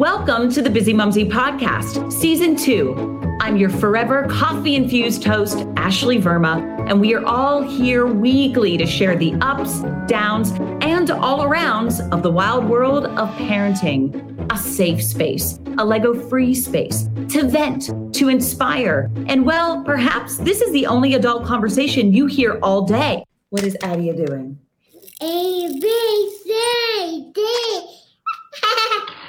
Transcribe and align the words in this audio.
Welcome 0.00 0.50
to 0.52 0.62
the 0.62 0.70
Bizzimumzi 0.70 1.28
Podcast, 1.28 2.10
Season 2.10 2.56
2. 2.56 3.36
I'm 3.42 3.58
your 3.58 3.68
forever 3.68 4.26
coffee 4.30 4.74
infused 4.74 5.22
host, 5.22 5.66
Ashley 5.76 6.18
Verma, 6.18 6.88
and 6.88 6.98
we 6.98 7.12
are 7.14 7.22
all 7.26 7.60
here 7.60 8.06
weekly 8.06 8.78
to 8.78 8.86
share 8.86 9.14
the 9.14 9.34
ups, 9.42 9.82
downs, 10.06 10.52
and 10.80 11.10
all 11.10 11.40
arounds 11.40 12.00
of 12.12 12.22
the 12.22 12.30
wild 12.30 12.64
world 12.64 13.08
of 13.08 13.28
parenting. 13.36 14.50
A 14.50 14.56
safe 14.56 15.04
space, 15.04 15.60
a 15.76 15.84
Lego 15.84 16.14
free 16.30 16.54
space 16.54 17.10
to 17.28 17.46
vent, 17.46 17.90
to 18.14 18.30
inspire. 18.30 19.10
And 19.26 19.44
well, 19.44 19.84
perhaps 19.84 20.38
this 20.38 20.62
is 20.62 20.72
the 20.72 20.86
only 20.86 21.12
adult 21.12 21.44
conversation 21.44 22.14
you 22.14 22.24
hear 22.24 22.58
all 22.62 22.86
day. 22.86 23.22
What 23.50 23.64
is 23.64 23.76
Adia 23.82 24.14
doing? 24.14 24.58
A 25.20 25.78
B 25.78 26.38
C 26.42 27.32
D. 27.34 27.96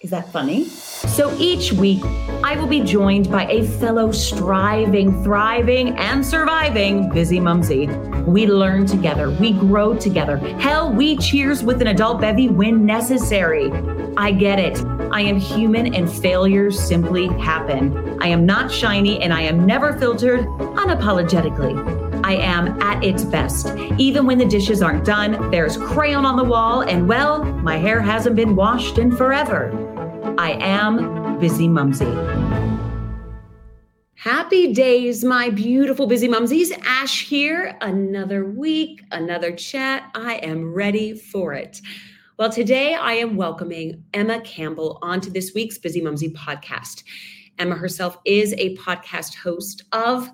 Is 0.00 0.08
that 0.12 0.32
funny? 0.32 0.64
So 0.64 1.36
each 1.38 1.74
week, 1.74 2.02
I 2.42 2.56
will 2.58 2.66
be 2.66 2.80
joined 2.80 3.30
by 3.30 3.46
a 3.50 3.66
fellow 3.66 4.12
striving, 4.12 5.22
thriving, 5.22 5.90
and 5.98 6.24
surviving 6.24 7.10
busy 7.10 7.38
mumsy. 7.38 7.86
We 8.26 8.46
learn 8.46 8.86
together, 8.86 9.30
we 9.30 9.52
grow 9.52 9.94
together. 9.94 10.38
Hell, 10.58 10.90
we 10.90 11.18
cheers 11.18 11.62
with 11.62 11.82
an 11.82 11.88
adult 11.88 12.18
bevy 12.18 12.48
when 12.48 12.86
necessary. 12.86 13.70
I 14.16 14.32
get 14.32 14.58
it. 14.58 14.82
I 15.12 15.20
am 15.20 15.36
human 15.38 15.94
and 15.94 16.10
failures 16.10 16.82
simply 16.82 17.28
happen. 17.38 18.18
I 18.22 18.28
am 18.28 18.46
not 18.46 18.72
shiny 18.72 19.20
and 19.20 19.34
I 19.34 19.42
am 19.42 19.66
never 19.66 19.92
filtered 19.98 20.46
unapologetically. 20.46 22.00
I 22.24 22.36
am 22.36 22.80
at 22.80 23.04
its 23.04 23.24
best. 23.24 23.76
Even 23.98 24.24
when 24.24 24.38
the 24.38 24.46
dishes 24.46 24.80
aren't 24.80 25.04
done, 25.04 25.50
there's 25.50 25.76
crayon 25.76 26.24
on 26.24 26.36
the 26.36 26.44
wall, 26.44 26.82
and 26.82 27.08
well, 27.08 27.44
my 27.44 27.76
hair 27.76 28.00
hasn't 28.00 28.36
been 28.36 28.54
washed 28.54 28.98
in 28.98 29.14
forever. 29.14 29.89
I 30.22 30.58
am 30.60 30.98
Bizzimumzi. 31.40 32.06
Happy 34.16 34.74
days, 34.74 35.24
my 35.24 35.48
beautiful 35.48 36.06
busy 36.06 36.28
mumsies. 36.28 36.70
Ash 36.84 37.26
here. 37.26 37.74
Another 37.80 38.44
week, 38.44 39.02
another 39.12 39.50
chat. 39.50 40.10
I 40.14 40.34
am 40.36 40.74
ready 40.74 41.14
for 41.14 41.54
it. 41.54 41.80
Well, 42.38 42.50
today 42.50 42.94
I 42.94 43.14
am 43.14 43.36
welcoming 43.36 44.04
Emma 44.12 44.42
Campbell 44.42 44.98
onto 45.00 45.30
this 45.30 45.52
week's 45.54 45.78
Bizzimumzi 45.78 46.34
podcast. 46.34 47.02
Emma 47.58 47.74
herself 47.74 48.18
is 48.26 48.52
a 48.58 48.76
podcast 48.76 49.36
host 49.36 49.84
of 49.92 50.30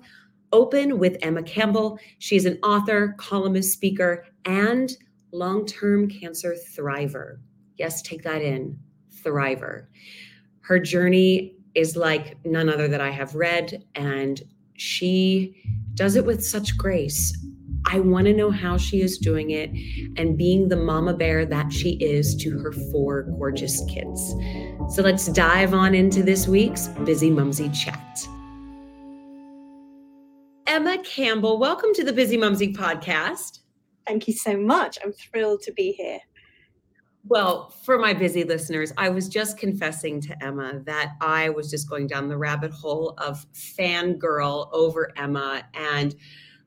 Open 0.51 0.99
with 0.99 1.15
Emma 1.21 1.43
Campbell. 1.43 1.97
She 2.19 2.35
is 2.35 2.45
an 2.45 2.59
author, 2.61 3.15
columnist, 3.17 3.71
speaker, 3.71 4.25
and 4.43 4.91
long 5.31 5.65
term 5.65 6.09
cancer 6.09 6.57
thriver. 6.75 7.37
Yes, 7.77 8.01
take 8.01 8.23
that 8.23 8.41
in 8.41 8.79
thriver. 9.23 9.87
Her 10.61 10.79
journey 10.79 11.55
is 11.75 11.95
like 11.95 12.37
none 12.45 12.69
other 12.69 12.87
that 12.87 13.01
I 13.01 13.11
have 13.11 13.35
read, 13.35 13.83
and 13.95 14.41
she 14.75 15.55
does 15.93 16.15
it 16.15 16.25
with 16.25 16.43
such 16.43 16.77
grace. 16.77 17.35
I 17.89 17.99
want 17.99 18.25
to 18.25 18.33
know 18.33 18.51
how 18.51 18.77
she 18.77 19.01
is 19.01 19.17
doing 19.17 19.51
it 19.51 19.69
and 20.17 20.37
being 20.37 20.67
the 20.67 20.75
mama 20.75 21.13
bear 21.13 21.45
that 21.45 21.71
she 21.71 21.91
is 21.97 22.35
to 22.37 22.59
her 22.59 22.73
four 22.91 23.23
gorgeous 23.23 23.81
kids. 23.85 24.33
So 24.93 25.01
let's 25.01 25.27
dive 25.27 25.73
on 25.73 25.95
into 25.95 26.21
this 26.21 26.47
week's 26.47 26.87
Bizzimumzi 26.89 27.73
Chat. 27.73 28.27
Emma 30.67 30.97
Campbell, 31.03 31.59
welcome 31.59 31.93
to 31.93 32.03
the 32.03 32.11
Bizzimumzi 32.11 32.75
podcast. 32.75 33.59
Thank 34.05 34.27
you 34.27 34.33
so 34.33 34.57
much. 34.57 34.97
I'm 35.03 35.13
thrilled 35.13 35.61
to 35.61 35.71
be 35.71 35.93
here. 35.93 36.19
Well, 37.29 37.71
for 37.83 37.97
my 37.97 38.13
busy 38.13 38.45
listeners, 38.45 38.93
I 38.97 39.09
was 39.09 39.27
just 39.27 39.57
confessing 39.57 40.21
to 40.21 40.43
Emma 40.43 40.79
that 40.85 41.15
I 41.19 41.49
was 41.49 41.69
just 41.69 41.89
going 41.89 42.07
down 42.07 42.29
the 42.29 42.37
rabbit 42.37 42.71
hole 42.71 43.15
of 43.17 43.45
fangirl 43.53 44.69
over 44.71 45.11
Emma 45.17 45.63
and 45.73 46.15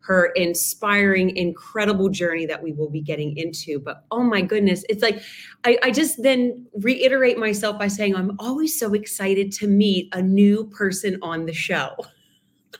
her 0.00 0.26
inspiring, 0.36 1.34
incredible 1.36 2.10
journey 2.10 2.44
that 2.44 2.62
we 2.62 2.72
will 2.72 2.90
be 2.90 3.00
getting 3.00 3.36
into. 3.38 3.78
But 3.78 4.04
oh 4.10 4.22
my 4.22 4.42
goodness, 4.42 4.84
it's 4.88 5.02
like 5.02 5.22
I, 5.64 5.78
I, 5.82 5.90
just 5.90 6.22
then 6.22 6.66
reiterate 6.74 7.38
myself 7.38 7.78
by 7.78 7.88
saying 7.88 8.14
I'm 8.16 8.36
always 8.38 8.78
so 8.78 8.92
excited 8.94 9.52
to 9.52 9.66
meet 9.66 10.14
a 10.14 10.20
new 10.20 10.64
person 10.66 11.18
on 11.22 11.46
the 11.46 11.54
show. 11.54 11.94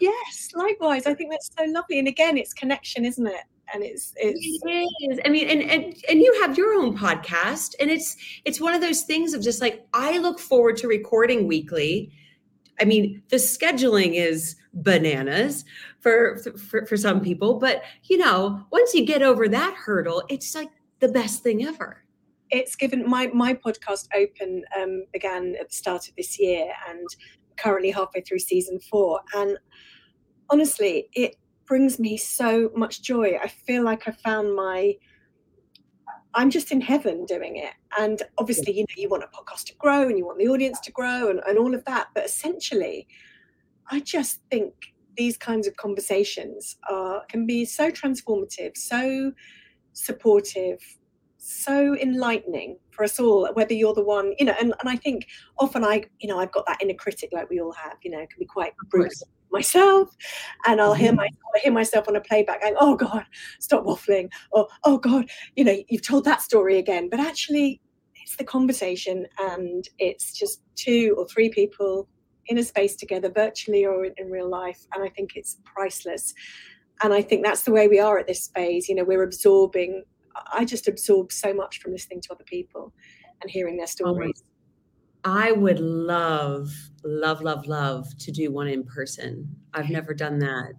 Yes, 0.00 0.50
likewise. 0.54 1.06
I 1.06 1.14
think 1.14 1.30
that's 1.30 1.50
so 1.56 1.64
lovely. 1.64 1.98
And 1.98 2.08
again, 2.08 2.36
it's 2.36 2.52
connection, 2.52 3.04
isn't 3.04 3.26
it? 3.26 3.44
And 3.72 3.82
it's 3.82 4.12
it's 4.16 4.60
it 4.64 5.12
is. 5.12 5.20
I 5.24 5.28
mean, 5.28 5.48
and 5.48 5.62
and 5.62 5.94
and 6.08 6.20
you 6.20 6.40
have 6.40 6.56
your 6.56 6.74
own 6.74 6.96
podcast, 6.96 7.74
and 7.80 7.90
it's 7.90 8.16
it's 8.44 8.60
one 8.60 8.74
of 8.74 8.80
those 8.80 9.02
things 9.02 9.34
of 9.34 9.42
just 9.42 9.60
like 9.60 9.86
I 9.92 10.18
look 10.18 10.38
forward 10.38 10.76
to 10.78 10.88
recording 10.88 11.46
weekly. 11.46 12.12
I 12.80 12.84
mean, 12.84 13.22
the 13.28 13.36
scheduling 13.36 14.14
is 14.14 14.56
bananas 14.72 15.64
for 16.00 16.38
for 16.58 16.86
for 16.86 16.96
some 16.96 17.20
people, 17.20 17.58
but 17.58 17.82
you 18.04 18.16
know, 18.16 18.64
once 18.70 18.94
you 18.94 19.04
get 19.04 19.22
over 19.22 19.48
that 19.48 19.74
hurdle, 19.74 20.22
it's 20.28 20.54
like 20.54 20.70
the 21.00 21.08
best 21.08 21.42
thing 21.42 21.64
ever. 21.64 22.04
It's 22.50 22.74
given 22.76 23.08
my 23.08 23.28
my 23.28 23.54
podcast 23.54 24.08
open 24.16 24.64
um, 24.80 25.04
began 25.12 25.56
at 25.60 25.68
the 25.68 25.74
start 25.74 26.08
of 26.08 26.16
this 26.16 26.38
year, 26.38 26.72
and 26.88 27.06
currently 27.56 27.90
halfway 27.90 28.22
through 28.22 28.38
season 28.40 28.80
four, 28.80 29.20
and 29.34 29.58
honestly, 30.48 31.08
it 31.12 31.36
brings 31.70 32.00
me 32.00 32.16
so 32.16 32.68
much 32.74 33.00
joy. 33.00 33.38
I 33.40 33.46
feel 33.46 33.84
like 33.84 34.08
I 34.08 34.10
found 34.10 34.56
my 34.56 34.96
I'm 36.34 36.50
just 36.50 36.72
in 36.72 36.80
heaven 36.80 37.24
doing 37.26 37.56
it. 37.56 37.72
And 37.98 38.22
obviously, 38.38 38.72
you 38.72 38.82
know, 38.82 38.94
you 38.96 39.08
want 39.08 39.22
a 39.22 39.28
podcast 39.28 39.64
to 39.66 39.74
grow 39.76 40.08
and 40.08 40.18
you 40.18 40.26
want 40.26 40.38
the 40.38 40.48
audience 40.48 40.80
to 40.80 40.92
grow 40.92 41.28
and, 41.28 41.40
and 41.46 41.58
all 41.58 41.74
of 41.74 41.84
that. 41.84 42.08
But 42.14 42.24
essentially, 42.24 43.06
I 43.88 44.00
just 44.00 44.40
think 44.50 44.74
these 45.16 45.36
kinds 45.36 45.68
of 45.68 45.76
conversations 45.76 46.76
are 46.88 47.22
can 47.28 47.46
be 47.46 47.64
so 47.64 47.90
transformative, 47.90 48.76
so 48.76 49.32
supportive, 49.92 50.80
so 51.38 51.96
enlightening 51.96 52.78
for 52.90 53.04
us 53.04 53.20
all, 53.20 53.48
whether 53.54 53.74
you're 53.74 53.94
the 53.94 54.04
one, 54.04 54.34
you 54.40 54.46
know, 54.46 54.54
and, 54.60 54.74
and 54.80 54.88
I 54.88 54.96
think 54.96 55.28
often 55.58 55.84
I, 55.84 56.04
you 56.18 56.28
know, 56.28 56.40
I've 56.40 56.52
got 56.52 56.66
that 56.66 56.82
inner 56.82 56.94
critic 56.94 57.30
like 57.32 57.48
we 57.48 57.60
all 57.60 57.72
have, 57.72 57.96
you 58.02 58.10
know, 58.10 58.18
can 58.18 58.38
be 58.40 58.46
quite 58.46 58.72
brutal 58.88 59.28
myself 59.52 60.14
and 60.66 60.80
I'll 60.80 60.94
hear 60.94 61.08
mm-hmm. 61.08 61.16
my 61.16 61.24
I'll 61.24 61.60
hear 61.62 61.72
myself 61.72 62.08
on 62.08 62.16
a 62.16 62.20
playback 62.20 62.62
going, 62.62 62.76
oh 62.80 62.96
God, 62.96 63.24
stop 63.58 63.84
waffling. 63.84 64.30
Or 64.52 64.68
oh 64.84 64.98
God, 64.98 65.28
you 65.56 65.64
know, 65.64 65.76
you've 65.88 66.06
told 66.06 66.24
that 66.24 66.42
story 66.42 66.78
again. 66.78 67.08
But 67.10 67.20
actually 67.20 67.80
it's 68.22 68.36
the 68.36 68.44
conversation 68.44 69.26
and 69.38 69.88
it's 69.98 70.32
just 70.32 70.62
two 70.76 71.14
or 71.18 71.26
three 71.26 71.50
people 71.50 72.08
in 72.46 72.58
a 72.58 72.62
space 72.62 72.96
together, 72.96 73.30
virtually 73.30 73.84
or 73.84 74.04
in, 74.04 74.12
in 74.16 74.30
real 74.30 74.48
life. 74.48 74.86
And 74.94 75.04
I 75.04 75.08
think 75.08 75.32
it's 75.36 75.58
priceless. 75.64 76.34
And 77.02 77.14
I 77.14 77.22
think 77.22 77.44
that's 77.44 77.62
the 77.62 77.72
way 77.72 77.88
we 77.88 77.98
are 77.98 78.18
at 78.18 78.26
this 78.26 78.50
phase. 78.54 78.88
You 78.88 78.94
know, 78.94 79.04
we're 79.04 79.22
absorbing 79.22 80.04
I 80.52 80.64
just 80.64 80.88
absorb 80.88 81.32
so 81.32 81.52
much 81.52 81.80
from 81.80 81.92
listening 81.92 82.20
to 82.22 82.32
other 82.32 82.44
people 82.44 82.92
and 83.40 83.50
hearing 83.50 83.76
their 83.76 83.86
stories. 83.86 84.42
I 85.24 85.52
would 85.52 85.80
love, 85.80 86.70
love, 87.04 87.42
love, 87.42 87.66
love 87.66 88.16
to 88.18 88.32
do 88.32 88.50
one 88.50 88.68
in 88.68 88.84
person. 88.84 89.54
I've 89.74 89.90
never 89.90 90.14
done 90.14 90.38
that. 90.38 90.72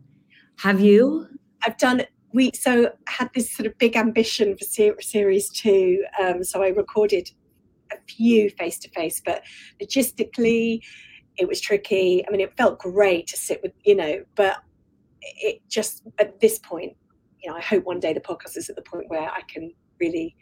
Have 0.59 0.79
you? 0.79 1.27
I've 1.65 1.77
done 1.77 2.03
we 2.33 2.51
so 2.53 2.91
had 3.07 3.29
this 3.33 3.51
sort 3.51 3.67
of 3.67 3.77
big 3.77 3.95
ambition 3.95 4.55
for 4.55 4.63
ser- 4.63 5.01
series 5.01 5.49
two. 5.49 6.03
Um, 6.21 6.43
so 6.43 6.63
I 6.63 6.69
recorded 6.69 7.29
a 7.91 7.97
few 8.07 8.49
face 8.51 8.79
to 8.79 8.89
face, 8.89 9.21
but 9.23 9.43
logistically, 9.81 10.81
it 11.37 11.47
was 11.47 11.59
tricky. 11.59 12.25
I 12.25 12.31
mean, 12.31 12.41
it 12.41 12.55
felt 12.57 12.79
great 12.79 13.27
to 13.27 13.37
sit 13.37 13.61
with 13.61 13.73
you 13.83 13.95
know, 13.95 14.23
but 14.35 14.63
it 15.21 15.61
just 15.67 16.03
at 16.19 16.39
this 16.39 16.59
point, 16.59 16.95
you 17.43 17.49
know, 17.49 17.57
I 17.57 17.61
hope 17.61 17.83
one 17.83 17.99
day 17.99 18.13
the 18.13 18.21
podcast 18.21 18.57
is 18.57 18.69
at 18.69 18.75
the 18.75 18.81
point 18.81 19.09
where 19.09 19.29
I 19.29 19.41
can 19.47 19.71
really, 19.99 20.35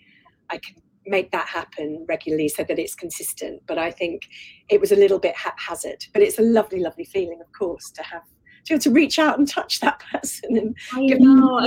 I 0.50 0.58
can 0.58 0.76
make 1.06 1.31
that 1.31 1.48
happen 1.48 2.06
regularly 2.07 2.48
so 2.48 2.63
that 2.63 2.80
it's 2.80 2.96
consistent. 2.96 3.62
But 3.68 3.78
I 3.78 3.92
think 3.92 4.30
it 4.69 4.80
was 4.80 4.92
a 4.92 4.96
little 4.96 5.19
bit 5.19 5.36
haphazard. 5.36 6.06
But 6.13 6.22
it's 6.22 6.40
a 6.40 6.44
lovely, 6.44 6.80
lovely 6.80 7.06
feeling, 7.06 7.40
of 7.42 7.51
course, 7.51 7.90
to 7.92 8.04
have 8.04 8.24
to, 8.66 8.78
to 8.78 8.92
reach 8.92 9.19
out 9.19 9.38
and 9.38 9.48
touch 9.48 9.80
that 9.80 10.01
person. 10.12 10.57
And 10.57 10.75
I 10.94 11.06
know. 11.18 11.60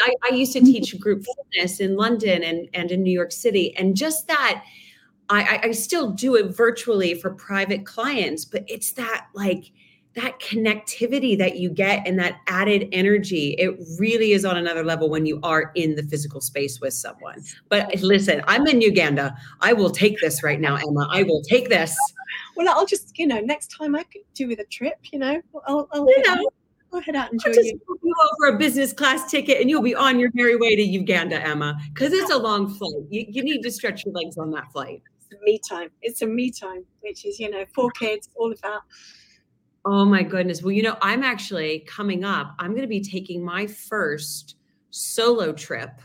I, 0.00 0.14
I 0.24 0.34
used 0.34 0.54
to 0.54 0.60
teach 0.60 0.98
group 0.98 1.22
fitness 1.52 1.78
in 1.78 1.96
London 1.96 2.42
and, 2.42 2.66
and 2.72 2.90
in 2.90 3.02
New 3.02 3.12
York 3.12 3.32
City, 3.32 3.76
and 3.76 3.96
just 3.96 4.26
that. 4.28 4.64
I, 5.28 5.60
I 5.62 5.70
still 5.70 6.10
do 6.10 6.34
it 6.34 6.54
virtually 6.54 7.14
for 7.14 7.30
private 7.30 7.86
clients, 7.86 8.44
but 8.44 8.64
it's 8.66 8.92
that 8.94 9.28
like 9.34 9.72
that 10.14 10.38
connectivity 10.40 11.36
that 11.38 11.56
you 11.56 11.70
get 11.70 12.06
and 12.06 12.18
that 12.18 12.40
added 12.46 12.88
energy 12.92 13.54
it 13.58 13.74
really 13.98 14.32
is 14.32 14.44
on 14.44 14.56
another 14.56 14.84
level 14.84 15.08
when 15.08 15.24
you 15.24 15.40
are 15.42 15.72
in 15.74 15.94
the 15.94 16.02
physical 16.04 16.40
space 16.40 16.80
with 16.80 16.92
someone 16.92 17.42
but 17.68 17.94
eh, 17.94 17.98
listen 18.02 18.42
i'm 18.46 18.66
in 18.66 18.80
uganda 18.80 19.34
i 19.60 19.72
will 19.72 19.90
take 19.90 20.18
this 20.20 20.42
right 20.42 20.60
now 20.60 20.76
emma 20.76 21.08
i 21.10 21.22
will 21.22 21.42
take 21.42 21.68
this 21.68 21.96
well 22.56 22.68
i'll 22.68 22.86
just 22.86 23.18
you 23.18 23.26
know 23.26 23.40
next 23.40 23.68
time 23.68 23.94
i 23.94 24.02
could 24.04 24.22
do 24.34 24.48
with 24.48 24.58
a 24.58 24.66
trip 24.66 24.98
you 25.12 25.18
know 25.18 25.40
i'll, 25.66 25.88
I'll 25.92 26.06
you 26.08 26.22
know 26.26 26.48
I'll 26.94 27.00
head 27.00 27.16
out 27.16 27.30
and 27.30 27.40
join 27.40 27.54
you. 27.54 27.80
you 28.02 28.14
over 28.34 28.54
a 28.54 28.58
business 28.58 28.92
class 28.92 29.30
ticket 29.30 29.60
and 29.60 29.70
you'll 29.70 29.80
be 29.80 29.94
on 29.94 30.20
your 30.20 30.30
merry 30.34 30.56
way 30.56 30.76
to 30.76 30.82
Uganda, 30.82 31.40
Emma, 31.40 31.80
because 31.88 32.12
it's 32.12 32.30
a 32.30 32.36
long 32.36 32.68
flight. 32.68 33.06
You, 33.08 33.24
you 33.26 33.42
need 33.42 33.62
to 33.62 33.70
stretch 33.70 34.04
your 34.04 34.12
legs 34.12 34.36
on 34.36 34.50
that 34.50 34.70
flight. 34.72 35.02
me 35.42 35.58
time. 35.66 35.88
It's 36.02 36.20
a 36.20 36.26
me 36.26 36.50
time, 36.50 36.84
which 37.00 37.24
is, 37.24 37.40
you 37.40 37.48
know, 37.48 37.64
four 37.74 37.90
kids, 37.92 38.28
all 38.36 38.52
of 38.52 38.60
that. 38.60 38.80
Oh 39.84 40.04
my 40.04 40.22
goodness. 40.22 40.62
Well, 40.62 40.72
you 40.72 40.82
know, 40.82 40.96
I'm 41.02 41.24
actually 41.24 41.80
coming 41.80 42.24
up. 42.24 42.54
I'm 42.58 42.70
going 42.70 42.82
to 42.82 42.88
be 42.88 43.00
taking 43.00 43.44
my 43.44 43.66
first 43.66 44.56
solo 44.90 45.52
trip 45.52 46.00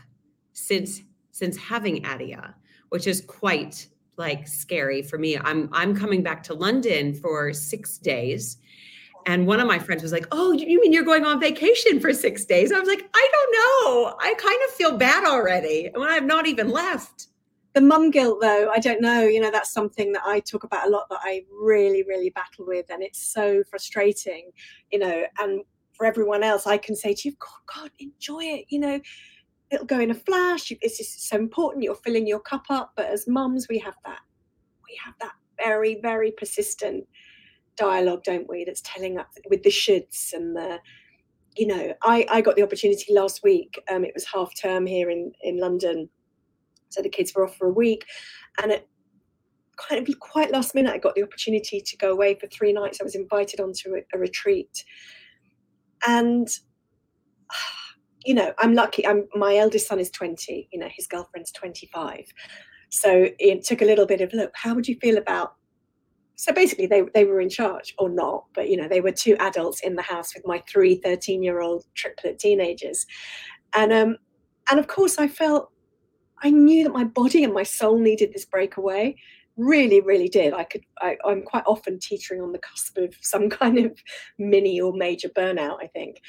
since 0.52 1.02
since 1.30 1.56
having 1.56 2.04
Adia, 2.04 2.54
which 2.88 3.06
is 3.06 3.20
quite 3.20 3.86
like 4.16 4.48
scary 4.48 5.02
for 5.02 5.18
me. 5.18 5.38
I'm 5.38 5.68
I'm 5.72 5.94
coming 5.94 6.22
back 6.24 6.42
to 6.44 6.54
London 6.54 7.14
for 7.14 7.52
6 7.52 7.98
days. 7.98 8.56
And 9.26 9.46
one 9.46 9.60
of 9.60 9.66
my 9.68 9.78
friends 9.78 10.02
was 10.02 10.12
like, 10.12 10.26
"Oh, 10.32 10.52
you 10.52 10.80
mean 10.80 10.92
you're 10.92 11.04
going 11.04 11.24
on 11.24 11.40
vacation 11.40 12.00
for 12.00 12.12
6 12.12 12.44
days?" 12.46 12.72
I 12.72 12.80
was 12.80 12.88
like, 12.88 13.08
"I 13.14 13.28
don't 13.32 13.52
know. 13.52 14.16
I 14.20 14.34
kind 14.38 14.60
of 14.68 14.74
feel 14.74 14.96
bad 14.98 15.24
already 15.24 15.90
I've 15.96 16.24
not 16.24 16.46
even 16.46 16.70
left." 16.70 17.28
The 17.74 17.80
mum 17.80 18.10
guilt 18.10 18.40
though 18.40 18.70
i 18.70 18.78
don't 18.78 19.00
know 19.00 19.22
you 19.22 19.40
know 19.40 19.50
that's 19.50 19.72
something 19.72 20.12
that 20.12 20.22
i 20.24 20.40
talk 20.40 20.64
about 20.64 20.86
a 20.86 20.90
lot 20.90 21.08
that 21.10 21.20
i 21.22 21.42
really 21.50 22.02
really 22.04 22.30
battle 22.30 22.66
with 22.66 22.86
and 22.90 23.02
it's 23.02 23.32
so 23.32 23.62
frustrating 23.70 24.50
you 24.90 24.98
know 24.98 25.24
and 25.38 25.62
for 25.92 26.06
everyone 26.06 26.42
else 26.42 26.66
i 26.66 26.76
can 26.76 26.96
say 26.96 27.14
to 27.14 27.28
you 27.28 27.34
god, 27.38 27.80
god 27.82 27.90
enjoy 27.98 28.42
it 28.42 28.64
you 28.68 28.78
know? 28.78 29.00
It'll 29.70 29.84
go 29.84 30.00
in 30.00 30.10
a 30.10 30.14
flash 30.14 30.72
it's 30.80 30.96
just 30.96 31.28
so 31.28 31.36
important 31.36 31.84
you're 31.84 31.94
filling 31.94 32.26
your 32.26 32.40
cup 32.40 32.64
up 32.70 32.92
but 32.96 33.06
as 33.06 33.28
mums 33.28 33.66
we 33.68 33.78
have 33.80 33.96
that 34.06 34.20
we 34.88 34.98
have 35.04 35.14
that 35.20 35.32
very 35.62 36.00
very 36.00 36.30
persistent 36.30 37.06
dialogue 37.76 38.24
don't 38.24 38.48
we 38.48 38.64
that's 38.64 38.80
telling 38.82 39.18
us 39.18 39.26
with 39.50 39.62
the 39.62 39.70
shoulds 39.70 40.32
and 40.32 40.56
the 40.56 40.78
you 41.54 41.66
know 41.66 41.92
i 42.02 42.26
i 42.30 42.40
got 42.40 42.56
the 42.56 42.62
opportunity 42.62 43.12
last 43.12 43.42
week 43.42 43.78
um 43.90 44.04
it 44.04 44.14
was 44.14 44.24
half 44.24 44.50
term 44.58 44.86
here 44.86 45.10
in 45.10 45.32
in 45.42 45.58
london 45.58 46.08
so 46.88 47.02
the 47.02 47.08
kids 47.08 47.32
were 47.34 47.46
off 47.46 47.56
for 47.56 47.68
a 47.68 47.72
week. 47.72 48.04
And 48.62 48.72
it 48.72 48.88
kind 49.76 50.06
of 50.06 50.18
quite 50.18 50.50
last 50.50 50.74
minute, 50.74 50.92
I 50.92 50.98
got 50.98 51.14
the 51.14 51.22
opportunity 51.22 51.80
to 51.80 51.96
go 51.96 52.10
away 52.10 52.34
for 52.34 52.46
three 52.48 52.72
nights. 52.72 53.00
I 53.00 53.04
was 53.04 53.14
invited 53.14 53.60
onto 53.60 53.94
a, 53.94 54.00
a 54.14 54.18
retreat. 54.18 54.84
And 56.06 56.48
you 58.24 58.34
know, 58.34 58.52
I'm 58.58 58.74
lucky. 58.74 59.06
I'm 59.06 59.26
my 59.34 59.56
eldest 59.56 59.86
son 59.86 60.00
is 60.00 60.10
20, 60.10 60.68
you 60.72 60.78
know, 60.78 60.88
his 60.94 61.06
girlfriend's 61.06 61.52
25. 61.52 62.24
So 62.90 63.28
it 63.38 63.64
took 63.64 63.80
a 63.80 63.84
little 63.84 64.06
bit 64.06 64.20
of 64.20 64.32
look, 64.32 64.50
how 64.54 64.74
would 64.74 64.88
you 64.88 64.96
feel 65.00 65.16
about 65.16 65.54
so 66.38 66.52
basically 66.52 66.86
they, 66.86 67.02
they 67.14 67.24
were 67.24 67.40
in 67.40 67.48
charge 67.48 67.94
or 67.98 68.08
not 68.08 68.44
but 68.54 68.70
you 68.70 68.76
know 68.76 68.88
they 68.88 69.00
were 69.00 69.10
two 69.10 69.36
adults 69.40 69.80
in 69.80 69.96
the 69.96 70.02
house 70.02 70.34
with 70.34 70.46
my 70.46 70.62
three 70.68 70.94
13 70.94 71.42
year 71.42 71.60
old 71.60 71.84
triplet 71.94 72.38
teenagers 72.38 73.06
and 73.74 73.92
um 73.92 74.16
and 74.70 74.78
of 74.78 74.86
course 74.86 75.18
i 75.18 75.26
felt 75.26 75.70
I 76.42 76.50
knew 76.50 76.84
that 76.84 76.92
my 76.92 77.04
body 77.04 77.44
and 77.44 77.52
my 77.52 77.62
soul 77.62 77.98
needed 77.98 78.32
this 78.32 78.44
breakaway. 78.44 79.16
Really, 79.56 80.00
really 80.00 80.28
did. 80.28 80.54
I 80.54 80.64
could. 80.64 80.82
I, 81.00 81.16
I'm 81.24 81.42
quite 81.42 81.64
often 81.66 81.98
teetering 81.98 82.40
on 82.40 82.52
the 82.52 82.58
cusp 82.58 82.96
of 82.98 83.14
some 83.20 83.50
kind 83.50 83.78
of 83.78 83.98
mini 84.38 84.80
or 84.80 84.92
major 84.92 85.28
burnout. 85.28 85.78
I 85.82 85.88
think. 85.88 86.20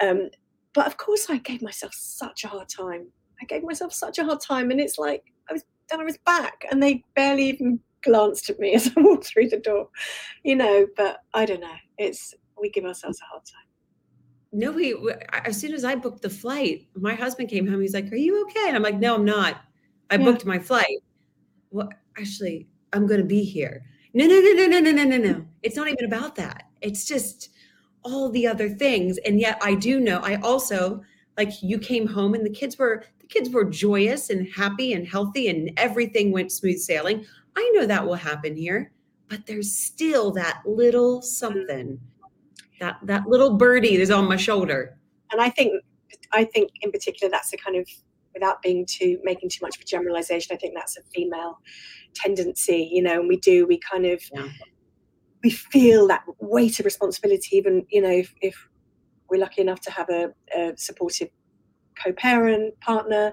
Um, 0.00 0.28
but 0.74 0.86
of 0.86 0.98
course, 0.98 1.30
I 1.30 1.38
gave 1.38 1.62
myself 1.62 1.94
such 1.94 2.44
a 2.44 2.48
hard 2.48 2.68
time. 2.68 3.08
I 3.40 3.44
gave 3.46 3.62
myself 3.62 3.92
such 3.92 4.18
a 4.18 4.24
hard 4.24 4.40
time, 4.40 4.70
and 4.70 4.80
it's 4.80 4.98
like 4.98 5.22
I 5.48 5.54
was. 5.54 5.64
Then 5.88 6.00
I 6.00 6.04
was 6.04 6.18
back, 6.18 6.66
and 6.70 6.82
they 6.82 7.04
barely 7.14 7.48
even 7.48 7.80
glanced 8.02 8.50
at 8.50 8.58
me 8.58 8.74
as 8.74 8.92
I 8.96 9.00
walked 9.00 9.26
through 9.26 9.48
the 9.48 9.58
door. 9.58 9.88
You 10.44 10.56
know, 10.56 10.86
but 10.96 11.20
I 11.32 11.46
don't 11.46 11.60
know. 11.60 11.76
It's 11.98 12.34
we 12.60 12.70
give 12.70 12.84
ourselves 12.84 13.20
a 13.20 13.26
hard 13.26 13.44
time 13.44 13.65
no, 14.56 14.72
we, 14.72 14.96
as 15.44 15.60
soon 15.60 15.74
as 15.74 15.84
I 15.84 15.94
booked 15.94 16.22
the 16.22 16.30
flight, 16.30 16.86
my 16.94 17.14
husband 17.14 17.50
came 17.50 17.66
home. 17.66 17.82
He's 17.82 17.92
like, 17.92 18.10
Are 18.10 18.16
you 18.16 18.42
okay? 18.44 18.68
And 18.68 18.76
I'm 18.76 18.82
like, 18.82 18.98
No, 18.98 19.14
I'm 19.14 19.24
not. 19.24 19.60
I 20.10 20.16
yeah. 20.16 20.24
booked 20.24 20.46
my 20.46 20.58
flight. 20.58 20.96
Well, 21.70 21.90
actually, 22.18 22.66
I'm 22.94 23.06
going 23.06 23.20
to 23.20 23.26
be 23.26 23.44
here. 23.44 23.84
No, 24.14 24.24
no, 24.26 24.40
no, 24.40 24.52
no, 24.52 24.66
no, 24.66 24.80
no, 24.80 24.92
no, 24.92 25.04
no, 25.04 25.16
no. 25.18 25.44
It's 25.62 25.76
not 25.76 25.88
even 25.88 26.06
about 26.06 26.36
that. 26.36 26.70
It's 26.80 27.04
just 27.04 27.50
all 28.02 28.30
the 28.30 28.46
other 28.46 28.70
things. 28.70 29.18
And 29.26 29.38
yet 29.38 29.58
I 29.60 29.74
do 29.74 30.00
know, 30.00 30.20
I 30.20 30.36
also, 30.36 31.02
like, 31.36 31.62
you 31.62 31.78
came 31.78 32.06
home 32.06 32.32
and 32.32 32.46
the 32.46 32.50
kids 32.50 32.78
were, 32.78 33.04
the 33.20 33.26
kids 33.26 33.50
were 33.50 33.64
joyous 33.64 34.30
and 34.30 34.48
happy 34.48 34.94
and 34.94 35.06
healthy 35.06 35.48
and 35.48 35.70
everything 35.76 36.32
went 36.32 36.50
smooth 36.50 36.78
sailing. 36.78 37.26
I 37.56 37.70
know 37.74 37.84
that 37.84 38.06
will 38.06 38.14
happen 38.14 38.56
here, 38.56 38.90
but 39.28 39.44
there's 39.44 39.70
still 39.70 40.30
that 40.32 40.62
little 40.64 41.20
something 41.20 42.00
that 42.80 42.98
that 43.02 43.26
little 43.26 43.56
birdie 43.56 43.96
is 43.96 44.10
on 44.10 44.28
my 44.28 44.36
shoulder 44.36 44.96
and 45.32 45.40
i 45.40 45.48
think 45.48 45.72
i 46.32 46.44
think 46.44 46.70
in 46.82 46.90
particular 46.90 47.30
that's 47.30 47.52
a 47.52 47.56
kind 47.56 47.76
of 47.76 47.88
without 48.34 48.60
being 48.62 48.86
too 48.88 49.18
making 49.22 49.48
too 49.48 49.58
much 49.62 49.76
of 49.76 49.82
a 49.82 49.84
generalization 49.84 50.54
i 50.54 50.58
think 50.58 50.74
that's 50.74 50.96
a 50.96 51.02
female 51.14 51.58
tendency 52.14 52.88
you 52.92 53.02
know 53.02 53.20
and 53.20 53.28
we 53.28 53.36
do 53.38 53.66
we 53.66 53.78
kind 53.78 54.06
of 54.06 54.22
yeah. 54.34 54.48
we 55.42 55.50
feel 55.50 56.06
that 56.06 56.22
weight 56.40 56.78
of 56.78 56.84
responsibility 56.84 57.56
even 57.56 57.84
you 57.90 58.00
know 58.00 58.10
if, 58.10 58.34
if 58.40 58.68
we're 59.28 59.40
lucky 59.40 59.60
enough 59.60 59.80
to 59.80 59.90
have 59.90 60.08
a, 60.08 60.32
a 60.56 60.72
supportive 60.76 61.28
co-parent 62.02 62.78
partner 62.80 63.32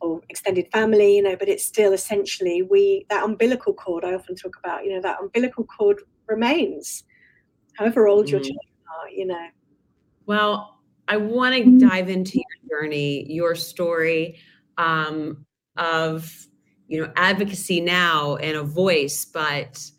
or 0.00 0.20
extended 0.28 0.66
family 0.72 1.16
you 1.16 1.22
know 1.22 1.36
but 1.36 1.48
it's 1.48 1.64
still 1.64 1.92
essentially 1.92 2.62
we 2.62 3.06
that 3.08 3.24
umbilical 3.24 3.72
cord 3.72 4.04
i 4.04 4.14
often 4.14 4.34
talk 4.34 4.56
about 4.62 4.84
you 4.84 4.92
know 4.92 5.00
that 5.00 5.18
umbilical 5.20 5.64
cord 5.64 6.00
remains 6.28 7.04
however 7.74 8.06
old 8.08 8.28
your 8.28 8.40
mm. 8.40 8.44
children 8.44 8.66
are, 8.88 9.10
you 9.10 9.26
know. 9.26 9.46
Well, 10.26 10.80
I 11.08 11.16
want 11.16 11.54
to 11.54 11.62
mm. 11.62 11.80
dive 11.80 12.08
into 12.08 12.38
your 12.38 12.80
journey, 12.80 13.30
your 13.32 13.54
story 13.54 14.38
um, 14.78 15.44
of 15.76 16.46
you 16.88 17.00
know 17.00 17.12
advocacy 17.16 17.80
now 17.80 18.36
and 18.36 18.56
a 18.56 18.62
voice, 18.62 19.24
but 19.24 19.90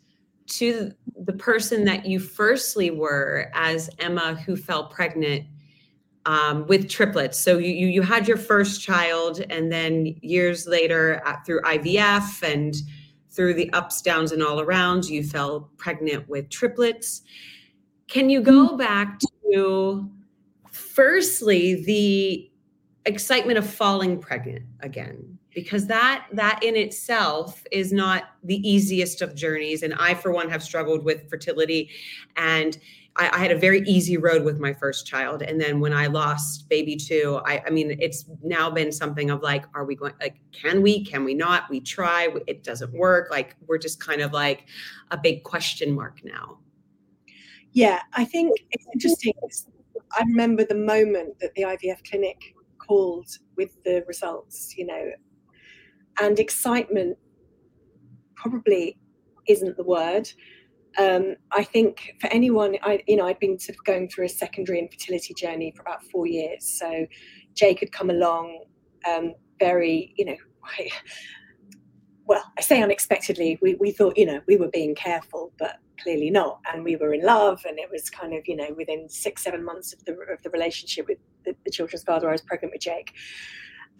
to 0.46 0.92
the 1.24 1.32
person 1.32 1.84
that 1.84 2.06
you 2.06 2.20
firstly 2.20 2.90
were 2.90 3.50
as 3.54 3.90
Emma, 3.98 4.34
who 4.34 4.56
fell 4.56 4.88
pregnant 4.88 5.44
um, 6.26 6.66
with 6.66 6.88
triplets. 6.88 7.38
So 7.38 7.58
you, 7.58 7.72
you, 7.72 7.86
you 7.88 8.02
had 8.02 8.28
your 8.28 8.36
first 8.36 8.82
child, 8.82 9.42
and 9.50 9.70
then 9.70 10.16
years 10.20 10.66
later, 10.66 11.22
uh, 11.26 11.36
through 11.44 11.62
IVF 11.62 12.42
and 12.42 12.74
through 13.30 13.54
the 13.54 13.72
ups, 13.72 14.00
downs, 14.00 14.32
and 14.32 14.42
all 14.42 14.60
around, 14.60 15.06
you 15.06 15.22
fell 15.22 15.70
pregnant 15.76 16.28
with 16.28 16.48
triplets. 16.50 17.22
Can 18.08 18.30
you 18.30 18.40
go 18.40 18.70
mm. 18.70 18.78
back 18.78 19.18
to 19.52 20.10
firstly 20.70 21.84
the 21.84 22.50
excitement 23.06 23.58
of 23.58 23.68
falling 23.68 24.18
pregnant 24.20 24.64
again? 24.80 25.38
Because 25.54 25.86
that 25.86 26.26
that 26.32 26.62
in 26.64 26.74
itself 26.74 27.64
is 27.70 27.92
not 27.92 28.24
the 28.42 28.56
easiest 28.68 29.22
of 29.22 29.34
journeys. 29.34 29.82
And 29.82 29.94
I, 29.94 30.14
for 30.14 30.32
one, 30.32 30.50
have 30.50 30.62
struggled 30.62 31.04
with 31.04 31.28
fertility 31.30 31.90
and 32.36 32.76
I, 33.16 33.30
I, 33.32 33.38
had 33.38 33.52
a 33.52 33.58
very 33.58 33.80
easy 33.82 34.16
road 34.16 34.44
with 34.44 34.58
my 34.58 34.72
first 34.72 35.06
child. 35.06 35.42
And 35.42 35.60
then 35.60 35.80
when 35.80 35.92
I 35.92 36.06
lost 36.06 36.68
baby 36.68 36.96
two, 36.96 37.40
I, 37.44 37.62
I, 37.66 37.70
mean, 37.70 37.96
it's 38.00 38.24
now 38.42 38.70
been 38.70 38.90
something 38.90 39.30
of 39.30 39.42
like, 39.42 39.64
are 39.74 39.84
we 39.84 39.94
going, 39.94 40.14
like, 40.20 40.40
can 40.52 40.82
we, 40.82 41.04
can 41.04 41.24
we 41.24 41.34
not? 41.34 41.70
We 41.70 41.80
try, 41.80 42.28
it 42.46 42.64
doesn't 42.64 42.92
work. 42.92 43.30
Like, 43.30 43.56
we're 43.66 43.78
just 43.78 44.00
kind 44.00 44.20
of 44.20 44.32
like 44.32 44.66
a 45.10 45.16
big 45.16 45.44
question 45.44 45.94
mark 45.94 46.22
now. 46.24 46.58
Yeah, 47.74 48.02
I 48.12 48.24
think 48.24 48.56
it's 48.70 48.86
interesting. 48.94 49.32
I 50.12 50.22
remember 50.22 50.64
the 50.64 50.76
moment 50.76 51.40
that 51.40 51.54
the 51.56 51.62
IVF 51.62 52.08
clinic 52.08 52.54
called 52.78 53.26
with 53.56 53.76
the 53.84 54.04
results, 54.06 54.74
you 54.76 54.86
know, 54.86 55.10
and 56.20 56.38
excitement 56.38 57.18
probably 58.36 58.96
isn't 59.48 59.76
the 59.76 59.82
word. 59.82 60.30
Um, 60.98 61.34
I 61.50 61.64
think 61.64 62.14
for 62.20 62.28
anyone, 62.28 62.76
I 62.84 63.02
you 63.08 63.16
know, 63.16 63.26
I'd 63.26 63.40
been 63.40 63.58
sort 63.58 63.76
of 63.76 63.84
going 63.84 64.08
through 64.08 64.26
a 64.26 64.28
secondary 64.28 64.78
infertility 64.78 65.34
journey 65.34 65.72
for 65.74 65.82
about 65.82 66.04
four 66.04 66.28
years. 66.28 66.78
So 66.78 67.06
Jake 67.54 67.80
had 67.80 67.90
come 67.90 68.10
along, 68.10 68.66
um, 69.08 69.34
very, 69.58 70.14
you 70.16 70.26
know, 70.26 70.36
well, 72.26 72.42
I 72.58 72.62
say 72.62 72.82
unexpectedly. 72.82 73.58
We 73.60 73.74
we 73.74 73.90
thought, 73.90 74.16
you 74.16 74.26
know, 74.26 74.40
we 74.46 74.56
were 74.56 74.68
being 74.68 74.94
careful, 74.94 75.52
but 75.58 75.78
clearly 76.02 76.30
not. 76.30 76.60
And 76.72 76.84
we 76.84 76.96
were 76.96 77.12
in 77.12 77.22
love, 77.22 77.62
and 77.68 77.78
it 77.78 77.90
was 77.90 78.10
kind 78.10 78.34
of, 78.34 78.46
you 78.46 78.56
know, 78.56 78.74
within 78.76 79.08
six, 79.08 79.42
seven 79.42 79.64
months 79.64 79.92
of 79.92 80.04
the, 80.04 80.12
of 80.32 80.42
the 80.42 80.50
relationship 80.50 81.06
with 81.08 81.18
the, 81.44 81.54
the 81.64 81.70
children's 81.70 82.02
father, 82.02 82.28
I 82.28 82.32
was 82.32 82.40
pregnant 82.40 82.72
with 82.72 82.82
Jake. 82.82 83.12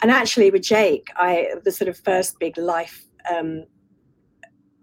And 0.02 0.10
actually, 0.10 0.50
with 0.50 0.62
Jake, 0.62 1.08
I 1.16 1.48
the 1.64 1.70
sort 1.70 1.88
of 1.88 1.98
first 1.98 2.38
big 2.38 2.56
life, 2.58 3.04
um, 3.32 3.64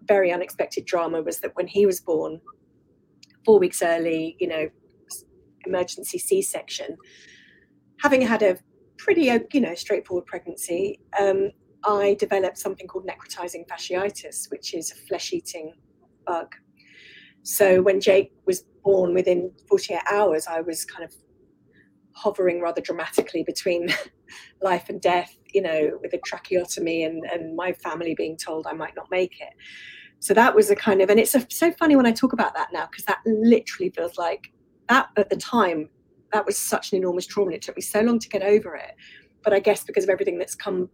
very 0.04 0.32
unexpected 0.32 0.86
drama 0.86 1.22
was 1.22 1.40
that 1.40 1.56
when 1.56 1.68
he 1.68 1.86
was 1.86 2.00
born, 2.00 2.42
four 3.46 3.60
weeks 3.60 3.82
early, 3.82 4.36
you 4.40 4.48
know, 4.48 4.70
emergency 5.66 6.18
C-section, 6.18 6.98
having 8.02 8.22
had 8.22 8.42
a 8.42 8.58
pretty, 8.98 9.32
you 9.52 9.62
know, 9.62 9.76
straightforward 9.76 10.26
pregnancy, 10.26 11.00
um, 11.20 11.52
I 11.84 12.16
developed 12.20 12.58
something 12.58 12.88
called 12.88 13.08
necrotizing 13.08 13.68
fasciitis, 13.68 14.52
which 14.52 14.74
is 14.74 14.92
a 14.92 14.96
flesh-eating 14.96 15.74
bug 16.26 16.56
so 17.44 17.82
when 17.82 18.00
Jake 18.00 18.32
was 18.46 18.64
born 18.84 19.14
within 19.14 19.52
48 19.68 20.00
hours, 20.10 20.48
I 20.48 20.62
was 20.62 20.86
kind 20.86 21.04
of 21.04 21.14
hovering 22.14 22.62
rather 22.62 22.82
dramatically 22.82 23.44
between 23.44 23.90
life 24.62 24.90
and 24.90 25.02
death, 25.02 25.36
you 25.54 25.62
know, 25.62 25.98
with 26.02 26.14
a 26.14 26.20
tracheotomy 26.20 27.04
and, 27.04 27.24
and 27.26 27.56
my 27.56 27.74
family 27.74 28.14
being 28.16 28.38
told 28.38 28.68
I 28.68 28.74
might 28.74 28.96
not 28.96 29.10
make 29.10 29.42
it. 29.42 29.54
So 30.20 30.36
that 30.36 30.56
was 30.56 30.70
a 30.70 30.76
kind 30.76 31.02
of, 31.02 31.10
and 31.10 31.20
it's 31.20 31.34
a, 31.34 31.46
so 31.50 31.72
funny 31.72 31.96
when 31.96 32.06
I 32.06 32.12
talk 32.12 32.32
about 32.32 32.54
that 32.54 32.70
now, 32.72 32.86
because 32.86 33.06
that 33.06 33.20
literally 33.26 33.90
feels 33.90 34.18
like 34.18 34.52
that 34.88 35.10
at 35.18 35.30
the 35.30 35.36
time, 35.36 35.90
that 36.32 36.46
was 36.46 36.58
such 36.58 36.92
an 36.92 37.00
enormous 37.00 37.26
trauma. 37.26 37.48
And 37.48 37.56
it 37.56 37.64
took 37.64 37.76
me 37.76 37.82
so 37.82 38.02
long 38.02 38.20
to 38.20 38.30
get 38.30 38.44
over 38.44 38.76
it. 38.76 38.94
But 39.44 39.54
I 39.54 39.60
guess 39.60 39.84
because 39.84 40.04
of 40.04 40.12
everything 40.12 40.38
that's 40.38 40.54
come 40.54 40.90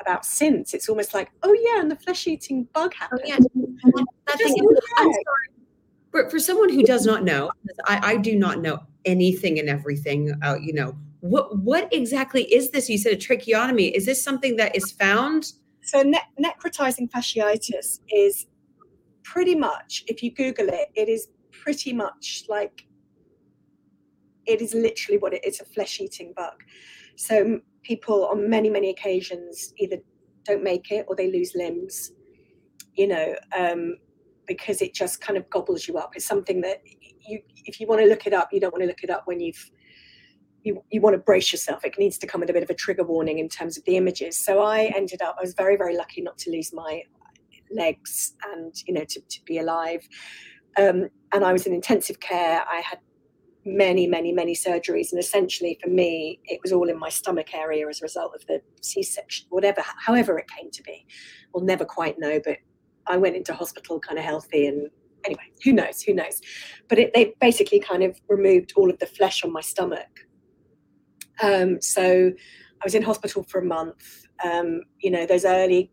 about 0.00 0.24
since, 0.24 0.74
it's 0.74 0.88
almost 0.88 1.14
like, 1.14 1.30
oh 1.42 1.56
yeah, 1.60 1.80
and 1.80 1.90
the 1.90 1.96
flesh 1.96 2.26
eating 2.26 2.68
bug 2.72 2.94
happened. 2.94 3.22
Oh, 3.24 3.28
yeah. 3.28 3.38
I'm 4.96 5.12
sorry. 5.12 5.48
For, 6.10 6.30
for 6.30 6.38
someone 6.38 6.70
who 6.70 6.82
does 6.82 7.04
not 7.04 7.24
know, 7.24 7.50
I, 7.86 8.12
I 8.12 8.16
do 8.16 8.36
not 8.36 8.60
know 8.60 8.80
anything 9.04 9.58
and 9.58 9.68
everything. 9.68 10.34
Uh, 10.42 10.56
you 10.60 10.72
know, 10.72 10.96
what 11.20 11.58
what 11.58 11.92
exactly 11.92 12.44
is 12.44 12.70
this? 12.70 12.88
You 12.88 12.98
said 12.98 13.12
a 13.12 13.16
tracheotomy. 13.16 13.88
Is 13.88 14.06
this 14.06 14.22
something 14.22 14.56
that 14.56 14.76
is 14.76 14.92
found? 14.92 15.52
So 15.82 16.02
ne- 16.02 16.18
necrotizing 16.40 17.10
fasciitis 17.10 18.00
is 18.08 18.46
pretty 19.24 19.54
much, 19.54 20.04
if 20.06 20.22
you 20.22 20.32
Google 20.32 20.68
it, 20.68 20.88
it 20.94 21.08
is 21.08 21.28
pretty 21.50 21.92
much 21.92 22.44
like 22.48 22.86
it 24.46 24.60
is 24.60 24.74
literally 24.74 25.18
what 25.18 25.34
it 25.34 25.44
is 25.44 25.60
a 25.60 25.64
flesh 25.64 26.00
eating 26.00 26.32
bug. 26.36 26.62
So 27.16 27.60
people 27.86 28.26
on 28.26 28.50
many, 28.50 28.68
many 28.68 28.90
occasions 28.90 29.72
either 29.78 29.98
don't 30.44 30.62
make 30.62 30.90
it 30.90 31.06
or 31.08 31.14
they 31.14 31.30
lose 31.30 31.52
limbs, 31.54 32.12
you 32.94 33.06
know, 33.06 33.34
um, 33.56 33.96
because 34.46 34.82
it 34.82 34.92
just 34.94 35.20
kind 35.20 35.36
of 35.36 35.48
gobbles 35.50 35.86
you 35.86 35.96
up. 35.98 36.12
It's 36.16 36.26
something 36.26 36.60
that 36.62 36.82
you, 37.28 37.40
if 37.64 37.80
you 37.80 37.86
want 37.86 38.00
to 38.00 38.08
look 38.08 38.26
it 38.26 38.32
up, 38.32 38.48
you 38.52 38.60
don't 38.60 38.72
want 38.72 38.82
to 38.82 38.88
look 38.88 39.02
it 39.02 39.10
up 39.10 39.22
when 39.26 39.40
you've 39.40 39.70
you, 40.62 40.82
you 40.90 41.00
want 41.00 41.14
to 41.14 41.18
brace 41.18 41.52
yourself. 41.52 41.84
It 41.84 41.94
needs 41.96 42.18
to 42.18 42.26
come 42.26 42.40
with 42.40 42.50
a 42.50 42.52
bit 42.52 42.64
of 42.64 42.70
a 42.70 42.74
trigger 42.74 43.04
warning 43.04 43.38
in 43.38 43.48
terms 43.48 43.78
of 43.78 43.84
the 43.84 43.96
images. 43.96 44.36
So 44.36 44.62
I 44.62 44.92
ended 44.96 45.22
up, 45.22 45.36
I 45.38 45.42
was 45.42 45.54
very, 45.54 45.76
very 45.76 45.96
lucky 45.96 46.22
not 46.22 46.38
to 46.38 46.50
lose 46.50 46.72
my 46.72 47.02
legs 47.70 48.34
and, 48.52 48.74
you 48.84 48.92
know, 48.92 49.04
to, 49.04 49.20
to 49.20 49.44
be 49.44 49.58
alive. 49.58 50.00
Um, 50.76 51.08
and 51.32 51.44
I 51.44 51.52
was 51.52 51.66
in 51.66 51.72
intensive 51.72 52.18
care. 52.18 52.64
I 52.68 52.80
had 52.80 52.98
many, 53.66 54.06
many, 54.06 54.32
many 54.32 54.54
surgeries. 54.54 55.10
And 55.10 55.20
essentially 55.20 55.78
for 55.82 55.90
me, 55.90 56.40
it 56.44 56.60
was 56.62 56.72
all 56.72 56.88
in 56.88 56.98
my 56.98 57.08
stomach 57.08 57.52
area 57.52 57.88
as 57.88 58.00
a 58.00 58.04
result 58.04 58.32
of 58.34 58.46
the 58.46 58.62
C 58.80 59.02
section, 59.02 59.46
whatever, 59.50 59.82
however 60.06 60.38
it 60.38 60.46
came 60.48 60.70
to 60.70 60.82
be. 60.82 61.04
We'll 61.52 61.64
never 61.64 61.84
quite 61.84 62.18
know, 62.18 62.40
but 62.42 62.58
I 63.06 63.16
went 63.16 63.36
into 63.36 63.52
hospital 63.52 64.00
kind 64.00 64.18
of 64.18 64.24
healthy 64.24 64.66
and 64.66 64.88
anyway, 65.24 65.50
who 65.64 65.72
knows, 65.72 66.00
who 66.02 66.14
knows. 66.14 66.40
But 66.88 66.98
it, 66.98 67.14
they 67.14 67.34
basically 67.40 67.80
kind 67.80 68.02
of 68.02 68.20
removed 68.28 68.72
all 68.76 68.88
of 68.88 68.98
the 68.98 69.06
flesh 69.06 69.42
on 69.42 69.52
my 69.52 69.60
stomach. 69.60 70.20
Um, 71.42 71.82
so 71.82 72.32
I 72.80 72.84
was 72.84 72.94
in 72.94 73.02
hospital 73.02 73.44
for 73.48 73.60
a 73.60 73.64
month. 73.64 74.26
Um, 74.44 74.82
you 75.00 75.10
know, 75.10 75.26
those 75.26 75.44
early 75.44 75.90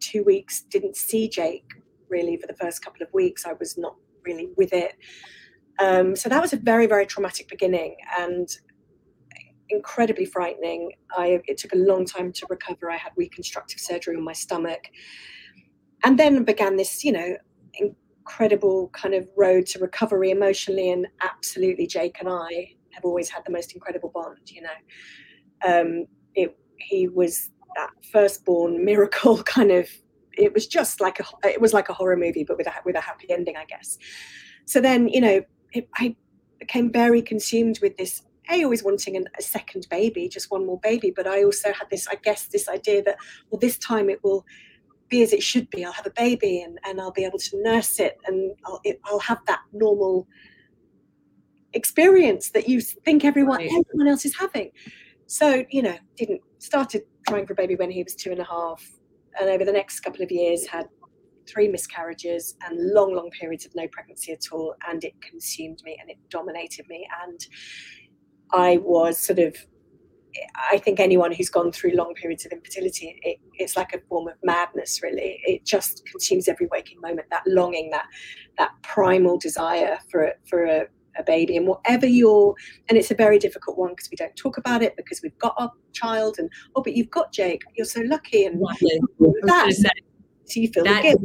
two 0.00 0.22
weeks 0.24 0.62
didn't 0.62 0.96
see 0.96 1.28
Jake 1.28 1.64
really 2.08 2.36
for 2.36 2.46
the 2.46 2.54
first 2.54 2.84
couple 2.84 3.02
of 3.02 3.08
weeks. 3.14 3.46
I 3.46 3.54
was 3.54 3.78
not 3.78 3.96
really 4.24 4.50
with 4.56 4.72
it. 4.72 4.94
Um, 5.78 6.14
so 6.16 6.28
that 6.28 6.40
was 6.40 6.52
a 6.52 6.56
very, 6.56 6.86
very 6.86 7.06
traumatic 7.06 7.48
beginning 7.48 7.96
and 8.18 8.48
incredibly 9.70 10.24
frightening. 10.24 10.92
I, 11.16 11.40
it 11.46 11.58
took 11.58 11.72
a 11.72 11.76
long 11.76 12.04
time 12.04 12.32
to 12.32 12.46
recover. 12.48 12.90
I 12.90 12.96
had 12.96 13.12
reconstructive 13.16 13.80
surgery 13.80 14.16
on 14.16 14.24
my 14.24 14.32
stomach. 14.34 14.88
And 16.04 16.18
then 16.18 16.44
began 16.44 16.76
this, 16.76 17.04
you 17.04 17.12
know, 17.12 17.36
incredible 17.74 18.90
kind 18.92 19.14
of 19.14 19.26
road 19.36 19.66
to 19.66 19.78
recovery 19.78 20.30
emotionally. 20.30 20.90
And 20.90 21.06
absolutely, 21.22 21.86
Jake 21.86 22.16
and 22.20 22.28
I 22.28 22.74
have 22.90 23.04
always 23.04 23.30
had 23.30 23.44
the 23.44 23.52
most 23.52 23.72
incredible 23.72 24.10
bond, 24.12 24.50
you 24.50 24.62
know. 24.62 24.68
Um, 25.64 26.06
it, 26.34 26.56
he 26.76 27.08
was 27.08 27.50
that 27.76 27.90
firstborn 28.12 28.84
miracle 28.84 29.42
kind 29.44 29.70
of 29.70 29.88
it 30.34 30.52
was 30.54 30.66
just 30.66 31.00
like 31.00 31.20
a 31.20 31.24
it 31.48 31.60
was 31.60 31.72
like 31.72 31.88
a 31.88 31.92
horror 31.92 32.16
movie 32.16 32.44
but 32.44 32.56
with 32.56 32.66
a 32.66 32.72
with 32.84 32.96
a 32.96 33.00
happy 33.00 33.30
ending 33.30 33.56
i 33.56 33.64
guess 33.64 33.98
so 34.66 34.80
then 34.80 35.08
you 35.08 35.20
know 35.20 35.40
it, 35.72 35.88
I 35.96 36.16
became 36.58 36.90
very 36.90 37.22
consumed 37.22 37.78
with 37.82 37.96
this. 37.96 38.22
A, 38.50 38.64
always 38.64 38.82
wanting 38.82 39.16
an, 39.16 39.26
a 39.38 39.42
second 39.42 39.86
baby, 39.90 40.28
just 40.28 40.50
one 40.50 40.66
more 40.66 40.80
baby. 40.80 41.12
But 41.14 41.26
I 41.26 41.44
also 41.44 41.72
had 41.72 41.88
this, 41.90 42.08
I 42.08 42.16
guess, 42.16 42.48
this 42.48 42.68
idea 42.68 43.02
that, 43.04 43.16
well, 43.50 43.60
this 43.60 43.78
time 43.78 44.10
it 44.10 44.22
will 44.24 44.44
be 45.08 45.22
as 45.22 45.32
it 45.32 45.42
should 45.42 45.70
be. 45.70 45.84
I'll 45.84 45.92
have 45.92 46.06
a 46.06 46.10
baby 46.10 46.60
and, 46.60 46.78
and 46.84 47.00
I'll 47.00 47.12
be 47.12 47.24
able 47.24 47.38
to 47.38 47.62
nurse 47.62 48.00
it 48.00 48.18
and 48.26 48.52
I'll, 48.64 48.80
it, 48.82 49.00
I'll 49.04 49.20
have 49.20 49.38
that 49.46 49.60
normal 49.72 50.26
experience 51.72 52.50
that 52.50 52.68
you 52.68 52.80
think 52.80 53.24
everyone, 53.24 53.58
right. 53.58 53.66
everyone 53.66 54.08
else 54.08 54.24
is 54.24 54.36
having. 54.36 54.70
So, 55.26 55.64
you 55.70 55.82
know, 55.82 55.96
didn't 56.16 56.40
started 56.58 57.02
trying 57.28 57.46
for 57.46 57.52
a 57.52 57.56
baby 57.56 57.76
when 57.76 57.90
he 57.90 58.02
was 58.02 58.14
two 58.14 58.30
and 58.30 58.40
a 58.40 58.44
half. 58.44 58.84
And 59.40 59.48
over 59.48 59.64
the 59.64 59.72
next 59.72 60.00
couple 60.00 60.22
of 60.22 60.30
years 60.30 60.66
had 60.66 60.86
three 61.52 61.68
miscarriages 61.68 62.56
and 62.64 62.92
long, 62.92 63.14
long 63.14 63.30
periods 63.30 63.66
of 63.66 63.74
no 63.74 63.86
pregnancy 63.88 64.32
at 64.32 64.52
all. 64.52 64.74
And 64.88 65.02
it 65.04 65.14
consumed 65.20 65.82
me 65.84 65.98
and 66.00 66.10
it 66.10 66.18
dominated 66.30 66.86
me. 66.88 67.06
And 67.24 67.40
I 68.52 68.78
was 68.78 69.18
sort 69.18 69.38
of, 69.38 69.56
I 70.70 70.78
think 70.78 70.98
anyone 70.98 71.32
who's 71.32 71.50
gone 71.50 71.72
through 71.72 71.92
long 71.92 72.14
periods 72.14 72.46
of 72.46 72.52
infertility, 72.52 73.18
it, 73.22 73.38
it's 73.54 73.76
like 73.76 73.92
a 73.92 74.00
form 74.08 74.28
of 74.28 74.34
madness, 74.42 75.02
really. 75.02 75.40
It 75.44 75.64
just 75.64 76.06
consumes 76.06 76.48
every 76.48 76.66
waking 76.68 77.00
moment. 77.00 77.28
That 77.30 77.42
longing, 77.46 77.90
that 77.90 78.06
that 78.58 78.70
primal 78.82 79.38
desire 79.38 79.98
for 80.10 80.24
a, 80.24 80.32
for 80.48 80.64
a, 80.64 80.86
a 81.18 81.22
baby, 81.22 81.58
and 81.58 81.66
whatever 81.66 82.06
you're, 82.06 82.54
and 82.88 82.96
it's 82.96 83.10
a 83.10 83.14
very 83.14 83.38
difficult 83.38 83.76
one 83.76 83.90
because 83.90 84.08
we 84.10 84.16
don't 84.16 84.34
talk 84.36 84.56
about 84.56 84.82
it 84.82 84.96
because 84.96 85.20
we've 85.22 85.36
got 85.38 85.54
our 85.58 85.70
child, 85.92 86.36
and 86.38 86.48
oh, 86.76 86.82
but 86.82 86.94
you've 86.94 87.10
got 87.10 87.30
Jake, 87.30 87.62
you're 87.76 87.84
so 87.84 88.00
lucky, 88.06 88.46
and 88.46 88.58
that, 89.42 89.94
so 90.44 90.60
you 90.60 90.68
feel 90.68 90.84
that, 90.84 91.16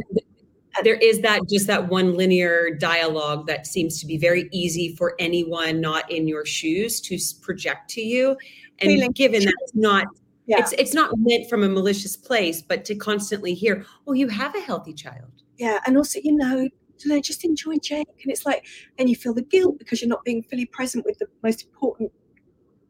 there 0.84 0.96
is 0.96 1.22
that 1.22 1.42
just 1.50 1.66
that 1.68 1.88
one 1.90 2.16
linear 2.16 2.70
dialogue 2.80 3.48
that 3.48 3.66
seems 3.66 4.00
to 4.00 4.06
be 4.06 4.18
very 4.18 4.48
easy 4.52 4.96
for 4.96 5.16
anyone 5.20 5.82
not 5.82 6.10
in 6.12 6.28
your 6.28 6.46
shoes 6.46 7.02
to 7.02 7.18
project 7.42 7.90
to 7.90 8.02
you 8.02 8.38
and 8.80 8.92
Feeling 8.92 9.12
given 9.12 9.44
that 9.44 9.56
it's 9.62 9.76
not 9.76 10.06
yeah. 10.46 10.60
it's 10.60 10.74
it's 10.74 10.94
not 10.94 11.12
meant 11.18 11.50
from 11.50 11.64
a 11.64 11.70
malicious 11.70 12.16
place 12.16 12.62
but 12.62 12.86
to 12.86 12.96
constantly 12.96 13.54
hear 13.54 13.86
oh 14.08 14.14
you 14.14 14.28
have 14.28 14.56
a 14.56 14.62
healthy 14.62 14.94
child 14.94 15.32
yeah 15.58 15.80
and 15.86 15.98
also 15.98 16.20
you 16.24 16.36
know 16.36 16.68
you 17.04 17.14
know, 17.14 17.20
just 17.20 17.46
enjoy 17.46 17.78
Jake. 17.78 18.08
And 18.24 18.32
it's 18.32 18.46
like, 18.46 18.66
and 18.98 19.10
you 19.10 19.16
feel 19.16 19.34
the 19.34 19.42
guilt 19.42 19.80
because 19.80 20.02
you're 20.02 20.10
not 20.10 20.24
being 20.24 20.44
fully 20.44 20.66
present 20.66 21.06
with 21.06 21.20
the 21.20 21.28
most 21.44 21.64
important 21.64 22.12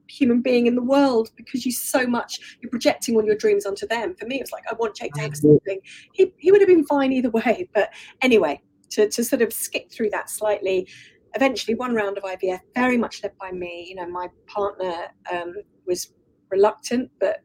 human 0.09 0.41
being 0.41 0.67
in 0.67 0.75
the 0.75 0.81
world 0.81 1.31
because 1.35 1.65
you 1.65 1.71
so 1.71 2.05
much 2.05 2.57
you're 2.61 2.69
projecting 2.69 3.15
all 3.15 3.25
your 3.25 3.35
dreams 3.35 3.65
onto 3.65 3.87
them. 3.87 4.15
For 4.15 4.25
me, 4.25 4.39
it's 4.39 4.51
like 4.51 4.63
I 4.69 4.75
want 4.75 4.95
Jake 4.95 5.13
to 5.13 5.21
have 5.21 5.35
something. 5.35 5.79
He 6.13 6.33
he 6.37 6.51
would 6.51 6.61
have 6.61 6.67
been 6.67 6.85
fine 6.85 7.11
either 7.11 7.29
way. 7.29 7.69
But 7.73 7.91
anyway, 8.21 8.61
to 8.91 9.09
to 9.09 9.23
sort 9.23 9.41
of 9.41 9.53
skip 9.53 9.91
through 9.91 10.09
that 10.11 10.29
slightly. 10.29 10.87
Eventually, 11.35 11.75
one 11.75 11.93
round 11.93 12.17
of 12.17 12.23
IVF, 12.23 12.61
very 12.73 12.97
much 12.97 13.21
led 13.21 13.37
by 13.37 13.51
me. 13.51 13.85
You 13.89 13.95
know, 13.95 14.07
my 14.07 14.27
partner 14.47 15.07
um, 15.31 15.53
was 15.85 16.13
reluctant, 16.49 17.11
but 17.19 17.41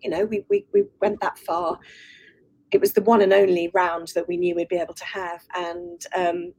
you 0.00 0.10
know, 0.10 0.24
we, 0.24 0.44
we 0.48 0.66
we 0.72 0.84
went 1.00 1.20
that 1.20 1.38
far. 1.40 1.78
It 2.70 2.80
was 2.80 2.92
the 2.92 3.02
one 3.02 3.22
and 3.22 3.32
only 3.32 3.70
round 3.74 4.08
that 4.14 4.26
we 4.28 4.36
knew 4.36 4.54
we'd 4.54 4.68
be 4.68 4.76
able 4.76 4.94
to 4.94 5.04
have, 5.04 5.42
and 5.54 6.00
um, 6.16 6.52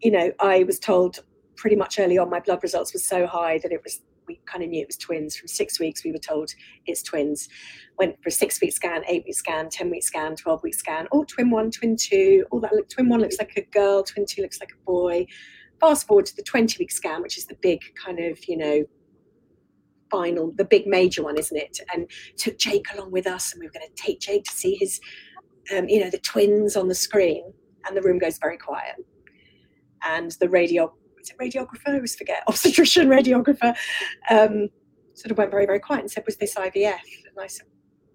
you 0.00 0.10
know, 0.10 0.32
I 0.40 0.64
was 0.64 0.78
told 0.78 1.20
pretty 1.62 1.76
much 1.76 2.00
early 2.00 2.18
on, 2.18 2.28
my 2.28 2.40
blood 2.40 2.58
results 2.60 2.92
were 2.92 2.98
so 2.98 3.24
high 3.24 3.56
that 3.58 3.70
it 3.70 3.80
was 3.84 4.00
we 4.26 4.40
kind 4.46 4.64
of 4.64 4.70
knew 4.70 4.82
it 4.82 4.88
was 4.88 4.96
twins. 4.96 5.36
From 5.36 5.46
six 5.46 5.78
weeks, 5.78 6.04
we 6.04 6.10
were 6.10 6.18
told 6.18 6.50
it's 6.86 7.02
twins. 7.02 7.48
Went 7.98 8.20
for 8.20 8.30
a 8.30 8.32
six 8.32 8.60
week 8.60 8.72
scan, 8.72 9.02
eight 9.08 9.22
week 9.24 9.36
scan, 9.36 9.68
10 9.68 9.90
week 9.90 10.02
scan, 10.02 10.34
12 10.34 10.62
week 10.64 10.74
scan. 10.74 11.06
Oh, 11.12 11.24
twin 11.24 11.50
one, 11.50 11.70
twin 11.70 11.96
two. 11.96 12.44
All 12.50 12.60
that 12.60 12.72
look, 12.72 12.88
twin 12.88 13.08
one 13.08 13.20
looks 13.20 13.38
like 13.38 13.52
a 13.56 13.62
girl, 13.62 14.02
twin 14.02 14.26
two 14.28 14.42
looks 14.42 14.58
like 14.60 14.70
a 14.72 14.84
boy. 14.84 15.26
Fast 15.80 16.08
forward 16.08 16.26
to 16.26 16.36
the 16.36 16.42
20 16.42 16.76
week 16.80 16.90
scan, 16.90 17.22
which 17.22 17.38
is 17.38 17.46
the 17.46 17.56
big 17.62 17.80
kind 18.04 18.18
of, 18.18 18.38
you 18.48 18.56
know, 18.56 18.84
final, 20.10 20.52
the 20.56 20.64
big 20.64 20.86
major 20.86 21.22
one, 21.22 21.38
isn't 21.38 21.56
it? 21.56 21.78
And 21.94 22.10
took 22.36 22.58
Jake 22.58 22.86
along 22.92 23.12
with 23.12 23.28
us, 23.28 23.52
and 23.52 23.60
we 23.60 23.66
were 23.66 23.72
going 23.72 23.86
to 23.86 24.02
take 24.02 24.18
Jake 24.18 24.44
to 24.44 24.52
see 24.52 24.74
his, 24.74 25.00
um, 25.76 25.88
you 25.88 26.00
know, 26.00 26.10
the 26.10 26.18
twins 26.18 26.76
on 26.76 26.88
the 26.88 26.94
screen. 26.94 27.52
And 27.86 27.96
the 27.96 28.02
room 28.02 28.18
goes 28.18 28.38
very 28.38 28.58
quiet. 28.58 28.96
And 30.04 30.32
the 30.40 30.48
radio 30.48 30.92
was 31.22 31.30
it 31.30 31.38
radiographer? 31.38 31.88
I 31.88 31.94
always 31.94 32.14
forget, 32.14 32.42
obstetrician, 32.46 33.08
radiographer, 33.08 33.76
um, 34.30 34.68
sort 35.14 35.30
of 35.30 35.38
went 35.38 35.50
very, 35.50 35.66
very 35.66 35.80
quiet 35.80 36.00
and 36.00 36.10
said, 36.10 36.24
Was 36.26 36.36
this 36.36 36.54
IVF? 36.54 36.74
And 36.84 37.40
I 37.40 37.46
said, 37.46 37.66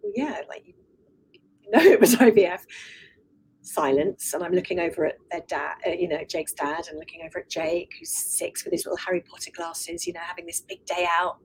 Well, 0.02 0.12
yeah, 0.16 0.42
like, 0.50 0.64
you 0.66 1.72
know, 1.72 1.80
it 1.82 2.00
was 2.00 2.16
IVF. 2.16 2.62
Silence, 3.62 4.34
and 4.34 4.44
I'm 4.44 4.54
looking 4.54 4.80
over 4.80 5.06
at 5.06 5.16
their 5.30 5.42
dad, 5.46 5.76
uh, 5.86 5.90
you 5.90 6.08
know, 6.08 6.24
Jake's 6.24 6.54
dad, 6.54 6.88
and 6.90 6.98
looking 6.98 7.22
over 7.26 7.40
at 7.40 7.50
Jake, 7.50 7.92
who's 8.00 8.12
six 8.12 8.64
with 8.64 8.72
his 8.72 8.86
little 8.86 8.98
Harry 9.06 9.22
Potter 9.30 9.52
glasses, 9.54 10.08
you 10.08 10.14
know, 10.14 10.22
having 10.24 10.46
this 10.46 10.62
big 10.62 10.86
day 10.86 11.06
out. 11.10 11.38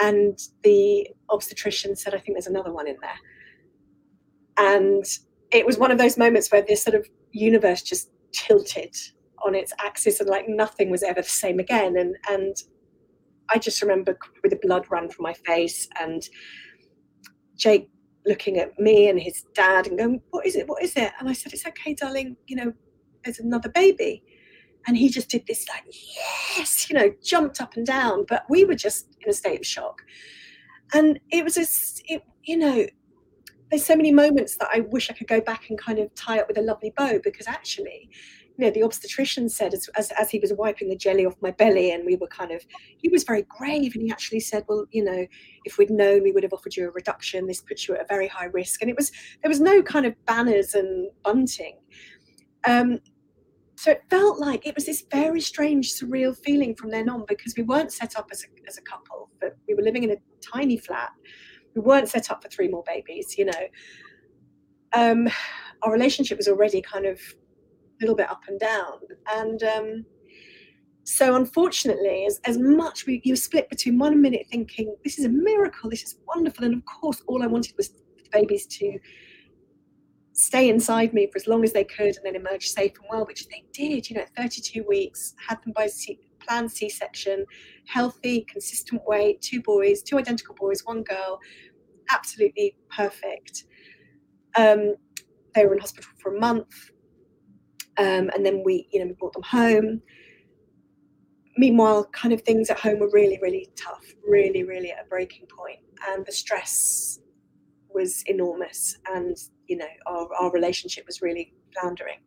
And 0.00 0.38
the 0.62 1.08
obstetrician 1.28 1.94
said, 1.94 2.14
I 2.14 2.18
think 2.18 2.36
there's 2.36 2.46
another 2.46 2.72
one 2.72 2.88
in 2.88 2.96
there. 3.02 3.18
And 4.56 5.04
it 5.52 5.66
was 5.66 5.76
one 5.76 5.90
of 5.90 5.98
those 5.98 6.16
moments 6.16 6.50
where 6.50 6.62
this 6.62 6.82
sort 6.82 6.94
of 6.94 7.06
universe 7.32 7.82
just 7.82 8.10
tilted 8.32 8.96
on 9.42 9.54
its 9.54 9.72
axis 9.80 10.20
and 10.20 10.28
like 10.28 10.46
nothing 10.48 10.90
was 10.90 11.02
ever 11.02 11.22
the 11.22 11.28
same 11.28 11.58
again 11.58 11.96
and 11.96 12.16
and 12.28 12.56
I 13.52 13.58
just 13.58 13.82
remember 13.82 14.16
with 14.42 14.52
the 14.52 14.58
blood 14.62 14.86
run 14.90 15.10
from 15.10 15.24
my 15.24 15.34
face 15.34 15.88
and 16.00 16.22
Jake 17.56 17.90
looking 18.26 18.58
at 18.58 18.78
me 18.78 19.08
and 19.08 19.20
his 19.20 19.44
dad 19.54 19.86
and 19.86 19.98
going, 19.98 20.22
What 20.30 20.46
is 20.46 20.56
it? 20.56 20.68
What 20.68 20.82
is 20.82 20.94
it? 20.96 21.12
And 21.18 21.28
I 21.28 21.32
said, 21.32 21.52
It's 21.52 21.66
okay, 21.66 21.94
darling, 21.94 22.36
you 22.46 22.56
know, 22.56 22.72
there's 23.24 23.40
another 23.40 23.68
baby. 23.68 24.22
And 24.86 24.96
he 24.96 25.10
just 25.10 25.28
did 25.28 25.46
this, 25.46 25.68
like, 25.68 25.84
yes, 26.56 26.88
you 26.88 26.98
know, 26.98 27.12
jumped 27.22 27.60
up 27.60 27.76
and 27.76 27.84
down. 27.84 28.24
But 28.26 28.44
we 28.48 28.64
were 28.64 28.74
just 28.74 29.14
in 29.20 29.28
a 29.28 29.32
state 29.34 29.60
of 29.60 29.66
shock. 29.66 30.00
And 30.94 31.20
it 31.30 31.44
was 31.44 31.58
a, 31.58 31.66
it, 32.10 32.22
you 32.44 32.56
know, 32.56 32.86
there's 33.70 33.84
so 33.84 33.94
many 33.94 34.10
moments 34.10 34.56
that 34.56 34.70
I 34.72 34.80
wish 34.80 35.10
I 35.10 35.12
could 35.12 35.28
go 35.28 35.42
back 35.42 35.68
and 35.68 35.78
kind 35.78 35.98
of 35.98 36.12
tie 36.14 36.40
up 36.40 36.48
with 36.48 36.56
a 36.56 36.62
lovely 36.62 36.94
bow 36.96 37.20
because 37.22 37.46
actually, 37.46 38.08
know, 38.60 38.70
the 38.70 38.82
obstetrician 38.82 39.48
said 39.48 39.74
as, 39.74 39.88
as, 39.96 40.12
as, 40.12 40.30
he 40.30 40.38
was 40.38 40.52
wiping 40.52 40.88
the 40.88 40.96
jelly 40.96 41.26
off 41.26 41.34
my 41.40 41.50
belly, 41.50 41.90
and 41.90 42.04
we 42.04 42.16
were 42.16 42.28
kind 42.28 42.52
of, 42.52 42.62
he 42.98 43.08
was 43.08 43.24
very 43.24 43.44
grave, 43.48 43.94
and 43.94 44.02
he 44.02 44.10
actually 44.10 44.40
said, 44.40 44.64
well, 44.68 44.86
you 44.90 45.04
know, 45.04 45.26
if 45.64 45.78
we'd 45.78 45.90
known, 45.90 46.22
we 46.22 46.32
would 46.32 46.42
have 46.42 46.52
offered 46.52 46.76
you 46.76 46.88
a 46.88 46.90
reduction. 46.90 47.46
This 47.46 47.60
puts 47.60 47.88
you 47.88 47.94
at 47.94 48.02
a 48.02 48.06
very 48.06 48.28
high 48.28 48.46
risk, 48.46 48.82
and 48.82 48.90
it 48.90 48.96
was 48.96 49.10
there 49.42 49.48
was 49.48 49.60
no 49.60 49.82
kind 49.82 50.06
of 50.06 50.14
banners 50.26 50.74
and 50.74 51.10
bunting. 51.24 51.78
Um, 52.64 53.00
so 53.76 53.92
it 53.92 54.02
felt 54.10 54.38
like 54.38 54.66
it 54.66 54.74
was 54.74 54.84
this 54.84 55.04
very 55.10 55.40
strange, 55.40 55.94
surreal 55.94 56.36
feeling 56.36 56.74
from 56.74 56.90
then 56.90 57.08
on 57.08 57.24
because 57.26 57.54
we 57.56 57.62
weren't 57.62 57.90
set 57.90 58.14
up 58.14 58.28
as 58.30 58.44
a, 58.44 58.68
as 58.68 58.76
a 58.76 58.82
couple, 58.82 59.30
but 59.40 59.56
we 59.66 59.74
were 59.74 59.82
living 59.82 60.04
in 60.04 60.10
a 60.10 60.16
tiny 60.42 60.76
flat. 60.76 61.08
We 61.74 61.80
weren't 61.80 62.10
set 62.10 62.30
up 62.30 62.42
for 62.42 62.50
three 62.50 62.68
more 62.68 62.84
babies, 62.86 63.38
you 63.38 63.46
know. 63.46 63.68
Um, 64.92 65.30
our 65.82 65.90
relationship 65.90 66.36
was 66.36 66.46
already 66.46 66.82
kind 66.82 67.06
of 67.06 67.20
little 68.00 68.16
bit 68.16 68.30
up 68.30 68.42
and 68.48 68.58
down. 68.58 68.98
And 69.34 69.62
um, 69.62 70.04
so, 71.04 71.34
unfortunately, 71.34 72.24
as, 72.26 72.40
as 72.44 72.58
much 72.58 73.06
we, 73.06 73.20
you 73.24 73.36
split 73.36 73.68
between 73.68 73.98
one 73.98 74.20
minute 74.20 74.46
thinking, 74.50 74.94
this 75.04 75.18
is 75.18 75.24
a 75.24 75.28
miracle, 75.28 75.90
this 75.90 76.02
is 76.02 76.16
wonderful. 76.26 76.64
And 76.64 76.74
of 76.74 76.84
course, 76.84 77.22
all 77.26 77.42
I 77.42 77.46
wanted 77.46 77.74
was 77.76 77.90
babies 78.32 78.66
to 78.66 78.98
stay 80.32 80.68
inside 80.68 81.12
me 81.12 81.26
for 81.26 81.36
as 81.36 81.46
long 81.46 81.64
as 81.64 81.72
they 81.72 81.84
could 81.84 82.16
and 82.16 82.24
then 82.24 82.36
emerge 82.36 82.66
safe 82.66 82.92
and 82.96 83.06
well, 83.10 83.26
which 83.26 83.46
they 83.48 83.64
did, 83.72 84.08
you 84.08 84.16
know, 84.16 84.24
32 84.36 84.84
weeks, 84.88 85.34
had 85.48 85.62
them 85.62 85.72
by 85.74 85.86
C- 85.86 86.20
planned 86.38 86.70
C 86.70 86.88
section, 86.88 87.44
healthy, 87.86 88.46
consistent 88.48 89.02
weight, 89.06 89.40
two 89.42 89.60
boys, 89.60 90.02
two 90.02 90.18
identical 90.18 90.54
boys, 90.54 90.82
one 90.84 91.02
girl, 91.02 91.38
absolutely 92.10 92.76
perfect. 92.88 93.64
Um, 94.56 94.94
they 95.54 95.66
were 95.66 95.74
in 95.74 95.80
hospital 95.80 96.10
for 96.18 96.36
a 96.36 96.40
month 96.40 96.90
um, 98.00 98.30
and 98.34 98.46
then 98.46 98.62
we, 98.64 98.88
you 98.92 99.00
know, 99.00 99.06
we 99.06 99.12
brought 99.12 99.34
them 99.34 99.42
home. 99.42 100.00
Meanwhile, 101.58 102.06
kind 102.12 102.32
of 102.32 102.40
things 102.42 102.70
at 102.70 102.80
home 102.80 103.00
were 103.00 103.10
really, 103.12 103.38
really 103.42 103.68
tough, 103.76 104.04
really, 104.26 104.64
really 104.64 104.90
at 104.90 105.04
a 105.04 105.08
breaking 105.08 105.46
point, 105.46 105.80
and 106.08 106.24
the 106.24 106.32
stress 106.32 107.20
was 107.92 108.22
enormous, 108.26 108.96
and 109.12 109.36
you 109.66 109.76
know, 109.76 109.86
our, 110.06 110.28
our 110.40 110.50
relationship 110.52 111.04
was 111.06 111.20
really 111.20 111.52
floundering. 111.74 112.18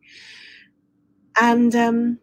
And 1.40 1.74
um, 1.74 2.18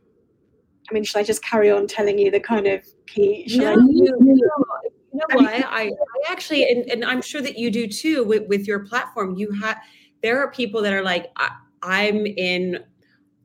I 0.89 0.93
mean, 0.93 1.03
should 1.03 1.17
I 1.19 1.23
just 1.23 1.43
carry 1.43 1.69
on 1.69 1.87
telling 1.87 2.17
you 2.17 2.31
the 2.31 2.39
kind 2.39 2.67
of 2.67 2.85
key? 3.07 3.47
Should 3.49 3.61
no, 3.61 3.73
I- 3.73 3.75
you, 3.89 4.17
you 4.21 4.35
know 4.35 5.25
what? 5.33 5.45
I, 5.45 5.63
I 5.69 5.91
actually, 6.29 6.69
and, 6.71 6.89
and, 6.89 7.03
I'm 7.03 7.21
sure 7.21 7.41
that 7.41 7.57
you 7.57 7.69
do 7.69 7.85
too 7.87 8.23
with, 8.23 8.47
with 8.47 8.65
your 8.65 8.79
platform. 8.85 9.35
You 9.35 9.51
have, 9.61 9.77
there 10.23 10.39
are 10.39 10.49
people 10.51 10.81
that 10.83 10.93
are 10.93 11.03
like, 11.03 11.27
I, 11.35 11.49
I'm 11.83 12.25
in 12.25 12.79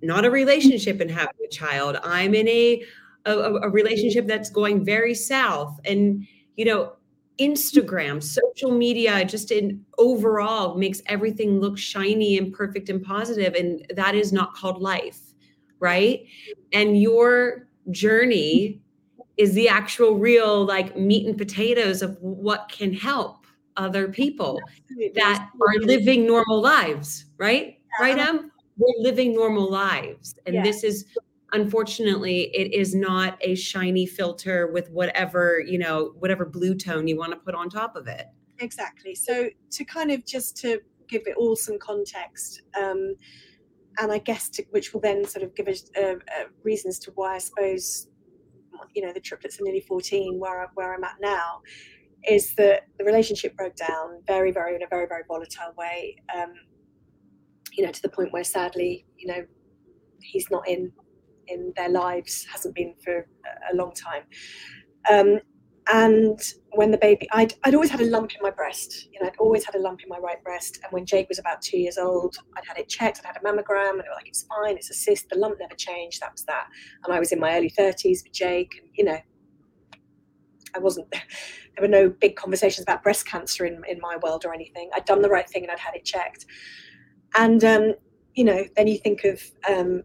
not 0.07 0.25
a 0.25 0.31
relationship 0.31 1.01
and 1.01 1.11
having 1.11 1.35
a 1.45 1.49
child. 1.49 1.97
I'm 2.03 2.35
in 2.35 2.49
a, 2.49 2.83
a, 3.25 3.33
a 3.33 3.71
relationship 3.71 4.27
that's 4.27 4.51
going 4.51 4.85
very 4.85 5.15
south. 5.15 5.79
And, 5.85 6.27
you 6.57 6.65
know, 6.65 6.93
Instagram, 7.39 8.23
social 8.23 8.71
media, 8.71 9.25
just 9.25 9.51
in 9.51 9.85
overall 9.99 10.77
makes 10.77 11.03
everything 11.07 11.61
look 11.61 11.77
shiny 11.77 12.39
and 12.39 12.53
perfect 12.53 12.89
and 12.89 13.03
positive, 13.03 13.55
And 13.55 13.87
that 13.95 14.15
is 14.15 14.33
not 14.33 14.55
called 14.55 14.81
life, 14.81 15.21
right? 15.79 16.25
And 16.73 17.01
your 17.01 17.69
journey 17.91 18.81
is 19.37 19.53
the 19.53 19.69
actual 19.69 20.15
real 20.15 20.65
like 20.65 20.97
meat 20.97 21.27
and 21.27 21.37
potatoes 21.37 22.01
of 22.01 22.17
what 22.21 22.71
can 22.71 22.93
help 22.93 23.47
other 23.77 24.09
people 24.09 24.59
that 25.15 25.49
are 25.61 25.81
living 25.81 26.27
normal 26.27 26.63
lives, 26.63 27.27
right? 27.37 27.79
Right, 28.01 28.19
Em? 28.19 28.51
We're 28.77 29.03
living 29.03 29.35
normal 29.35 29.71
lives. 29.71 30.35
And 30.47 30.57
yeah. 30.57 30.63
this 30.63 30.85
is 30.85 31.07
unfortunately 31.53 32.51
it 32.55 32.73
is 32.73 32.95
not 32.95 33.39
a 33.41 33.55
shiny 33.55 34.05
filter 34.05 34.67
with 34.67 34.91
whatever 34.91 35.61
you 35.65 35.79
know 35.79 36.13
whatever 36.19 36.45
blue 36.45 36.75
tone 36.75 37.07
you 37.07 37.17
want 37.17 37.31
to 37.31 37.39
put 37.39 37.55
on 37.55 37.71
top 37.71 37.97
of 37.97 38.07
it. 38.09 38.27
Exactly. 38.59 39.15
So 39.15 39.49
to 39.71 39.85
kind 39.85 40.11
of 40.11 40.27
just 40.27 40.57
to 40.59 40.81
give 41.09 41.23
it 41.27 41.37
all 41.37 41.57
some 41.57 41.79
context 41.79 42.63
um, 42.79 43.15
and 43.99 44.13
i 44.13 44.19
guess 44.19 44.49
to, 44.49 44.65
which 44.71 44.93
will 44.93 45.01
then 45.01 45.25
sort 45.25 45.45
of 45.45 45.55
give 45.55 45.69
us 45.69 45.91
uh, 45.97 46.15
uh, 46.15 46.45
reasons 46.65 46.99
to 46.99 47.13
why 47.13 47.37
i 47.37 47.39
suppose 47.39 48.09
you 48.95 49.03
know 49.03 49.13
the 49.13 49.21
triplets 49.21 49.61
are 49.61 49.65
nearly 49.65 49.81
14 49.81 50.39
where, 50.39 50.69
where 50.75 50.95
i'm 50.95 51.05
at 51.05 51.17
now 51.21 51.61
is 52.29 52.55
that 52.55 52.83
the 52.99 53.05
relationship 53.05 53.57
broke 53.57 53.77
down 53.77 54.21
very 54.27 54.51
very 54.51 54.75
in 54.75 54.83
a 54.83 54.87
very 54.89 55.07
very 55.07 55.23
volatile 55.27 55.73
way. 55.77 56.17
Um, 56.35 56.55
you 57.77 57.85
know, 57.85 57.93
to 57.93 58.03
the 58.03 58.09
point 58.09 58.33
where 58.33 58.45
sadly, 58.45 59.07
you 59.17 59.27
know, 59.29 59.45
he's 60.21 60.51
not 60.51 60.67
in 60.69 60.93
in 61.49 61.73
their 61.77 61.89
lives, 61.89 62.45
hasn't 62.51 62.75
been 62.75 62.95
for 63.05 63.27
a 63.73 63.77
long 63.77 63.93
time. 63.93 64.23
Um, 65.09 65.39
and 65.93 66.41
when 66.73 66.91
the 66.91 66.99
baby, 66.99 67.29
I'd, 67.33 67.55
I'd 67.63 67.75
always 67.75 67.91
had 67.91 68.01
a 68.01 68.07
lump 68.07 68.35
in 68.35 68.43
my 68.43 68.51
breast. 68.51 69.09
You 69.13 69.21
know, 69.21 69.29
I'd 69.29 69.37
always 69.39 69.65
had 69.65 69.77
a 69.77 69.79
lump 69.79 70.03
in 70.03 70.09
my 70.09 70.19
right 70.19 70.43
breast. 70.43 70.81
And 70.83 70.93
when 70.93 71.07
Jake 71.07 71.29
was 71.29 71.39
about 71.39 71.63
two 71.63 71.79
years 71.79 71.97
old, 71.97 72.37
I'd 72.57 72.65
had 72.67 72.79
it 72.79 72.89
checked. 72.89 73.21
I'd 73.21 73.27
had 73.27 73.37
a 73.37 73.41
mammogram, 73.41 73.91
and 73.91 74.01
they 74.01 74.09
were 74.09 74.17
like, 74.17 74.27
"It's 74.27 74.45
fine. 74.45 74.77
It's 74.77 74.91
a 74.91 74.95
cyst. 74.95 75.29
The 75.29 75.39
lump 75.39 75.59
never 75.61 75.75
changed. 75.77 76.21
That 76.21 76.33
was 76.33 76.43
that." 76.45 76.67
And 77.05 77.15
I 77.15 77.21
was 77.21 77.31
in 77.31 77.39
my 77.39 77.57
early 77.57 77.69
thirties 77.69 78.25
with 78.25 78.33
Jake, 78.33 78.73
and 78.81 78.91
you 78.95 79.05
know, 79.05 79.19
I 80.75 80.79
wasn't. 80.79 81.07
There 81.79 81.87
were 81.87 81.93
no 81.93 82.09
big 82.09 82.37
conversations 82.37 82.85
about 82.85 83.03
breast 83.03 83.27
cancer 83.27 83.67
in 83.67 83.83
in 83.87 84.01
my 84.01 84.17
world 84.23 84.47
or 84.47 84.55
anything. 84.55 84.89
I'd 84.95 85.05
done 85.05 85.21
the 85.21 85.29
right 85.29 85.47
thing, 85.47 85.63
and 85.63 85.71
I'd 85.71 85.79
had 85.79 85.95
it 85.95 86.07
checked. 86.07 86.47
And 87.35 87.63
um, 87.65 87.95
you 88.35 88.45
know, 88.45 88.65
then 88.77 88.87
you 88.87 88.99
think 88.99 89.25
of 89.25 89.43
um, 89.69 90.03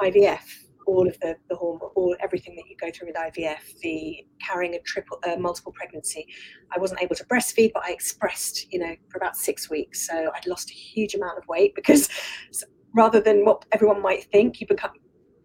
IVF, 0.00 0.40
all 0.86 1.06
of 1.06 1.18
the 1.20 1.36
the 1.48 1.56
hormone, 1.56 1.90
all 1.94 2.16
everything 2.20 2.56
that 2.56 2.64
you 2.68 2.76
go 2.76 2.90
through 2.90 3.08
with 3.08 3.16
IVF, 3.16 3.78
the 3.82 4.24
carrying 4.40 4.74
a 4.74 4.80
triple, 4.80 5.18
uh, 5.26 5.36
multiple 5.36 5.72
pregnancy. 5.72 6.26
I 6.74 6.78
wasn't 6.78 7.02
able 7.02 7.16
to 7.16 7.24
breastfeed, 7.26 7.72
but 7.72 7.84
I 7.84 7.92
expressed, 7.92 8.72
you 8.72 8.78
know, 8.78 8.94
for 9.08 9.18
about 9.18 9.36
six 9.36 9.70
weeks. 9.70 10.06
So 10.06 10.30
I'd 10.34 10.46
lost 10.46 10.70
a 10.70 10.74
huge 10.74 11.14
amount 11.14 11.38
of 11.38 11.46
weight 11.48 11.74
because 11.74 12.08
rather 12.94 13.20
than 13.20 13.44
what 13.44 13.64
everyone 13.72 14.02
might 14.02 14.24
think, 14.32 14.60
you 14.60 14.66
become 14.66 14.92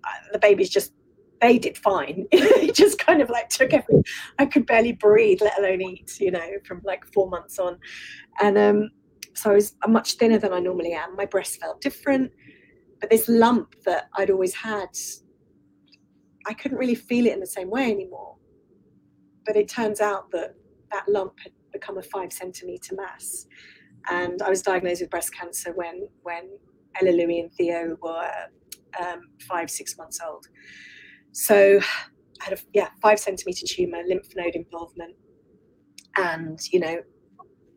uh, 0.06 0.32
the 0.32 0.40
baby's 0.40 0.70
just 0.70 0.94
they 1.42 1.60
did 1.60 1.78
fine. 1.78 2.26
it 2.32 2.74
just 2.74 2.98
kind 3.00 3.22
of 3.22 3.30
like 3.30 3.50
took 3.50 3.74
every. 3.74 4.02
I 4.40 4.46
could 4.46 4.66
barely 4.66 4.94
breathe, 4.94 5.42
let 5.42 5.60
alone 5.60 5.82
eat. 5.82 6.20
You 6.20 6.32
know, 6.32 6.50
from 6.66 6.82
like 6.84 7.06
four 7.14 7.30
months 7.30 7.60
on, 7.60 7.78
and 8.42 8.58
um, 8.58 8.90
so 9.36 9.52
I 9.52 9.54
was 9.56 9.76
much 9.88 10.14
thinner 10.14 10.38
than 10.38 10.54
I 10.54 10.60
normally 10.60 10.94
am. 10.94 11.16
My 11.16 11.26
breast 11.26 11.60
felt 11.60 11.82
different, 11.82 12.32
but 13.00 13.10
this 13.10 13.28
lump 13.28 13.76
that 13.86 14.10
I'd 14.18 14.30
always 14.30 14.54
had, 14.54 14.90
I 16.48 16.54
couldn't 16.54 16.78
really 16.78 16.96
feel 16.96 17.26
it 17.26 17.34
in 17.34 17.40
the 17.40 17.48
same 17.48 17.70
way 17.70 17.92
anymore. 17.92 18.38
But 19.46 19.56
it 19.56 19.68
turns 19.68 20.00
out 20.00 20.32
that 20.32 20.56
that 20.92 21.08
lump 21.10 21.34
had 21.44 21.52
become 21.72 21.98
a 21.98 22.04
five 22.04 22.32
centimeter 22.32 22.96
mass, 22.96 23.48
and 24.10 24.42
I 24.42 24.50
was 24.50 24.62
diagnosed 24.62 25.02
with 25.02 25.10
breast 25.10 25.34
cancer 25.34 25.74
when 25.74 26.08
when 26.22 26.50
Ella 27.02 27.12
Louie 27.12 27.40
and 27.40 27.52
Theo 27.54 27.98
were 28.02 28.30
um, 29.02 29.22
five 29.48 29.70
six 29.70 29.98
months 29.98 30.20
old. 30.26 30.46
So 31.32 31.80
I 32.42 32.44
had 32.44 32.54
a 32.54 32.62
yeah 32.74 32.90
five 33.02 33.20
centimeter 33.20 33.66
tumor, 33.68 34.02
lymph 34.08 34.28
node 34.36 34.56
involvement, 34.56 35.16
and 36.16 36.60
you 36.72 36.80
know 36.80 37.02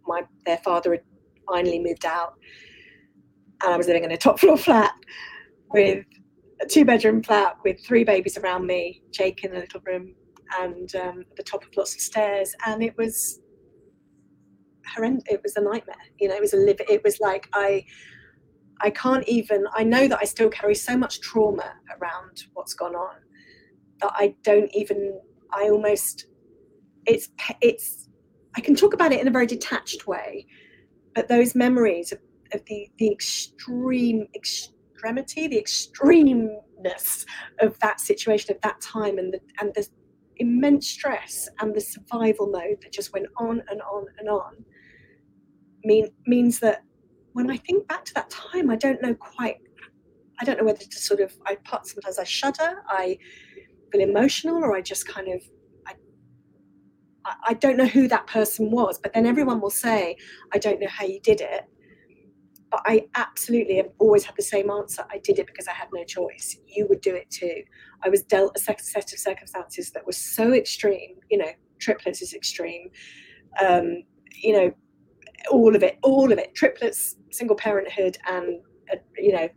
my 0.06 0.22
their 0.44 0.58
father 0.58 0.92
had 0.92 1.02
finally 1.46 1.78
moved 1.78 2.04
out. 2.04 2.34
And 3.62 3.72
I 3.72 3.76
was 3.76 3.86
living 3.86 4.04
in 4.04 4.12
a 4.12 4.16
top 4.16 4.38
floor 4.38 4.56
flat 4.56 4.92
with 5.72 6.04
a 6.60 6.66
two 6.66 6.84
bedroom 6.84 7.22
flat 7.22 7.56
with 7.64 7.84
three 7.84 8.04
babies 8.04 8.38
around 8.38 8.66
me, 8.66 9.02
Jake 9.12 9.44
in 9.44 9.52
a 9.54 9.60
little 9.60 9.80
room, 9.86 10.14
and 10.58 10.94
um, 10.96 11.24
at 11.30 11.36
the 11.36 11.42
top 11.42 11.62
of 11.62 11.68
lots 11.76 11.94
of 11.94 12.00
stairs. 12.00 12.54
And 12.66 12.82
it 12.82 12.96
was 12.96 13.40
horrendous. 14.94 15.24
It 15.26 15.40
was 15.42 15.56
a 15.56 15.60
nightmare. 15.60 15.96
You 16.18 16.28
know, 16.28 16.34
it 16.34 16.40
was 16.40 16.54
a 16.54 16.58
live. 16.58 16.80
It 16.88 17.02
was 17.04 17.18
like 17.20 17.48
I, 17.52 17.84
I 18.80 18.90
can't 18.90 19.26
even. 19.28 19.64
I 19.74 19.84
know 19.84 20.08
that 20.08 20.18
I 20.20 20.24
still 20.24 20.48
carry 20.48 20.74
so 20.74 20.96
much 20.96 21.20
trauma 21.20 21.74
around 22.00 22.44
what's 22.54 22.74
gone 22.74 22.94
on 22.94 23.16
that 24.00 24.12
I 24.14 24.34
don't 24.42 24.70
even. 24.74 25.18
I 25.52 25.68
almost. 25.70 26.26
It's 27.06 27.28
it's. 27.60 28.08
I 28.56 28.60
can 28.60 28.74
talk 28.74 28.94
about 28.94 29.12
it 29.12 29.20
in 29.20 29.28
a 29.28 29.30
very 29.30 29.46
detached 29.46 30.06
way, 30.06 30.46
but 31.16 31.28
those 31.28 31.54
memories 31.54 32.12
of, 32.12 32.18
of 32.52 32.64
the, 32.66 32.88
the 32.98 33.10
extreme 33.10 34.28
extremity, 34.36 35.48
the 35.48 35.60
extremeness 35.60 37.24
of 37.60 37.76
that 37.80 38.00
situation, 38.00 38.54
of 38.54 38.60
that 38.60 38.80
time, 38.82 39.18
and 39.18 39.32
the, 39.32 39.40
and 39.58 39.74
the 39.74 39.88
immense 40.36 40.88
stress 40.88 41.48
and 41.60 41.74
the 41.74 41.80
survival 41.80 42.46
mode 42.48 42.76
that 42.82 42.92
just 42.92 43.14
went 43.14 43.26
on 43.38 43.62
and 43.70 43.80
on 43.80 44.04
and 44.18 44.28
on 44.28 44.62
mean 45.84 46.08
means 46.26 46.58
that 46.60 46.82
when 47.32 47.50
I 47.50 47.56
think 47.56 47.88
back 47.88 48.04
to 48.04 48.14
that 48.14 48.28
time, 48.28 48.70
I 48.70 48.76
don't 48.76 49.00
know 49.00 49.14
quite. 49.14 49.56
I 50.38 50.44
don't 50.44 50.58
know 50.58 50.64
whether 50.64 50.84
to 50.84 50.98
sort 50.98 51.20
of. 51.20 51.32
I 51.46 51.54
part 51.64 51.86
sometimes 51.86 52.18
I 52.18 52.24
shudder. 52.24 52.82
I 52.88 53.18
feel 53.90 54.02
emotional, 54.02 54.62
or 54.62 54.76
I 54.76 54.82
just 54.82 55.08
kind 55.08 55.28
of. 55.28 55.40
I, 57.48 57.54
don't 57.54 57.76
know 57.76 57.86
who 57.86 58.08
that 58.08 58.26
person 58.26 58.70
was, 58.70 58.98
but 58.98 59.12
then 59.12 59.26
everyone 59.26 59.60
will 59.60 59.70
say, 59.70 60.16
"I 60.52 60.58
don't 60.58 60.80
know 60.80 60.88
how 60.88 61.04
you 61.04 61.20
did 61.20 61.40
it," 61.40 61.64
but 62.70 62.82
I 62.84 63.06
absolutely 63.14 63.76
have 63.76 63.90
always 63.98 64.24
had 64.24 64.36
the 64.36 64.42
same 64.42 64.70
answer. 64.70 65.04
I 65.10 65.18
did 65.18 65.38
it 65.38 65.46
because 65.46 65.68
I 65.68 65.72
had 65.72 65.88
no 65.92 66.04
choice. 66.04 66.56
You 66.66 66.86
would 66.88 67.00
do 67.00 67.14
it 67.14 67.30
too. 67.30 67.62
I 68.04 68.08
was 68.08 68.22
dealt 68.22 68.56
a 68.56 68.60
set 68.60 69.12
of 69.12 69.18
circumstances 69.18 69.90
that 69.92 70.06
were 70.06 70.12
so 70.12 70.52
extreme. 70.52 71.16
You 71.30 71.38
know, 71.38 71.50
triplets 71.78 72.22
is 72.22 72.34
extreme. 72.34 72.90
Um, 73.60 74.02
you 74.34 74.52
know, 74.52 74.72
all 75.50 75.74
of 75.74 75.82
it, 75.82 75.98
all 76.02 76.32
of 76.32 76.38
it, 76.38 76.54
triplets, 76.54 77.16
single 77.30 77.56
parenthood, 77.56 78.18
and 78.26 78.60
uh, 78.92 78.96
you 79.16 79.32
know, 79.32 79.48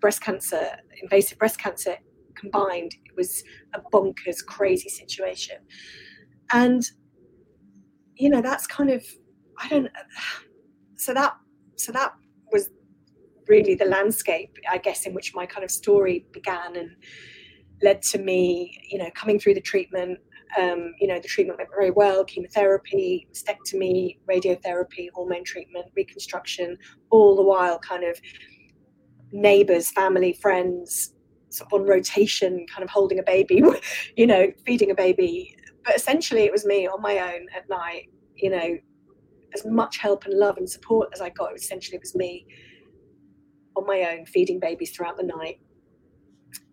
breast 0.00 0.20
cancer, 0.20 0.76
invasive 1.02 1.38
breast 1.38 1.58
cancer 1.58 1.96
combined. 2.34 2.94
It 3.04 3.16
was 3.16 3.42
a 3.74 3.80
bonkers, 3.92 4.44
crazy 4.46 4.88
situation, 4.88 5.56
and 6.52 6.82
you 8.16 8.28
know, 8.28 8.40
that's 8.40 8.66
kind 8.66 8.90
of, 8.90 9.04
I 9.58 9.68
don't. 9.68 9.88
So 10.96 11.12
that, 11.14 11.34
so 11.76 11.92
that 11.92 12.12
was 12.52 12.70
really 13.48 13.74
the 13.74 13.86
landscape, 13.86 14.56
I 14.70 14.78
guess, 14.78 15.06
in 15.06 15.14
which 15.14 15.34
my 15.34 15.46
kind 15.46 15.64
of 15.64 15.70
story 15.70 16.26
began 16.32 16.76
and 16.76 16.90
led 17.82 18.02
to 18.02 18.18
me, 18.18 18.78
you 18.88 18.98
know, 18.98 19.10
coming 19.14 19.38
through 19.40 19.54
the 19.54 19.60
treatment, 19.60 20.18
um, 20.56 20.92
you 21.00 21.08
know, 21.08 21.18
the 21.18 21.28
treatment 21.28 21.58
went 21.58 21.70
very 21.70 21.90
well 21.90 22.24
chemotherapy, 22.24 23.26
mastectomy, 23.32 24.18
radiotherapy, 24.30 25.08
hormone 25.12 25.44
treatment, 25.44 25.86
reconstruction, 25.96 26.76
all 27.10 27.34
the 27.34 27.42
while 27.42 27.78
kind 27.78 28.04
of 28.04 28.20
neighbors, 29.32 29.90
family, 29.90 30.34
friends, 30.34 31.14
sort 31.48 31.72
of 31.72 31.80
on 31.80 31.86
rotation, 31.88 32.66
kind 32.72 32.84
of 32.84 32.90
holding 32.90 33.18
a 33.18 33.22
baby, 33.22 33.62
you 34.16 34.26
know, 34.26 34.52
feeding 34.64 34.90
a 34.90 34.94
baby. 34.94 35.56
But 35.84 35.96
essentially, 35.96 36.42
it 36.42 36.52
was 36.52 36.64
me 36.64 36.86
on 36.86 37.02
my 37.02 37.18
own 37.18 37.46
at 37.56 37.68
night, 37.68 38.08
you 38.36 38.50
know, 38.50 38.78
as 39.54 39.64
much 39.66 39.98
help 39.98 40.24
and 40.24 40.34
love 40.34 40.56
and 40.56 40.68
support 40.68 41.10
as 41.12 41.20
I 41.20 41.30
got. 41.30 41.54
Essentially, 41.54 41.96
it 41.96 42.02
was 42.02 42.14
me 42.14 42.46
on 43.76 43.86
my 43.86 44.16
own 44.16 44.26
feeding 44.26 44.60
babies 44.60 44.90
throughout 44.90 45.16
the 45.16 45.24
night 45.24 45.60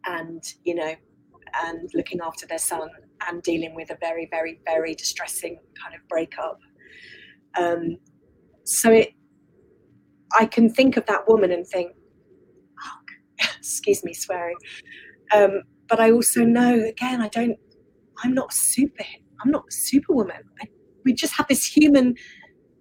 and, 0.06 0.44
you 0.64 0.76
know, 0.76 0.94
and 1.64 1.90
looking 1.94 2.20
after 2.24 2.46
their 2.46 2.60
son 2.60 2.90
and 3.28 3.42
dealing 3.44 3.76
with 3.76 3.90
a 3.90 3.98
very, 4.00 4.28
very, 4.32 4.60
very 4.66 4.96
distressing 4.96 5.60
kind 5.82 5.96
of 5.96 6.08
breakup. 6.08 6.60
Um, 7.58 7.98
so 8.64 8.92
it, 8.92 9.10
I 10.38 10.46
can 10.46 10.70
think 10.70 10.98
of 10.98 11.06
that 11.08 11.28
woman 11.28 11.52
and 11.52 11.68
think, 11.68 11.92
oh, 12.82 13.46
excuse 13.58 14.04
me, 14.04 14.14
swearing. 14.14 14.58
Um, 15.34 15.64
but 15.88 16.00
I 16.00 16.12
also 16.12 16.44
know, 16.44 16.84
again, 16.86 17.22
I 17.22 17.30
don't, 17.30 17.58
I'm 18.24 18.34
not 18.34 18.54
super, 18.54 19.06
I'm 19.42 19.52
not 19.52 19.72
superwoman. 19.72 20.44
I, 20.62 20.68
we 21.06 21.14
just 21.14 21.34
have 21.36 21.48
this 21.48 21.66
human, 21.66 22.16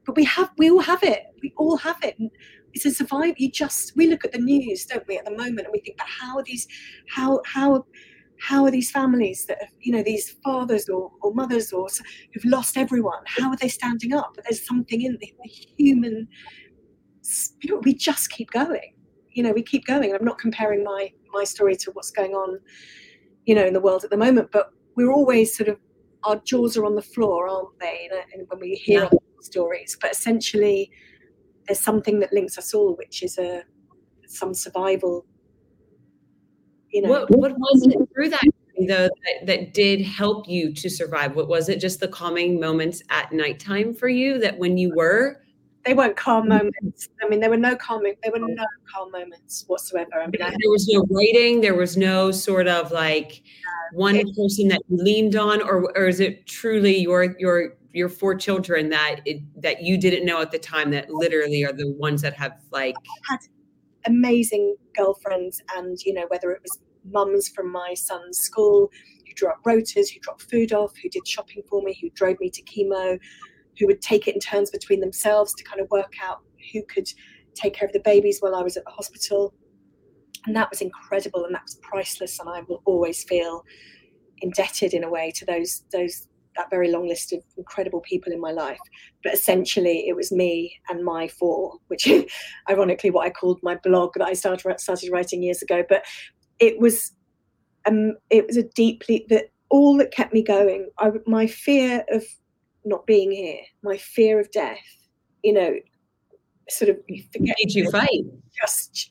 but 0.04 0.16
we 0.16 0.24
have, 0.24 0.50
we 0.58 0.70
all 0.70 0.80
have 0.80 1.02
it. 1.02 1.22
We 1.42 1.52
all 1.56 1.76
have 1.76 1.98
it. 2.02 2.16
It's 2.74 2.84
a 2.84 2.90
survival. 2.90 3.34
You 3.38 3.50
just, 3.50 3.96
we 3.96 4.06
look 4.08 4.24
at 4.24 4.32
the 4.32 4.38
news, 4.38 4.84
don't 4.84 5.06
we, 5.06 5.16
at 5.16 5.24
the 5.24 5.30
moment, 5.30 5.60
and 5.60 5.68
we 5.72 5.80
think, 5.80 5.96
but 5.96 6.06
how 6.08 6.36
are 6.36 6.42
these, 6.42 6.66
how, 7.08 7.40
how, 7.46 7.86
how 8.40 8.64
are 8.64 8.70
these 8.70 8.90
families 8.90 9.46
that 9.46 9.58
have, 9.60 9.70
you 9.80 9.92
know, 9.92 10.02
these 10.02 10.36
fathers 10.44 10.88
or, 10.88 11.10
or 11.22 11.34
mothers 11.34 11.72
or 11.72 11.88
who've 12.32 12.44
lost 12.44 12.76
everyone, 12.76 13.22
how 13.26 13.50
are 13.50 13.56
they 13.56 13.68
standing 13.68 14.12
up? 14.12 14.32
But 14.34 14.44
there's 14.44 14.66
something 14.66 15.02
in 15.02 15.16
the, 15.20 15.32
the 15.42 15.48
human, 15.48 16.28
know, 17.64 17.80
we 17.84 17.94
just 17.94 18.30
keep 18.30 18.50
going. 18.50 18.94
You 19.32 19.42
know, 19.42 19.52
we 19.52 19.62
keep 19.62 19.86
going. 19.86 20.14
I'm 20.14 20.24
not 20.24 20.38
comparing 20.38 20.82
my 20.84 21.12
my 21.32 21.44
story 21.44 21.76
to 21.76 21.90
what's 21.92 22.10
going 22.10 22.32
on, 22.32 22.58
you 23.44 23.54
know, 23.54 23.64
in 23.66 23.74
the 23.74 23.80
world 23.80 24.02
at 24.02 24.10
the 24.10 24.16
moment, 24.16 24.50
but 24.50 24.70
we're 24.98 25.12
always 25.12 25.56
sort 25.56 25.68
of 25.68 25.78
our 26.24 26.36
jaws 26.44 26.76
are 26.76 26.84
on 26.84 26.96
the 26.96 27.02
floor, 27.02 27.48
aren't 27.48 27.78
they? 27.78 28.10
And 28.34 28.46
when 28.48 28.60
we 28.60 28.74
hear 28.74 29.04
yeah. 29.04 29.18
stories, 29.40 29.96
but 30.00 30.10
essentially, 30.10 30.90
there's 31.66 31.80
something 31.80 32.18
that 32.20 32.32
links 32.32 32.58
us 32.58 32.74
all, 32.74 32.96
which 32.96 33.22
is 33.22 33.38
a 33.38 33.62
some 34.26 34.52
survival 34.52 35.24
you 36.90 37.02
know 37.02 37.10
what, 37.10 37.30
what 37.30 37.52
was 37.58 37.86
it 37.86 38.08
through 38.14 38.28
that 38.28 38.44
though 38.86 39.08
that, 39.08 39.46
that 39.46 39.74
did 39.74 40.00
help 40.00 40.48
you 40.48 40.72
to 40.72 40.88
survive 40.88 41.34
what 41.34 41.48
was 41.48 41.68
it 41.68 41.80
just 41.80 42.00
the 42.00 42.08
calming 42.08 42.60
moments 42.60 43.02
at 43.10 43.32
nighttime 43.32 43.92
for 43.94 44.08
you 44.08 44.38
that 44.38 44.58
when 44.58 44.78
you 44.78 44.92
were 44.94 45.40
they 45.84 45.94
weren't 45.94 46.16
calm 46.16 46.48
mm-hmm. 46.48 46.66
moments. 46.66 47.08
I 47.22 47.28
mean, 47.28 47.40
there 47.40 47.50
were 47.50 47.56
no 47.56 47.76
calm. 47.76 48.02
There 48.02 48.32
were 48.32 48.38
no 48.38 48.66
calm 48.92 49.10
moments 49.10 49.64
whatsoever. 49.66 50.14
I 50.14 50.26
mean, 50.26 50.38
there 50.38 50.70
was 50.70 50.88
no 50.88 51.04
waiting. 51.08 51.60
There 51.60 51.74
was 51.74 51.96
no 51.96 52.30
sort 52.30 52.68
of 52.68 52.90
like 52.90 53.42
one 53.92 54.16
it, 54.16 54.26
person 54.36 54.68
that 54.68 54.80
you 54.88 55.02
leaned 55.02 55.36
on, 55.36 55.62
or 55.62 55.90
or 55.96 56.06
is 56.06 56.20
it 56.20 56.46
truly 56.46 56.98
your 56.98 57.36
your 57.38 57.76
your 57.92 58.08
four 58.08 58.34
children 58.34 58.90
that 58.90 59.20
it, 59.24 59.40
that 59.62 59.82
you 59.82 59.98
didn't 59.98 60.26
know 60.26 60.40
at 60.40 60.50
the 60.50 60.58
time 60.58 60.90
that 60.90 61.10
literally 61.10 61.64
are 61.64 61.72
the 61.72 61.90
ones 61.92 62.22
that 62.22 62.34
have 62.34 62.60
like 62.70 62.94
had 63.28 63.38
amazing 64.06 64.76
girlfriends, 64.96 65.62
and 65.76 65.98
you 66.04 66.12
know 66.12 66.26
whether 66.28 66.50
it 66.50 66.60
was 66.62 66.78
mums 67.10 67.48
from 67.48 67.70
my 67.70 67.94
son's 67.94 68.38
school 68.38 68.90
who 69.26 69.32
drew 69.34 69.48
up 69.48 69.62
rotas, 69.64 70.12
who 70.12 70.20
dropped 70.20 70.42
food 70.42 70.72
off, 70.72 70.92
who 71.02 71.08
did 71.08 71.26
shopping 71.26 71.62
for 71.68 71.82
me, 71.82 71.96
who 72.00 72.10
drove 72.10 72.38
me 72.40 72.50
to 72.50 72.62
chemo, 72.62 73.18
who 73.78 73.86
would 73.86 74.00
take 74.00 74.26
it 74.28 74.34
in 74.34 74.40
turns 74.40 74.70
between 74.70 75.00
themselves 75.00 75.54
to 75.54 75.64
kind 75.64 75.80
of 75.80 75.88
work 75.90 76.14
out 76.22 76.38
who 76.72 76.82
could 76.84 77.08
take 77.54 77.74
care 77.74 77.86
of 77.86 77.92
the 77.92 78.00
babies 78.00 78.38
while 78.40 78.54
I 78.54 78.62
was 78.62 78.76
at 78.76 78.84
the 78.84 78.90
hospital. 78.90 79.54
And 80.46 80.54
that 80.56 80.70
was 80.70 80.80
incredible 80.80 81.44
and 81.44 81.54
that 81.54 81.62
was 81.62 81.78
priceless. 81.82 82.38
And 82.38 82.48
I 82.48 82.62
will 82.68 82.82
always 82.84 83.24
feel 83.24 83.64
indebted 84.40 84.94
in 84.94 85.04
a 85.04 85.10
way 85.10 85.32
to 85.34 85.44
those 85.44 85.82
those 85.92 86.28
that 86.56 86.70
very 86.70 86.90
long 86.90 87.06
list 87.06 87.32
of 87.32 87.40
incredible 87.56 88.00
people 88.00 88.32
in 88.32 88.40
my 88.40 88.50
life. 88.50 88.78
But 89.22 89.32
essentially, 89.32 90.08
it 90.08 90.16
was 90.16 90.32
me 90.32 90.76
and 90.88 91.04
my 91.04 91.28
four, 91.28 91.78
which 91.86 92.06
is 92.06 92.24
ironically 92.70 93.10
what 93.10 93.26
I 93.26 93.30
called 93.30 93.60
my 93.62 93.76
blog 93.76 94.14
that 94.14 94.26
I 94.26 94.34
started 94.34 94.80
started 94.80 95.10
writing 95.10 95.42
years 95.42 95.62
ago. 95.62 95.84
But 95.88 96.04
it 96.58 96.78
was 96.78 97.12
um, 97.86 98.16
it 98.30 98.46
was 98.46 98.56
a 98.56 98.64
deeply 98.64 99.26
that 99.30 99.46
all 99.70 99.96
that 99.98 100.12
kept 100.12 100.32
me 100.32 100.42
going. 100.42 100.90
I, 100.98 101.10
my 101.26 101.46
fear 101.46 102.04
of 102.10 102.24
not 102.84 103.06
being 103.06 103.30
here, 103.30 103.60
my 103.82 103.96
fear 103.96 104.40
of 104.40 104.50
death, 104.50 104.78
you 105.42 105.52
know, 105.52 105.74
sort 106.68 106.90
of 106.90 106.96
forget. 107.32 107.56
Made 107.58 107.74
you 107.74 107.90
fight? 107.90 108.24
Just, 108.60 109.10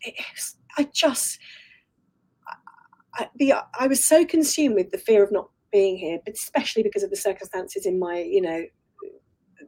I 0.78 0.88
just, 0.94 1.40
I, 3.16 3.28
the, 3.36 3.54
I 3.80 3.88
was 3.88 4.04
so 4.04 4.26
consumed 4.26 4.76
with 4.76 4.92
the 4.92 4.98
fear 4.98 5.24
of 5.24 5.32
not 5.32 5.50
being 5.72 5.98
here, 5.98 6.20
but 6.26 6.34
especially 6.34 6.84
because 6.84 7.04
of 7.04 7.10
the 7.10 7.16
circumstances 7.16 7.86
in 7.86 8.00
my, 8.00 8.20
you 8.20 8.42
know, 8.42 8.64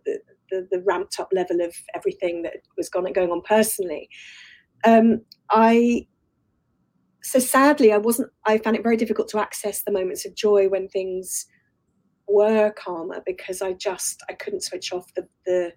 the, 0.06 0.20
the, 0.52 0.68
the 0.72 0.84
ramped 0.86 1.20
up 1.20 1.30
level 1.32 1.62
of 1.62 1.74
everything 1.96 2.44
that 2.44 2.58
was 2.78 2.90
going 2.90 3.12
going 3.14 3.32
on 3.32 3.42
personally. 3.42 4.10
Um, 4.86 5.22
I 5.52 6.08
so 7.22 7.40
sadly, 7.40 7.92
I 7.92 7.98
wasn't. 7.98 8.32
I 8.46 8.58
found 8.58 8.76
it 8.76 8.84
very 8.84 8.98
difficult 8.98 9.28
to 9.30 9.40
access 9.40 9.84
the 9.84 9.92
moments 9.92 10.26
of 10.26 10.36
joy 10.36 10.70
when 10.70 10.88
things 10.88 11.46
were 12.30 12.72
calmer 12.72 13.22
because 13.26 13.62
I 13.62 13.74
just 13.74 14.24
I 14.30 14.34
couldn't 14.34 14.64
switch 14.64 14.92
off 14.94 15.14
the 15.16 15.28
the 15.46 15.74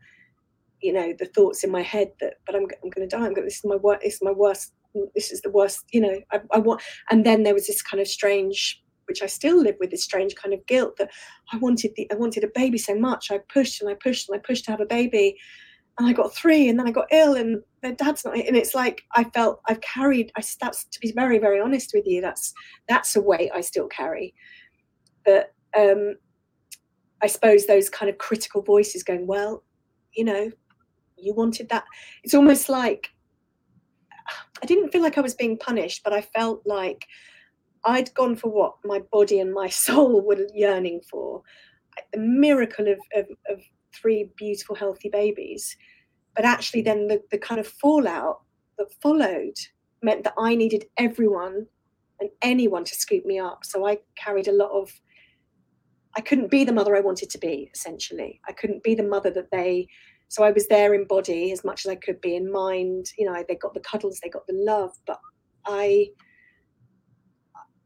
you 0.81 0.93
know 0.93 1.13
the 1.19 1.27
thoughts 1.27 1.65
in 1.65 1.71
my 1.71 1.83
head 1.83 2.13
that 2.21 2.35
but 2.47 2.55
I'm 2.55 2.67
I'm 2.83 2.91
going 2.91 3.09
to 3.09 3.17
die. 3.17 3.25
I'm 3.25 3.35
going. 3.35 3.47
This 3.47 3.59
is 3.59 3.65
my 3.65 3.77
worst. 3.77 4.03
This 4.03 4.15
is 4.15 4.23
my 4.23 4.33
worst. 4.33 4.73
This 5.15 5.33
is 5.33 5.41
the 5.43 5.51
worst. 5.51 5.85
You 5.93 6.01
know. 6.01 6.21
I, 6.33 6.41
I 6.53 6.59
want. 6.59 6.83
And 7.11 7.25
then 7.25 7.43
there 7.43 7.55
was 7.55 7.67
this 7.67 7.83
kind 7.83 8.01
of 8.01 8.09
strange 8.09 8.83
which 9.07 9.23
I 9.23 9.27
still 9.27 9.61
live 9.61 9.77
with 9.81 9.91
this 9.91 10.05
strange 10.05 10.35
kind 10.35 10.55
of 10.55 10.65
guilt 10.67 10.97
that 10.99 11.11
I 11.53 11.59
wanted 11.59 11.93
the 11.97 12.11
I 12.11 12.15
wanted 12.15 12.45
a 12.45 12.51
baby 12.55 12.79
so 12.79 12.95
much. 12.95 13.31
I 13.31 13.41
pushed 13.53 13.81
and 13.81 13.91
I 13.91 13.95
pushed 13.95 14.29
and 14.29 14.39
I 14.39 14.43
pushed 14.47 14.65
to 14.67 14.71
have 14.71 14.81
a 14.81 14.87
baby, 14.87 15.37
and 15.99 16.09
I 16.09 16.13
got 16.13 16.35
three, 16.35 16.69
and 16.69 16.79
then 16.79 16.89
I 16.89 16.93
got 16.93 17.09
ill, 17.11 17.35
and 17.35 17.63
their 17.83 17.93
dad's 17.93 18.25
not. 18.25 18.37
And 18.37 18.57
it's 18.57 18.75
like 18.75 19.03
I 19.15 19.25
felt 19.25 19.61
I've 19.69 19.81
carried. 19.81 20.33
I 20.37 20.43
that's 20.61 20.85
to 20.85 21.01
be 21.01 21.13
very 21.13 21.39
very 21.39 21.61
honest 21.61 21.93
with 21.95 22.07
you. 22.07 22.21
That's 22.21 22.53
that's 22.89 23.17
a 23.17 23.21
weight 23.21 23.51
I 23.55 23.61
still 23.61 23.89
carry. 23.89 24.35
But 25.25 25.53
um, 25.77 26.17
I 27.23 27.27
suppose 27.27 27.67
those 27.67 27.89
kind 27.89 28.11
of 28.11 28.19
critical 28.19 28.63
voices 28.63 29.03
going, 29.03 29.27
well, 29.27 29.63
you 30.13 30.25
know, 30.25 30.51
you 31.17 31.35
wanted 31.35 31.69
that. 31.69 31.85
It's 32.25 32.35
almost 32.35 32.69
like 32.69 33.11
I 34.63 34.67
didn't 34.67 34.91
feel 34.91 35.03
like 35.03 35.19
I 35.19 35.23
was 35.23 35.35
being 35.35 35.59
punished, 35.59 36.03
but 36.05 36.13
I 36.13 36.21
felt 36.21 36.63
like 36.65 37.07
I'd 37.85 38.13
gone 38.15 38.37
for 38.37 38.49
what 38.49 38.75
my 38.85 39.01
body 39.11 39.41
and 39.41 39.53
my 39.53 39.69
soul 39.85 40.21
were 40.21 40.47
yearning 40.55 41.01
for. 41.11 41.43
The 42.13 42.21
miracle 42.21 42.89
of, 42.89 42.99
of, 43.15 43.27
of 43.51 43.63
three 43.95 44.31
beautiful, 44.37 44.75
healthy 44.75 45.09
babies. 45.09 45.77
But 46.35 46.45
actually, 46.45 46.83
then 46.83 47.09
the, 47.09 47.23
the 47.31 47.39
kind 47.39 47.61
of 47.61 47.67
fallout 47.67 48.41
that 48.79 48.93
followed 49.03 49.55
meant 50.03 50.25
that 50.25 50.35
I 50.39 50.55
needed 50.55 50.87
everyone 50.97 51.67
and 52.21 52.31
anyone 52.41 52.85
to 52.85 52.95
scoop 52.95 53.27
me 53.27 53.39
up. 53.39 53.65
So 53.65 53.87
I 53.87 53.99
carried 54.17 54.49
a 54.49 54.53
lot 54.53 54.71
of 54.71 54.91
I 56.17 56.21
couldn't 56.21 56.51
be 56.51 56.65
the 56.65 56.73
mother 56.73 56.95
I 56.95 57.01
wanted 57.01 57.31
to 57.31 57.39
be, 57.39 57.71
essentially. 57.75 58.41
I 58.47 58.53
couldn't 58.53 58.83
be 58.83 58.95
the 58.95 59.03
mother 59.03 59.31
that 59.31 59.51
they, 59.51 59.89
so 60.29 60.45
I 60.45 60.51
was 60.51 60.69
there 60.69 60.95
in 60.95 61.07
body 61.07 61.53
as 61.53 61.65
much 61.65 61.87
as 61.87 61.91
I 61.91 61.95
could 61.95 62.21
be 62.21 62.37
in 62.37 62.53
mind. 62.53 63.07
You 63.17 63.27
know, 63.27 63.45
they 63.49 63.55
got 63.55 63.75
the 63.75 63.81
cuddles, 63.81 64.21
they 64.23 64.29
got 64.29 64.47
the 64.47 64.55
love, 64.55 64.93
but 65.07 65.19
I, 65.67 66.09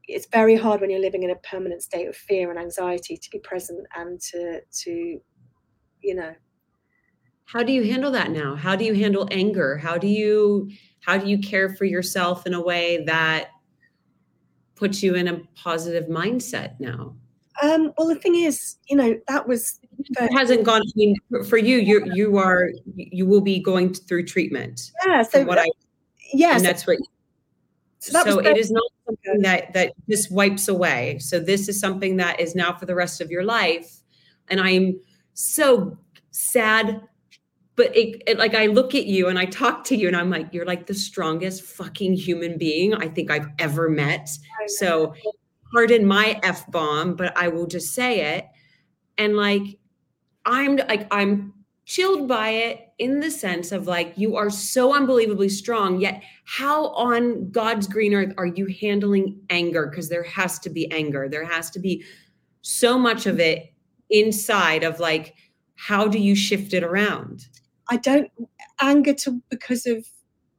it's 0.07 0.27
very 0.31 0.55
hard 0.55 0.81
when 0.81 0.89
you're 0.89 0.99
living 0.99 1.23
in 1.23 1.29
a 1.29 1.35
permanent 1.35 1.83
state 1.83 2.07
of 2.07 2.15
fear 2.15 2.49
and 2.49 2.59
anxiety 2.59 3.17
to 3.17 3.29
be 3.29 3.39
present 3.39 3.85
and 3.95 4.19
to, 4.19 4.61
to, 4.83 5.19
you 6.01 6.15
know. 6.15 6.35
How 7.45 7.63
do 7.63 7.71
you 7.71 7.85
handle 7.85 8.11
that 8.11 8.31
now? 8.31 8.55
How 8.55 8.75
do 8.75 8.83
you 8.83 8.93
handle 8.93 9.27
anger? 9.31 9.77
How 9.77 9.97
do 9.97 10.07
you, 10.07 10.69
how 10.99 11.17
do 11.17 11.29
you 11.29 11.39
care 11.39 11.69
for 11.75 11.85
yourself 11.85 12.45
in 12.45 12.53
a 12.53 12.61
way 12.61 13.05
that 13.05 13.51
puts 14.75 15.01
you 15.01 15.15
in 15.15 15.29
a 15.29 15.39
positive 15.55 16.09
mindset 16.09 16.77
now? 16.81 17.15
Um, 17.61 17.93
well, 17.97 18.07
the 18.07 18.15
thing 18.15 18.35
is, 18.35 18.77
you 18.87 18.95
know, 18.95 19.19
that 19.27 19.47
was 19.47 19.79
it 19.99 20.31
hasn't 20.33 20.63
gone. 20.63 20.81
I 20.81 20.91
mean, 20.95 21.15
for 21.47 21.57
you, 21.57 21.77
you 21.77 22.11
you 22.13 22.37
are 22.37 22.71
you 22.95 23.25
will 23.25 23.41
be 23.41 23.59
going 23.59 23.93
through 23.93 24.25
treatment. 24.25 24.91
Yeah. 25.05 25.23
So 25.23 25.43
what 25.43 25.57
I 25.57 25.67
yes, 26.33 26.57
and 26.57 26.65
that's 26.65 26.85
what. 26.85 26.97
So, 27.99 28.23
so 28.23 28.39
it 28.39 28.57
is 28.57 28.69
not 28.69 28.83
something 29.05 29.41
that 29.41 29.73
that 29.73 29.93
just 30.07 30.31
wipes 30.31 30.67
away. 30.67 31.17
So 31.19 31.39
this 31.39 31.67
is 31.67 31.79
something 31.79 32.17
that 32.17 32.39
is 32.39 32.55
now 32.55 32.73
for 32.73 32.85
the 32.85 32.95
rest 32.95 33.21
of 33.21 33.31
your 33.31 33.43
life, 33.43 34.01
and 34.49 34.61
I'm 34.61 34.99
so 35.33 35.97
sad. 36.31 37.01
But 37.75 37.95
it, 37.95 38.23
it, 38.25 38.39
like 38.39 38.55
I 38.55 38.65
look 38.65 38.95
at 38.95 39.05
you 39.05 39.27
and 39.27 39.37
I 39.37 39.45
talk 39.45 39.83
to 39.85 39.95
you 39.95 40.07
and 40.07 40.17
I'm 40.17 40.31
like, 40.31 40.51
you're 40.51 40.65
like 40.65 40.87
the 40.87 40.95
strongest 40.95 41.61
fucking 41.61 42.13
human 42.13 42.57
being 42.57 42.95
I 42.95 43.07
think 43.07 43.29
I've 43.29 43.49
ever 43.59 43.87
met. 43.87 44.29
So 44.65 45.13
pardon 45.71 46.05
my 46.05 46.39
f 46.43 46.69
bomb, 46.71 47.15
but 47.15 47.35
I 47.37 47.47
will 47.47 47.67
just 47.67 47.93
say 47.93 48.37
it. 48.37 48.45
And 49.17 49.35
like, 49.35 49.63
I'm 50.45 50.77
like, 50.77 51.07
I'm 51.11 51.53
chilled 51.85 52.27
by 52.27 52.49
it 52.49 52.89
in 52.99 53.19
the 53.19 53.31
sense 53.31 53.71
of 53.71 53.87
like, 53.87 54.13
you 54.17 54.35
are 54.35 54.49
so 54.49 54.93
unbelievably 54.93 55.49
strong. 55.49 55.99
Yet, 55.99 56.21
how 56.45 56.87
on 56.89 57.49
God's 57.51 57.87
green 57.87 58.13
earth 58.13 58.33
are 58.37 58.45
you 58.45 58.67
handling 58.81 59.39
anger? 59.49 59.87
Because 59.87 60.09
there 60.09 60.23
has 60.23 60.59
to 60.59 60.69
be 60.69 60.91
anger. 60.91 61.27
There 61.29 61.45
has 61.45 61.69
to 61.71 61.79
be 61.79 62.03
so 62.61 62.97
much 62.97 63.25
of 63.25 63.39
it 63.39 63.73
inside 64.09 64.83
of 64.83 64.99
like, 64.99 65.35
how 65.75 66.07
do 66.07 66.19
you 66.19 66.35
shift 66.35 66.73
it 66.73 66.83
around? 66.83 67.47
I 67.89 67.97
don't 67.97 68.29
anger 68.81 69.13
to 69.13 69.41
because 69.49 69.85
of 69.85 70.05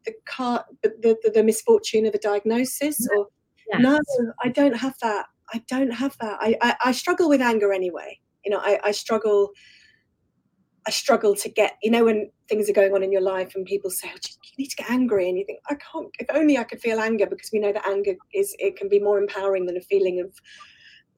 the 0.07 0.15
car, 0.27 0.65
the, 0.83 1.17
the, 1.23 1.31
the 1.35 1.43
misfortune 1.43 2.07
of 2.07 2.15
a 2.15 2.19
diagnosis 2.19 3.07
or 3.15 3.29
Yes. 3.71 3.81
No, 3.81 3.99
I 4.43 4.49
don't 4.49 4.77
have 4.77 4.95
that. 5.03 5.27
I 5.53 5.63
don't 5.69 5.91
have 5.91 6.17
that. 6.21 6.39
I, 6.41 6.57
I, 6.61 6.77
I 6.87 6.93
struggle 6.93 7.29
with 7.29 7.41
anger 7.41 7.73
anyway. 7.73 8.19
You 8.45 8.51
know, 8.53 8.59
I, 8.59 8.79
I 8.85 8.91
struggle. 8.93 9.51
I 10.87 10.91
struggle 10.91 11.35
to 11.37 11.51
get, 11.51 11.77
you 11.83 11.91
know, 11.91 12.05
when 12.05 12.31
things 12.49 12.71
are 12.71 12.73
going 12.73 12.95
on 12.95 13.03
in 13.03 13.13
your 13.13 13.21
life 13.21 13.55
and 13.55 13.67
people 13.67 13.91
say, 13.91 14.09
oh, 14.11 14.19
you 14.43 14.53
need 14.57 14.69
to 14.69 14.77
get 14.77 14.91
angry. 14.91 15.29
And 15.29 15.37
you 15.37 15.45
think, 15.45 15.59
I 15.69 15.75
can't, 15.75 16.09
if 16.19 16.29
only 16.33 16.57
I 16.57 16.65
could 16.65 16.81
feel 16.81 16.99
anger 16.99 17.27
because 17.27 17.51
we 17.53 17.59
know 17.59 17.75
that 17.75 17.87
anger 17.87 18.15
is, 18.33 18.57
it 18.59 18.77
can 18.77 18.89
be 18.89 18.99
more 18.99 19.19
empowering 19.19 19.67
than 19.67 19.77
a 19.77 19.83
feeling 19.83 20.19
of, 20.21 20.33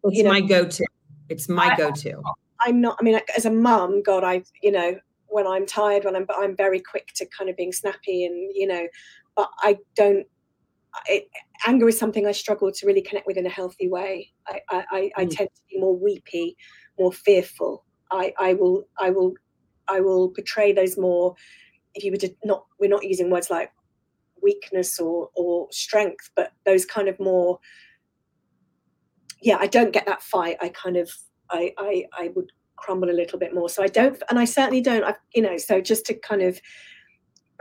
it's 0.04 0.16
you 0.16 0.24
know, 0.24 0.30
my 0.30 0.40
go 0.40 0.66
to. 0.66 0.86
It's 1.28 1.48
my 1.48 1.76
go 1.76 1.92
to. 1.92 2.20
I'm 2.62 2.80
not, 2.80 2.96
I 3.00 3.04
mean, 3.04 3.20
as 3.36 3.44
a 3.44 3.50
mum, 3.50 4.02
God, 4.02 4.24
I, 4.24 4.42
you 4.60 4.72
know, 4.72 4.98
when 5.28 5.46
I'm 5.46 5.66
tired, 5.66 6.04
when 6.04 6.16
I'm, 6.16 6.24
but 6.24 6.36
I'm 6.40 6.56
very 6.56 6.80
quick 6.80 7.12
to 7.16 7.26
kind 7.26 7.48
of 7.48 7.56
being 7.56 7.72
snappy 7.72 8.24
and, 8.24 8.50
you 8.52 8.66
know, 8.66 8.88
but 9.36 9.50
I 9.60 9.78
don't 9.94 10.26
it, 11.06 11.28
anger 11.66 11.88
is 11.88 11.98
something 11.98 12.26
I 12.26 12.32
struggle 12.32 12.70
to 12.72 12.86
really 12.86 13.02
connect 13.02 13.26
with 13.26 13.36
in 13.36 13.46
a 13.46 13.50
healthy 13.50 13.88
way. 13.88 14.32
I, 14.48 14.60
I, 14.70 15.10
I 15.16 15.24
mm. 15.24 15.36
tend 15.36 15.50
to 15.54 15.62
be 15.70 15.78
more 15.78 15.96
weepy, 15.96 16.56
more 16.98 17.12
fearful. 17.12 17.84
I, 18.10 18.32
I 18.38 18.54
will 18.54 18.88
I 18.98 19.10
will 19.10 19.34
I 19.88 20.00
will 20.00 20.30
portray 20.30 20.72
those 20.72 20.98
more. 20.98 21.34
If 21.94 22.04
you 22.04 22.12
were 22.12 22.18
to 22.18 22.34
not, 22.44 22.64
we're 22.78 22.90
not 22.90 23.04
using 23.04 23.30
words 23.30 23.50
like 23.50 23.70
weakness 24.42 24.98
or 24.98 25.30
or 25.34 25.68
strength, 25.70 26.30
but 26.34 26.52
those 26.66 26.84
kind 26.84 27.08
of 27.08 27.18
more. 27.20 27.58
Yeah, 29.42 29.56
I 29.58 29.66
don't 29.66 29.92
get 29.92 30.06
that 30.06 30.22
fight. 30.22 30.56
I 30.60 30.70
kind 30.70 30.96
of 30.96 31.10
I 31.50 31.72
I, 31.78 32.04
I 32.16 32.30
would 32.34 32.50
crumble 32.76 33.10
a 33.10 33.12
little 33.12 33.38
bit 33.38 33.54
more. 33.54 33.68
So 33.68 33.82
I 33.82 33.88
don't, 33.88 34.20
and 34.28 34.38
I 34.38 34.44
certainly 34.44 34.80
don't. 34.80 35.04
I 35.04 35.14
you 35.34 35.42
know 35.42 35.56
so 35.56 35.80
just 35.80 36.06
to 36.06 36.14
kind 36.14 36.42
of 36.42 36.60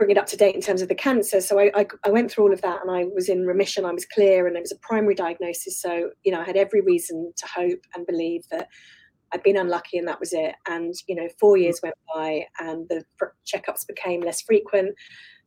bring 0.00 0.10
it 0.10 0.16
up 0.16 0.26
to 0.26 0.36
date 0.36 0.54
in 0.54 0.62
terms 0.62 0.80
of 0.80 0.88
the 0.88 0.94
cancer. 0.94 1.42
So 1.42 1.60
I, 1.60 1.70
I, 1.74 1.86
I, 2.06 2.10
went 2.10 2.30
through 2.30 2.44
all 2.44 2.52
of 2.54 2.62
that 2.62 2.80
and 2.80 2.90
I 2.90 3.04
was 3.14 3.28
in 3.28 3.46
remission. 3.46 3.84
I 3.84 3.92
was 3.92 4.06
clear 4.06 4.46
and 4.46 4.56
it 4.56 4.60
was 4.60 4.72
a 4.72 4.78
primary 4.78 5.14
diagnosis. 5.14 5.78
So, 5.78 6.08
you 6.24 6.32
know, 6.32 6.40
I 6.40 6.44
had 6.44 6.56
every 6.56 6.80
reason 6.80 7.30
to 7.36 7.46
hope 7.46 7.80
and 7.94 8.06
believe 8.06 8.40
that 8.50 8.68
I'd 9.34 9.42
been 9.42 9.58
unlucky 9.58 9.98
and 9.98 10.08
that 10.08 10.18
was 10.18 10.32
it. 10.32 10.54
And, 10.66 10.94
you 11.06 11.14
know, 11.14 11.28
four 11.38 11.56
mm. 11.56 11.64
years 11.64 11.80
went 11.82 11.96
by 12.14 12.46
and 12.58 12.88
the 12.88 13.04
checkups 13.46 13.86
became 13.86 14.22
less 14.22 14.40
frequent. 14.40 14.94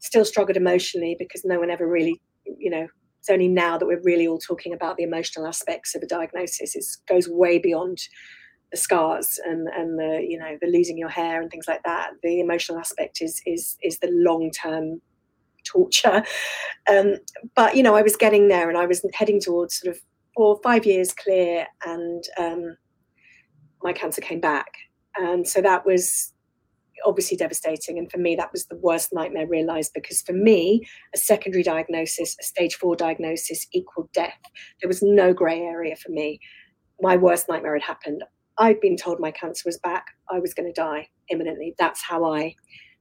Still 0.02 0.24
struggled 0.24 0.56
emotionally 0.56 1.16
because 1.18 1.44
no 1.44 1.60
one 1.60 1.72
ever 1.72 1.88
really, 1.88 2.22
you 2.46 2.70
know, 2.70 2.86
it's 3.22 3.32
only 3.32 3.48
now 3.48 3.80
that 3.80 3.88
we're 3.88 4.04
really 4.04 4.28
all 4.28 4.38
talking 4.38 4.72
about 4.72 4.98
the 4.98 5.04
emotional 5.04 5.48
aspects 5.48 5.96
of 5.96 6.04
a 6.04 6.08
diagnosis. 6.08 6.76
It 6.76 6.86
goes 7.12 7.28
way 7.28 7.58
beyond 7.58 7.98
the 8.74 8.78
scars 8.78 9.40
and 9.46 9.68
and 9.70 10.00
the 10.00 10.26
you 10.28 10.38
know 10.38 10.58
the 10.62 10.68
losing 10.68 10.98
your 10.98 11.10
hair 11.10 11.42
and 11.42 11.50
things 11.52 11.66
like 11.68 11.84
that 11.84 12.10
the 12.24 12.40
emotional 12.40 12.80
aspect 12.80 13.22
is 13.22 13.42
is 13.46 13.78
is 13.84 14.00
the 14.00 14.10
long 14.12 14.52
term 14.52 15.02
torture. 15.64 16.24
Um, 16.92 17.16
but 17.56 17.78
you 17.78 17.84
know 17.84 17.96
i 17.96 18.02
was 18.02 18.18
getting 18.18 18.50
there 18.50 18.68
and 18.68 18.78
i 18.78 18.86
was 18.86 19.06
heading 19.14 19.40
towards 19.40 19.80
sort 19.80 19.96
of 19.96 20.02
four 20.36 20.60
five 20.62 20.86
years 20.86 21.14
clear 21.14 21.66
and 21.86 22.24
um, 22.38 22.76
my 23.84 23.94
cancer 23.94 24.22
came 24.22 24.40
back. 24.40 24.68
And 25.16 25.48
so 25.48 25.62
that 25.62 25.86
was 25.86 26.34
obviously 27.06 27.36
devastating. 27.36 27.98
And 27.98 28.10
for 28.10 28.18
me 28.18 28.36
that 28.36 28.52
was 28.52 28.66
the 28.66 28.78
worst 28.78 29.10
nightmare 29.14 29.48
realized 29.48 29.92
because 29.94 30.22
for 30.22 30.34
me 30.34 30.88
a 31.14 31.18
secondary 31.18 31.64
diagnosis 31.64 32.36
a 32.40 32.44
stage 32.44 32.76
four 32.76 32.96
diagnosis 32.96 33.68
equaled 33.74 34.12
death. 34.14 34.40
There 34.82 34.88
was 34.88 35.04
no 35.04 35.34
gray 35.34 35.60
area 35.60 35.96
for 35.96 36.12
me. 36.12 36.40
My 37.02 37.18
worst 37.18 37.50
nightmare 37.50 37.74
had 37.74 37.84
happened 37.84 38.24
I'd 38.58 38.80
been 38.80 38.98
told 38.98 39.20
my 39.20 39.32
cancer 39.32 39.64
was 39.66 39.80
back. 39.80 40.08
I 40.30 40.40
was 40.40 40.54
going 40.54 40.72
to 40.72 40.82
die 40.82 41.08
imminently. 41.30 41.76
That's 41.80 42.04
how 42.04 42.26
I, 42.26 42.56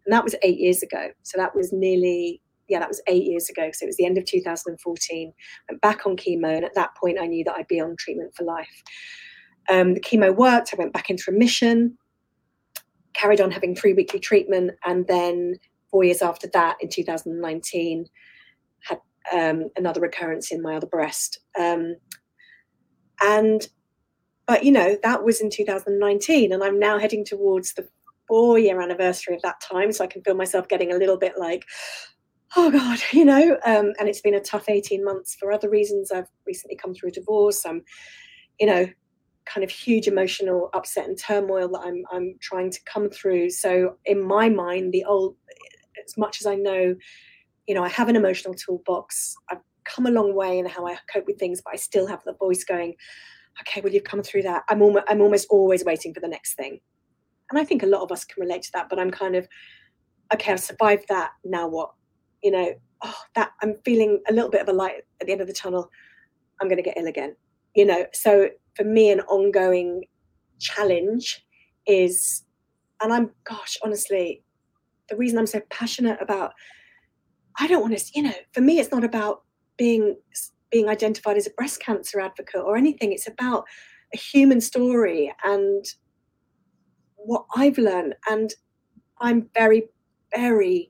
and 0.04 0.12
that 0.12 0.24
was 0.24 0.34
eight 0.42 0.58
years 0.58 0.82
ago. 0.82 1.10
So 1.22 1.38
that 1.38 1.54
was 1.54 1.72
nearly, 1.72 2.40
yeah, 2.68 2.78
that 2.78 2.88
was 2.88 3.02
eight 3.06 3.24
years 3.24 3.50
ago. 3.50 3.70
So 3.72 3.84
it 3.84 3.88
was 3.88 3.96
the 3.96 4.06
end 4.06 4.18
of 4.18 4.24
2014. 4.24 5.32
Went 5.70 5.80
back 5.82 6.06
on 6.06 6.16
chemo, 6.16 6.56
and 6.56 6.64
at 6.64 6.74
that 6.74 6.96
point, 6.96 7.18
I 7.20 7.26
knew 7.26 7.44
that 7.44 7.54
I'd 7.54 7.68
be 7.68 7.80
on 7.80 7.96
treatment 7.96 8.34
for 8.34 8.44
life. 8.44 8.82
Um, 9.70 9.94
the 9.94 10.00
chemo 10.00 10.34
worked. 10.34 10.72
I 10.72 10.76
went 10.76 10.92
back 10.92 11.10
into 11.10 11.30
remission, 11.30 11.96
carried 13.12 13.40
on 13.40 13.50
having 13.50 13.74
three 13.74 13.92
weekly 13.92 14.20
treatment, 14.20 14.72
and 14.84 15.06
then 15.06 15.56
four 15.90 16.02
years 16.02 16.22
after 16.22 16.48
that, 16.48 16.78
in 16.80 16.88
2019, 16.88 18.06
had 18.80 18.98
um, 19.32 19.68
another 19.76 20.00
recurrence 20.00 20.50
in 20.50 20.62
my 20.62 20.76
other 20.76 20.86
breast. 20.86 21.38
Um, 21.58 21.96
and 23.22 23.68
but 24.46 24.64
you 24.64 24.72
know 24.72 24.96
that 25.02 25.24
was 25.24 25.40
in 25.40 25.50
2019 25.50 26.52
and 26.52 26.62
i'm 26.62 26.78
now 26.78 26.98
heading 26.98 27.24
towards 27.24 27.74
the 27.74 27.86
four 28.28 28.58
year 28.58 28.80
anniversary 28.80 29.34
of 29.34 29.42
that 29.42 29.60
time 29.60 29.92
so 29.92 30.04
i 30.04 30.06
can 30.06 30.22
feel 30.22 30.34
myself 30.34 30.68
getting 30.68 30.92
a 30.92 30.96
little 30.96 31.18
bit 31.18 31.34
like 31.38 31.64
oh 32.56 32.70
god 32.70 33.00
you 33.12 33.24
know? 33.24 33.58
Um, 33.64 33.92
and 33.98 34.08
it's 34.08 34.20
been 34.20 34.34
a 34.34 34.40
tough 34.40 34.68
18 34.68 35.04
months 35.04 35.34
for 35.34 35.52
other 35.52 35.68
reasons. 35.68 36.10
I've 36.10 36.28
recently 36.46 36.76
come 36.76 36.94
through 36.94 37.10
a 37.10 37.12
divorce. 37.12 37.64
I'm 37.64 37.82
you 38.60 38.66
know 38.66 38.86
kind 39.44 39.64
of 39.64 39.70
huge 39.70 40.06
emotional 40.06 40.70
upset 40.72 41.08
and 41.08 41.18
turmoil 41.18 41.66
that 41.66 41.80
i'm 41.80 42.04
i'm 42.12 42.36
trying 42.40 42.70
to 42.70 42.78
come 42.84 43.10
through. 43.10 43.50
So 43.50 43.96
in 44.04 44.22
my 44.22 44.48
mind 44.48 44.92
the 44.92 45.04
old 45.04 45.36
as 46.04 46.16
much 46.16 46.40
as 46.40 46.46
i 46.46 46.54
know 46.54 46.94
you 47.66 47.74
know 47.74 47.82
i 47.82 47.88
have 47.88 48.08
an 48.08 48.16
emotional 48.16 48.54
toolbox. 48.54 49.34
I've 49.50 49.58
come 49.84 50.06
a 50.06 50.10
long 50.10 50.34
way 50.34 50.58
in 50.58 50.66
how 50.66 50.86
i 50.86 50.96
cope 51.12 51.26
with 51.26 51.40
things 51.40 51.60
but 51.64 51.74
i 51.74 51.76
still 51.76 52.06
have 52.06 52.22
the 52.24 52.34
voice 52.34 52.62
going 52.62 52.94
okay, 53.60 53.80
well, 53.80 53.92
you've 53.92 54.04
come 54.04 54.22
through 54.22 54.42
that. 54.42 54.64
I'm 54.68 54.82
almost, 54.82 55.04
I'm 55.08 55.20
almost 55.20 55.46
always 55.50 55.84
waiting 55.84 56.14
for 56.14 56.20
the 56.20 56.28
next 56.28 56.54
thing. 56.54 56.80
And 57.50 57.60
I 57.60 57.64
think 57.64 57.82
a 57.82 57.86
lot 57.86 58.02
of 58.02 58.10
us 58.10 58.24
can 58.24 58.40
relate 58.42 58.62
to 58.62 58.72
that, 58.72 58.88
but 58.88 58.98
I'm 58.98 59.10
kind 59.10 59.36
of, 59.36 59.46
okay, 60.32 60.52
I've 60.52 60.60
survived 60.60 61.04
that. 61.08 61.32
Now 61.44 61.68
what? 61.68 61.90
You 62.42 62.50
know, 62.50 62.72
oh, 63.02 63.18
that 63.34 63.52
I'm 63.62 63.76
feeling 63.84 64.20
a 64.28 64.32
little 64.32 64.50
bit 64.50 64.62
of 64.62 64.68
a 64.68 64.72
light 64.72 65.02
at 65.20 65.26
the 65.26 65.32
end 65.32 65.42
of 65.42 65.46
the 65.46 65.52
tunnel. 65.52 65.90
I'm 66.60 66.68
going 66.68 66.78
to 66.78 66.82
get 66.82 66.96
ill 66.96 67.06
again. 67.06 67.36
You 67.74 67.84
know, 67.84 68.06
so 68.12 68.48
for 68.76 68.84
me, 68.84 69.10
an 69.10 69.20
ongoing 69.20 70.04
challenge 70.58 71.44
is, 71.86 72.44
and 73.02 73.12
I'm, 73.12 73.30
gosh, 73.44 73.76
honestly, 73.84 74.42
the 75.08 75.16
reason 75.16 75.38
I'm 75.38 75.46
so 75.46 75.60
passionate 75.70 76.18
about, 76.20 76.52
I 77.58 77.66
don't 77.66 77.82
want 77.82 77.98
to, 77.98 78.04
you 78.14 78.22
know, 78.22 78.32
for 78.52 78.62
me, 78.62 78.78
it's 78.78 78.92
not 78.92 79.04
about 79.04 79.42
being 79.76 80.16
being 80.72 80.88
identified 80.88 81.36
as 81.36 81.46
a 81.46 81.50
breast 81.50 81.80
cancer 81.80 82.18
advocate 82.18 82.62
or 82.64 82.76
anything. 82.76 83.12
It's 83.12 83.28
about 83.28 83.64
a 84.12 84.16
human 84.16 84.60
story 84.60 85.32
and 85.44 85.84
what 87.16 87.44
I've 87.54 87.78
learned. 87.78 88.14
And 88.28 88.52
I'm 89.20 89.48
very, 89.54 89.84
very, 90.34 90.88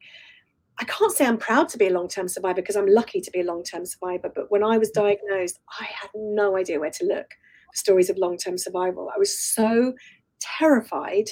I 0.78 0.84
can't 0.84 1.12
say 1.12 1.26
I'm 1.26 1.36
proud 1.36 1.68
to 1.70 1.78
be 1.78 1.88
a 1.88 1.92
long 1.92 2.08
term 2.08 2.28
survivor 2.28 2.62
because 2.62 2.76
I'm 2.76 2.86
lucky 2.86 3.20
to 3.20 3.30
be 3.30 3.40
a 3.40 3.44
long 3.44 3.64
term 3.64 3.84
survivor. 3.84 4.30
But 4.34 4.50
when 4.50 4.64
I 4.64 4.78
was 4.78 4.90
mm. 4.90 4.94
diagnosed, 4.94 5.58
I 5.78 5.84
had 5.84 6.10
no 6.14 6.56
idea 6.56 6.80
where 6.80 6.90
to 6.90 7.04
look 7.04 7.26
for 7.72 7.76
stories 7.76 8.10
of 8.10 8.18
long-term 8.18 8.58
survival. 8.58 9.10
I 9.14 9.18
was 9.18 9.36
so 9.36 9.94
terrified 10.40 11.30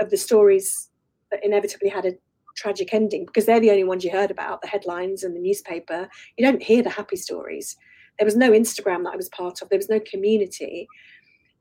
of 0.00 0.10
the 0.10 0.16
stories 0.16 0.90
that 1.30 1.44
inevitably 1.44 1.88
had 1.88 2.06
a 2.06 2.12
tragic 2.56 2.92
ending 2.92 3.26
because 3.26 3.46
they're 3.46 3.60
the 3.60 3.70
only 3.70 3.84
ones 3.84 4.04
you 4.04 4.10
heard 4.10 4.30
about, 4.30 4.62
the 4.62 4.68
headlines 4.68 5.22
and 5.22 5.34
the 5.34 5.40
newspaper. 5.40 6.08
You 6.36 6.44
don't 6.44 6.62
hear 6.62 6.82
the 6.82 6.90
happy 6.90 7.16
stories. 7.16 7.76
There 8.18 8.26
was 8.26 8.36
no 8.36 8.50
Instagram 8.50 9.04
that 9.04 9.14
I 9.14 9.16
was 9.16 9.28
part 9.30 9.62
of. 9.62 9.68
There 9.68 9.78
was 9.78 9.88
no 9.88 10.00
community. 10.00 10.86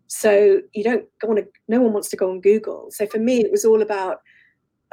So 0.08 0.62
you 0.74 0.84
don't 0.84 1.06
go 1.22 1.30
on 1.30 1.38
a, 1.38 1.44
no 1.68 1.82
one 1.82 1.94
wants 1.94 2.10
to 2.10 2.18
go 2.18 2.30
on 2.30 2.42
Google. 2.42 2.88
So 2.92 3.08
for 3.08 3.20
me, 3.20 3.40
it 3.40 3.52
was 3.52 3.64
all 3.64 3.82
about 3.82 4.18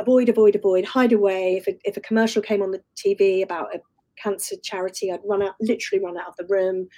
avoid, 0.00 0.28
avoid, 0.28 0.54
avoid, 0.54 0.84
hide 0.84 1.12
away. 1.12 1.56
If 1.56 1.66
a, 1.66 1.76
if 1.84 1.96
a 1.96 2.00
commercial 2.00 2.40
came 2.40 2.62
on 2.62 2.70
the 2.70 2.82
TV 2.96 3.42
about 3.42 3.74
a 3.74 3.80
cancer 4.22 4.56
charity, 4.62 5.10
I'd 5.10 5.20
run 5.24 5.42
out, 5.42 5.54
literally 5.60 6.04
run 6.04 6.16
out 6.16 6.28
of 6.28 6.36
the 6.36 6.46
room. 6.46 6.88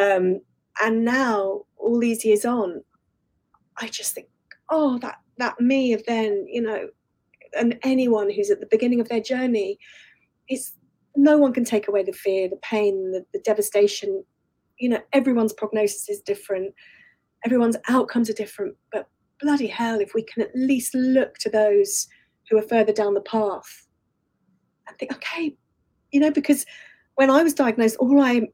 Um, 0.00 0.40
and 0.82 1.04
now, 1.04 1.62
all 1.76 1.98
these 1.98 2.24
years 2.24 2.44
on, 2.44 2.82
I 3.78 3.88
just 3.88 4.14
think, 4.14 4.28
oh, 4.70 4.98
that 4.98 5.16
that 5.38 5.60
me 5.60 5.92
of 5.92 6.04
then, 6.06 6.46
you 6.48 6.62
know, 6.62 6.88
and 7.54 7.78
anyone 7.82 8.30
who's 8.30 8.50
at 8.50 8.60
the 8.60 8.68
beginning 8.70 9.00
of 9.00 9.08
their 9.08 9.20
journey, 9.20 9.78
is 10.48 10.72
no 11.16 11.36
one 11.38 11.52
can 11.52 11.64
take 11.64 11.88
away 11.88 12.02
the 12.02 12.12
fear, 12.12 12.48
the 12.48 12.56
pain, 12.56 13.12
the, 13.12 13.24
the 13.32 13.40
devastation. 13.40 14.24
You 14.78 14.90
know, 14.90 15.00
everyone's 15.12 15.52
prognosis 15.52 16.08
is 16.08 16.20
different, 16.20 16.74
everyone's 17.44 17.76
outcomes 17.88 18.30
are 18.30 18.34
different, 18.34 18.76
but 18.92 19.08
bloody 19.40 19.66
hell, 19.66 20.00
if 20.00 20.14
we 20.14 20.22
can 20.22 20.42
at 20.42 20.50
least 20.54 20.94
look 20.94 21.36
to 21.38 21.50
those 21.50 22.08
who 22.48 22.58
are 22.58 22.62
further 22.62 22.92
down 22.92 23.14
the 23.14 23.20
path 23.20 23.86
and 24.88 24.98
think, 24.98 25.12
okay, 25.14 25.56
you 26.12 26.20
know, 26.20 26.30
because 26.30 26.66
when 27.14 27.30
I 27.30 27.42
was 27.42 27.54
diagnosed, 27.54 27.96
all 27.96 28.20
I 28.20 28.48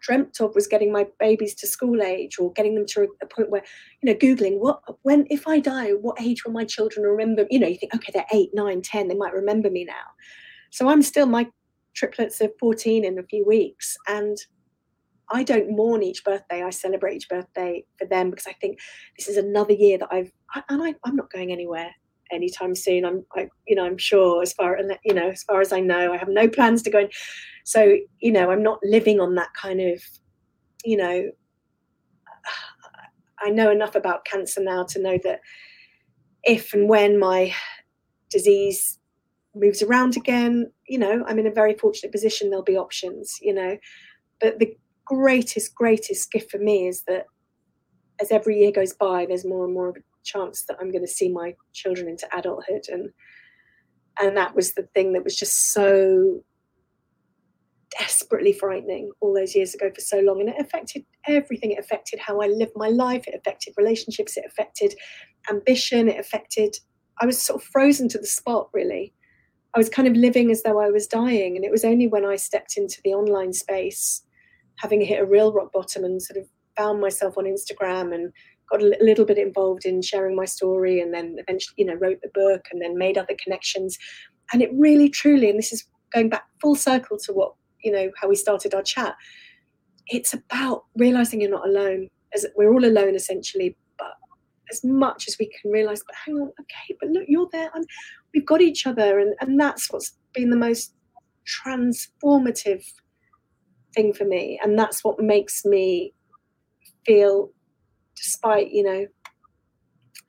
dreamt 0.00 0.40
of 0.40 0.54
was 0.54 0.66
getting 0.66 0.92
my 0.92 1.06
babies 1.18 1.54
to 1.56 1.66
school 1.66 2.02
age 2.02 2.38
or 2.38 2.52
getting 2.52 2.74
them 2.74 2.86
to 2.86 3.08
a 3.22 3.26
point 3.26 3.50
where, 3.50 3.62
you 4.02 4.12
know, 4.12 4.18
Googling 4.18 4.58
what, 4.58 4.80
when, 5.02 5.26
if 5.30 5.46
I 5.48 5.60
die, 5.60 5.90
what 5.90 6.20
age 6.20 6.44
will 6.44 6.52
my 6.52 6.64
children 6.64 7.06
remember? 7.06 7.46
You 7.50 7.58
know, 7.58 7.66
you 7.66 7.76
think, 7.76 7.94
okay, 7.94 8.12
they're 8.12 8.26
eight, 8.32 8.50
nine, 8.54 8.82
10, 8.82 9.08
they 9.08 9.14
might 9.14 9.32
remember 9.32 9.70
me 9.70 9.84
now. 9.84 9.94
So 10.70 10.88
I'm 10.88 11.02
still, 11.02 11.26
my 11.26 11.48
triplets 11.94 12.40
are 12.40 12.50
14 12.60 13.04
in 13.04 13.18
a 13.18 13.22
few 13.24 13.46
weeks. 13.46 13.96
And 14.06 14.36
I 15.30 15.42
don't 15.42 15.76
mourn 15.76 16.02
each 16.02 16.24
birthday. 16.24 16.62
I 16.62 16.70
celebrate 16.70 17.16
each 17.16 17.28
birthday 17.28 17.84
for 17.98 18.06
them 18.06 18.30
because 18.30 18.46
I 18.46 18.52
think 18.52 18.78
this 19.18 19.28
is 19.28 19.36
another 19.36 19.74
year 19.74 19.98
that 19.98 20.08
I've, 20.10 20.32
and 20.68 20.82
I, 20.82 20.94
I'm 21.04 21.16
not 21.16 21.30
going 21.30 21.52
anywhere 21.52 21.90
anytime 22.32 22.74
soon. 22.74 23.04
I'm, 23.04 23.24
I, 23.34 23.48
you 23.66 23.74
know, 23.74 23.84
I'm 23.84 23.98
sure 23.98 24.42
as 24.42 24.52
far, 24.52 24.74
and 24.74 24.96
you 25.04 25.14
know, 25.14 25.30
as 25.30 25.42
far 25.42 25.60
as 25.60 25.72
I 25.72 25.80
know, 25.80 26.12
I 26.12 26.16
have 26.16 26.28
no 26.28 26.48
plans 26.48 26.82
to 26.82 26.90
go. 26.90 27.00
In. 27.00 27.08
So, 27.64 27.96
you 28.20 28.32
know, 28.32 28.50
I'm 28.50 28.62
not 28.62 28.78
living 28.82 29.20
on 29.20 29.34
that 29.34 29.52
kind 29.54 29.80
of, 29.80 30.02
you 30.84 30.96
know, 30.96 31.30
I 33.40 33.50
know 33.50 33.70
enough 33.70 33.94
about 33.94 34.24
cancer 34.24 34.62
now 34.62 34.84
to 34.84 35.00
know 35.00 35.18
that 35.24 35.40
if 36.44 36.72
and 36.72 36.88
when 36.88 37.18
my 37.18 37.54
disease 38.30 38.98
moves 39.54 39.82
around 39.82 40.16
again, 40.16 40.70
you 40.88 40.98
know, 40.98 41.24
I'm 41.26 41.38
in 41.38 41.46
a 41.46 41.52
very 41.52 41.74
fortunate 41.74 42.12
position. 42.12 42.50
There'll 42.50 42.64
be 42.64 42.76
options, 42.76 43.38
you 43.40 43.54
know, 43.54 43.76
but 44.40 44.58
the 44.58 44.76
greatest, 45.04 45.74
greatest 45.74 46.30
gift 46.30 46.50
for 46.50 46.58
me 46.58 46.88
is 46.88 47.02
that 47.04 47.26
as 48.20 48.30
every 48.30 48.60
year 48.60 48.72
goes 48.72 48.92
by, 48.92 49.26
there's 49.26 49.44
more 49.44 49.64
and 49.64 49.74
more 49.74 49.94
chance 50.32 50.64
that 50.68 50.76
I'm 50.80 50.90
going 50.90 51.04
to 51.04 51.10
see 51.10 51.30
my 51.30 51.54
children 51.72 52.08
into 52.08 52.28
adulthood, 52.36 52.84
and 52.88 53.10
and 54.20 54.36
that 54.36 54.54
was 54.54 54.74
the 54.74 54.88
thing 54.94 55.12
that 55.12 55.24
was 55.24 55.36
just 55.36 55.72
so 55.72 56.42
desperately 57.98 58.52
frightening 58.52 59.10
all 59.20 59.34
those 59.34 59.54
years 59.54 59.74
ago 59.74 59.90
for 59.94 60.00
so 60.00 60.18
long, 60.20 60.40
and 60.40 60.50
it 60.50 60.60
affected 60.60 61.04
everything. 61.26 61.72
It 61.72 61.78
affected 61.78 62.20
how 62.20 62.40
I 62.40 62.46
lived 62.46 62.72
my 62.76 62.88
life. 62.88 63.26
It 63.26 63.34
affected 63.34 63.74
relationships. 63.76 64.36
It 64.36 64.44
affected 64.46 64.94
ambition. 65.50 66.08
It 66.08 66.20
affected. 66.20 66.76
I 67.20 67.26
was 67.26 67.42
sort 67.42 67.62
of 67.62 67.68
frozen 67.68 68.08
to 68.10 68.18
the 68.18 68.26
spot, 68.26 68.68
really. 68.72 69.14
I 69.74 69.78
was 69.78 69.88
kind 69.88 70.08
of 70.08 70.14
living 70.14 70.50
as 70.50 70.62
though 70.62 70.80
I 70.80 70.90
was 70.90 71.06
dying, 71.06 71.56
and 71.56 71.64
it 71.64 71.70
was 71.70 71.84
only 71.84 72.06
when 72.06 72.24
I 72.24 72.36
stepped 72.36 72.76
into 72.76 73.00
the 73.04 73.14
online 73.14 73.52
space, 73.52 74.22
having 74.76 75.00
hit 75.00 75.20
a 75.20 75.26
real 75.26 75.52
rock 75.52 75.72
bottom, 75.72 76.04
and 76.04 76.22
sort 76.22 76.38
of 76.38 76.48
found 76.76 77.00
myself 77.00 77.36
on 77.36 77.44
Instagram 77.44 78.14
and 78.14 78.32
got 78.70 78.82
a 78.82 78.96
little 79.00 79.24
bit 79.24 79.38
involved 79.38 79.84
in 79.84 80.02
sharing 80.02 80.36
my 80.36 80.44
story 80.44 81.00
and 81.00 81.12
then 81.14 81.36
eventually 81.38 81.74
you 81.76 81.84
know 81.84 81.94
wrote 81.94 82.20
the 82.22 82.30
book 82.34 82.66
and 82.70 82.82
then 82.82 82.98
made 82.98 83.18
other 83.18 83.34
connections. 83.42 83.98
And 84.52 84.62
it 84.62 84.70
really 84.74 85.08
truly 85.08 85.50
and 85.50 85.58
this 85.58 85.72
is 85.72 85.84
going 86.12 86.28
back 86.28 86.44
full 86.60 86.74
circle 86.74 87.18
to 87.18 87.32
what 87.32 87.54
you 87.82 87.92
know 87.92 88.10
how 88.20 88.28
we 88.28 88.34
started 88.34 88.74
our 88.74 88.82
chat 88.82 89.14
it's 90.06 90.32
about 90.32 90.84
realizing 90.96 91.40
you're 91.40 91.50
not 91.50 91.68
alone 91.68 92.08
as 92.34 92.46
we're 92.56 92.72
all 92.72 92.84
alone 92.84 93.14
essentially 93.14 93.76
but 93.98 94.14
as 94.72 94.82
much 94.82 95.28
as 95.28 95.36
we 95.38 95.50
can 95.60 95.70
realize 95.70 96.02
but 96.06 96.16
hang 96.24 96.36
on 96.36 96.50
okay 96.58 96.96
but 96.98 97.10
look 97.10 97.24
you're 97.28 97.48
there 97.52 97.70
and 97.74 97.86
we've 98.32 98.46
got 98.46 98.62
each 98.62 98.86
other 98.86 99.18
and 99.18 99.34
and 99.42 99.60
that's 99.60 99.92
what's 99.92 100.16
been 100.32 100.48
the 100.48 100.56
most 100.56 100.94
transformative 101.48 102.82
thing 103.94 104.12
for 104.12 104.24
me. 104.24 104.58
And 104.62 104.78
that's 104.78 105.02
what 105.04 105.20
makes 105.20 105.64
me 105.64 106.12
feel 107.06 107.50
despite 108.18 108.70
you 108.70 108.82
know 108.82 109.06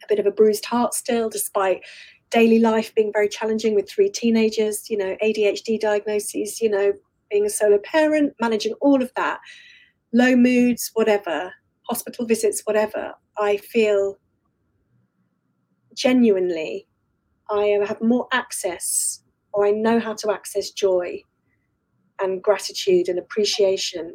a 0.03 0.07
bit 0.07 0.19
of 0.19 0.25
a 0.25 0.31
bruised 0.31 0.65
heart 0.65 0.93
still 0.93 1.29
despite 1.29 1.81
daily 2.31 2.59
life 2.59 2.93
being 2.95 3.11
very 3.11 3.27
challenging 3.27 3.75
with 3.75 3.89
three 3.89 4.09
teenagers 4.09 4.89
you 4.89 4.97
know 4.97 5.15
adhd 5.23 5.79
diagnoses 5.79 6.61
you 6.61 6.69
know 6.69 6.93
being 7.29 7.45
a 7.45 7.49
solo 7.49 7.77
parent 7.79 8.33
managing 8.39 8.73
all 8.81 9.01
of 9.01 9.11
that 9.15 9.39
low 10.13 10.35
moods 10.35 10.91
whatever 10.93 11.53
hospital 11.83 12.25
visits 12.25 12.61
whatever 12.65 13.13
i 13.37 13.57
feel 13.57 14.17
genuinely 15.95 16.87
i 17.49 17.77
have 17.85 18.01
more 18.01 18.27
access 18.31 19.23
or 19.53 19.65
i 19.65 19.71
know 19.71 19.99
how 19.99 20.13
to 20.13 20.31
access 20.31 20.69
joy 20.69 21.21
and 22.21 22.43
gratitude 22.43 23.07
and 23.07 23.17
appreciation 23.17 24.13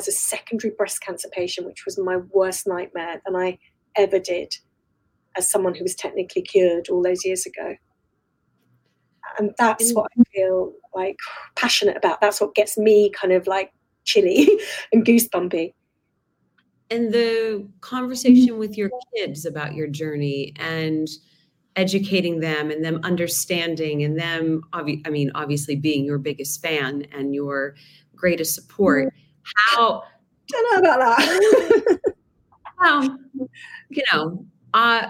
as 0.00 0.08
a 0.08 0.12
secondary 0.12 0.72
breast 0.74 1.02
cancer 1.02 1.28
patient, 1.30 1.66
which 1.66 1.84
was 1.84 1.98
my 1.98 2.16
worst 2.32 2.66
nightmare 2.66 3.20
than 3.26 3.36
I 3.36 3.58
ever 3.96 4.18
did 4.18 4.54
as 5.36 5.48
someone 5.48 5.74
who 5.74 5.82
was 5.82 5.94
technically 5.94 6.40
cured 6.40 6.88
all 6.88 7.02
those 7.02 7.24
years 7.24 7.44
ago. 7.44 7.76
And 9.38 9.52
that's 9.58 9.92
what 9.92 10.10
I 10.18 10.22
feel 10.34 10.72
like 10.94 11.18
passionate 11.54 11.98
about. 11.98 12.20
That's 12.20 12.40
what 12.40 12.54
gets 12.54 12.78
me 12.78 13.10
kind 13.10 13.32
of 13.32 13.46
like 13.46 13.72
chilly 14.04 14.48
and 14.92 15.04
goosebumpy. 15.04 15.74
And 16.90 17.12
the 17.12 17.68
conversation 17.82 18.58
with 18.58 18.76
your 18.76 18.90
kids 19.14 19.44
about 19.44 19.74
your 19.74 19.86
journey 19.86 20.54
and 20.56 21.08
educating 21.76 22.40
them 22.40 22.70
and 22.70 22.84
them 22.84 23.00
understanding 23.04 24.02
and 24.02 24.18
them, 24.18 24.62
obvi- 24.72 25.06
I 25.06 25.10
mean, 25.10 25.30
obviously 25.34 25.76
being 25.76 26.04
your 26.04 26.18
biggest 26.18 26.60
fan 26.62 27.06
and 27.12 27.34
your 27.34 27.76
greatest 28.16 28.54
support. 28.54 29.08
Mm-hmm 29.08 29.29
how 29.56 30.02
don't 30.50 30.72
know 30.72 30.88
about 30.88 30.98
that. 30.98 31.98
well, 32.80 33.18
you 33.90 34.02
know, 34.12 34.46
uh, 34.74 35.08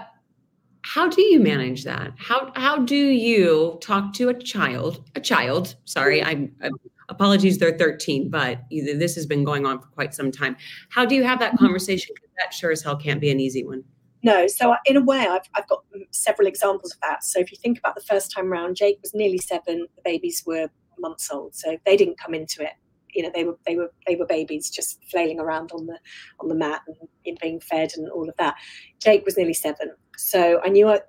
how 0.83 1.07
do 1.07 1.21
you 1.21 1.39
manage 1.39 1.83
that? 1.83 2.13
How 2.17 2.51
how 2.55 2.79
do 2.79 2.95
you 2.95 3.77
talk 3.81 4.13
to 4.13 4.29
a 4.29 4.33
child? 4.33 5.03
A 5.15 5.21
child, 5.21 5.75
sorry, 5.85 6.23
I'm, 6.23 6.53
I'm 6.61 6.73
apologies, 7.09 7.57
they're 7.57 7.77
13, 7.77 8.29
but 8.29 8.61
either 8.71 8.97
this 8.97 9.15
has 9.15 9.25
been 9.25 9.43
going 9.43 9.65
on 9.65 9.79
for 9.79 9.87
quite 9.87 10.13
some 10.13 10.31
time. 10.31 10.55
How 10.89 11.05
do 11.05 11.13
you 11.13 11.23
have 11.23 11.39
that 11.39 11.57
conversation? 11.57 12.13
Because 12.15 12.29
that 12.37 12.53
sure 12.53 12.71
as 12.71 12.81
hell 12.81 12.95
can't 12.95 13.19
be 13.19 13.29
an 13.29 13.39
easy 13.39 13.65
one. 13.65 13.83
No, 14.23 14.47
so 14.47 14.75
in 14.85 14.97
a 14.97 15.01
way, 15.01 15.19
I've, 15.19 15.41
I've 15.55 15.67
got 15.67 15.83
several 16.11 16.47
examples 16.47 16.93
of 16.93 16.99
that. 17.01 17.23
So 17.23 17.39
if 17.39 17.51
you 17.51 17.57
think 17.57 17.79
about 17.79 17.95
the 17.95 18.01
first 18.01 18.31
time 18.31 18.49
round, 18.49 18.77
Jake 18.77 18.99
was 19.01 19.13
nearly 19.13 19.39
seven, 19.39 19.87
the 19.95 20.01
babies 20.05 20.43
were 20.45 20.69
months 20.99 21.29
old, 21.31 21.53
so 21.53 21.77
they 21.85 21.97
didn't 21.97 22.17
come 22.17 22.33
into 22.33 22.63
it 22.63 22.73
you 23.13 23.23
know 23.23 23.31
they 23.33 23.43
were 23.43 23.57
they 23.65 23.75
were 23.75 23.91
they 24.07 24.15
were 24.15 24.25
babies 24.25 24.69
just 24.69 24.99
flailing 25.09 25.39
around 25.39 25.71
on 25.71 25.87
the 25.87 25.97
on 26.39 26.47
the 26.47 26.55
mat 26.55 26.81
and 27.25 27.37
being 27.41 27.59
fed 27.59 27.91
and 27.95 28.09
all 28.09 28.27
of 28.27 28.35
that. 28.37 28.55
Jake 28.99 29.25
was 29.25 29.37
nearly 29.37 29.53
seven, 29.53 29.91
so 30.17 30.59
I 30.63 30.69
knew 30.69 30.87
I, 30.87 31.01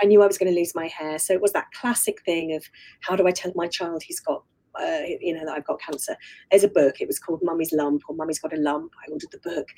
I 0.00 0.06
knew 0.06 0.22
I 0.22 0.26
was 0.26 0.38
going 0.38 0.52
to 0.52 0.58
lose 0.58 0.74
my 0.74 0.86
hair. 0.86 1.18
So 1.18 1.32
it 1.32 1.42
was 1.42 1.52
that 1.52 1.70
classic 1.72 2.22
thing 2.24 2.54
of 2.54 2.64
how 3.00 3.16
do 3.16 3.26
I 3.26 3.30
tell 3.30 3.52
my 3.54 3.66
child 3.66 4.02
he's 4.02 4.20
got 4.20 4.42
uh, 4.80 5.02
you 5.20 5.34
know 5.34 5.44
that 5.44 5.54
I've 5.56 5.66
got 5.66 5.80
cancer. 5.80 6.16
There's 6.50 6.64
a 6.64 6.68
book. 6.68 7.00
It 7.00 7.06
was 7.06 7.18
called 7.18 7.40
Mummy's 7.42 7.72
Lump 7.72 8.02
or 8.08 8.14
Mummy's 8.14 8.38
Got 8.38 8.56
a 8.56 8.60
Lump. 8.60 8.92
I 9.06 9.10
ordered 9.10 9.30
the 9.30 9.38
book. 9.38 9.68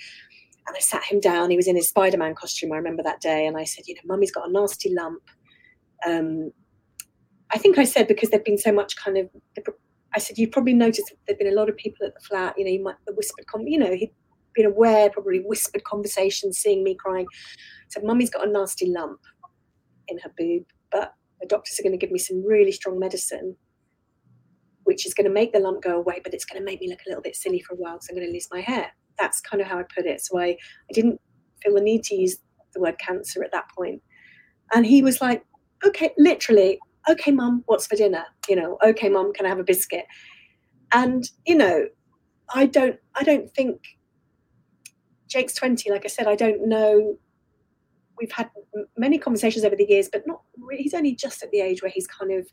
And 0.68 0.77
I 0.77 0.81
sat 0.81 1.05
him 1.05 1.20
down. 1.20 1.51
He 1.51 1.57
was 1.57 1.68
in 1.68 1.77
his 1.77 1.89
Spider-Man 1.89 2.35
costume. 2.35 2.72
I 2.72 2.77
remember 2.77 3.05
that 3.05 3.20
day, 3.20 3.47
and 3.47 3.57
I 3.57 3.62
said, 3.62 3.87
"You 3.87 3.95
know, 3.95 4.01
Mummy's 4.05 4.33
got 4.33 4.49
a 4.49 4.53
nasty 4.53 4.93
lump." 4.93 5.22
Um, 6.05 6.51
I 7.53 7.59
think 7.59 7.79
I 7.79 7.85
said 7.85 8.09
because 8.09 8.31
there'd 8.31 8.45
been 8.45 8.59
so 8.59 8.72
much 8.72 8.97
kind 8.97 9.16
of 9.16 9.31
I 10.15 10.19
said, 10.19 10.39
you've 10.39 10.53
probably 10.53 10.75
noticed 10.75 11.13
there've 11.27 11.39
been 11.39 11.53
a 11.53 11.55
lot 11.57 11.69
of 11.69 11.77
people 11.77 12.07
at 12.07 12.15
the 12.15 12.21
flat. 12.21 12.55
You 12.57 12.65
know, 12.65 12.71
you 12.71 12.83
might 12.83 12.97
the 13.07 13.15
whispered, 13.15 13.47
com- 13.47 13.67
you 13.67 13.79
know, 13.79 13.95
he'd 13.95 14.13
been 14.55 14.67
aware, 14.67 15.11
probably 15.11 15.41
whispered 15.41 15.85
conversations, 15.85 16.59
seeing 16.59 16.83
me 16.83 16.95
crying. 16.95 17.27
said, 17.89 18.05
Mummy's 18.05 18.31
got 18.31 18.47
a 18.47 18.51
nasty 18.51 18.87
lump 18.91 19.21
in 20.09 20.19
her 20.19 20.31
boob, 20.39 20.65
but 20.91 21.13
the 21.41 21.47
doctors 21.47 21.79
are 21.79 21.83
going 21.83 21.93
to 21.93 21.99
give 21.99 22.11
me 22.11 22.19
some 22.19 22.43
really 22.45 22.73
strong 22.73 22.99
medicine, 22.99 23.57
which 24.85 25.07
is 25.07 25.13
going 25.13 25.27
to 25.27 25.33
make 25.33 25.53
the 25.53 25.59
lump 25.59 25.83
go 25.83 25.97
away, 25.97 26.21
but 26.25 26.33
it's 26.33 26.45
going 26.45 26.61
to 26.61 26.65
make 26.65 26.81
me 26.81 26.89
look 26.89 27.01
a 27.07 27.11
little 27.11 27.23
bit 27.23 27.37
silly 27.37 27.61
for 27.61 27.75
a 27.75 27.77
while 27.77 27.95
because 27.95 28.09
I'm 28.09 28.17
going 28.17 28.27
to 28.27 28.33
lose 28.33 28.49
my 28.51 28.61
hair. 28.61 28.91
that's 29.19 29.41
kind 29.41 29.61
of 29.61 29.69
how 29.69 29.79
I 29.79 29.83
put 29.83 30.07
it. 30.07 30.21
So 30.21 30.39
I, 30.39 30.49
I 30.49 30.93
didn't 30.93 31.21
feel 31.63 31.75
the 31.75 31.81
need 31.81 32.03
to 32.05 32.15
use 32.15 32.39
the 32.75 32.81
word 32.81 32.99
cancer 32.99 33.43
at 33.43 33.53
that 33.53 33.67
point. 33.77 34.03
And 34.75 34.87
he 34.87 35.03
was 35.03 35.21
like, 35.21 35.45
okay, 35.85 36.13
literally, 36.19 36.79
okay, 37.09 37.31
mum, 37.31 37.63
what's 37.67 37.87
for 37.87 37.97
dinner? 37.97 38.25
You 38.49 38.57
know, 38.57 38.79
okay, 38.85 39.09
mum, 39.09 39.33
can 39.33 39.47
I 39.47 39.49
have 39.49 39.59
a 39.59 39.65
biscuit? 39.65 40.07
And, 40.93 41.29
you 41.47 41.57
know, 41.57 41.87
I 42.55 42.67
don't, 42.67 42.99
I 43.15 43.25
don't 43.25 43.51
think 43.51 43.81
Jake's 45.29 45.55
20, 45.55 45.91
like 45.91 46.05
I 46.05 46.09
said, 46.09 46.27
I 46.27 46.37
don't 46.37 46.69
know. 46.69 47.19
We've 48.19 48.33
had 48.33 48.51
many 48.97 49.19
conversations 49.19 49.65
over 49.65 49.77
the 49.77 49.87
years, 49.89 50.09
but 50.11 50.27
not, 50.27 50.43
he's 50.73 50.95
only 50.95 51.15
just 51.15 51.43
at 51.43 51.51
the 51.51 51.61
age 51.61 51.83
where 51.83 51.91
he's 51.91 52.07
kind 52.07 52.33
of 52.33 52.47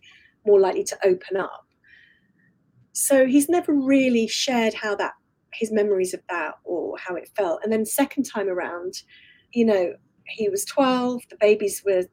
more 0.46 0.60
likely 0.60 0.84
to 0.84 0.98
open 1.06 1.38
up. 1.38 1.66
So 2.94 3.26
he's 3.26 3.50
never 3.50 3.74
really 3.74 4.28
shared 4.28 4.74
how 4.74 4.96
that, 4.96 5.14
his 5.54 5.72
memories 5.72 6.14
of 6.14 6.22
that 6.30 6.56
or 6.64 6.98
how 6.98 7.16
it 7.16 7.30
felt. 7.36 7.62
And 7.64 7.72
then 7.72 7.86
second 7.86 8.24
time 8.24 8.50
around, 8.50 9.04
you 9.54 9.66
know, 9.66 9.94
he 10.26 10.50
was 10.50 10.66
12, 10.66 11.22
the 11.30 11.38
babies 11.40 11.84
were, 11.86 12.04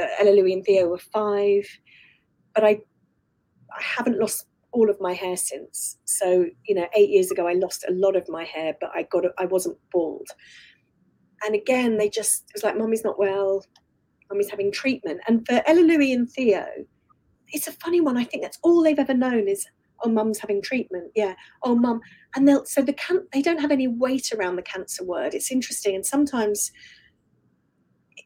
uh, 0.00 0.06
Ella 0.20 0.30
Louie 0.30 0.52
and 0.52 0.64
Theo 0.64 0.88
were 0.88 0.98
five, 0.98 1.66
but 2.54 2.64
I, 2.64 2.80
I 3.76 3.82
haven't 3.82 4.18
lost 4.18 4.46
all 4.72 4.88
of 4.88 5.00
my 5.00 5.12
hair 5.12 5.36
since. 5.36 5.98
So, 6.04 6.46
you 6.66 6.74
know, 6.74 6.86
eight 6.94 7.10
years 7.10 7.30
ago, 7.30 7.46
I 7.46 7.52
lost 7.52 7.84
a 7.88 7.92
lot 7.92 8.16
of 8.16 8.28
my 8.28 8.44
hair, 8.44 8.74
but 8.80 8.90
I 8.94 9.02
got, 9.04 9.24
I 9.38 9.46
wasn't 9.46 9.78
bald. 9.92 10.28
And 11.44 11.54
again, 11.54 11.98
they 11.98 12.08
just, 12.08 12.44
it 12.48 12.54
was 12.54 12.62
like, 12.62 12.78
mommy's 12.78 13.04
not 13.04 13.18
well, 13.18 13.64
mommy's 14.30 14.50
having 14.50 14.72
treatment. 14.72 15.20
And 15.28 15.46
for 15.46 15.62
Ella 15.66 15.80
Louie 15.80 16.12
and 16.12 16.30
Theo, 16.30 16.66
it's 17.48 17.68
a 17.68 17.72
funny 17.72 18.00
one. 18.00 18.16
I 18.16 18.24
think 18.24 18.42
that's 18.42 18.58
all 18.62 18.82
they've 18.82 18.98
ever 18.98 19.14
known 19.14 19.48
is, 19.48 19.66
oh, 20.04 20.08
mum's 20.08 20.38
having 20.38 20.62
treatment. 20.62 21.12
Yeah. 21.14 21.34
Oh, 21.62 21.74
mum. 21.74 22.00
And 22.34 22.48
they'll, 22.48 22.64
so 22.64 22.80
the 22.80 22.94
can, 22.94 23.26
they 23.32 23.42
don't 23.42 23.60
have 23.60 23.70
any 23.70 23.88
weight 23.88 24.32
around 24.32 24.56
the 24.56 24.62
cancer 24.62 25.04
word. 25.04 25.34
It's 25.34 25.52
interesting. 25.52 25.94
And 25.94 26.06
sometimes 26.06 26.72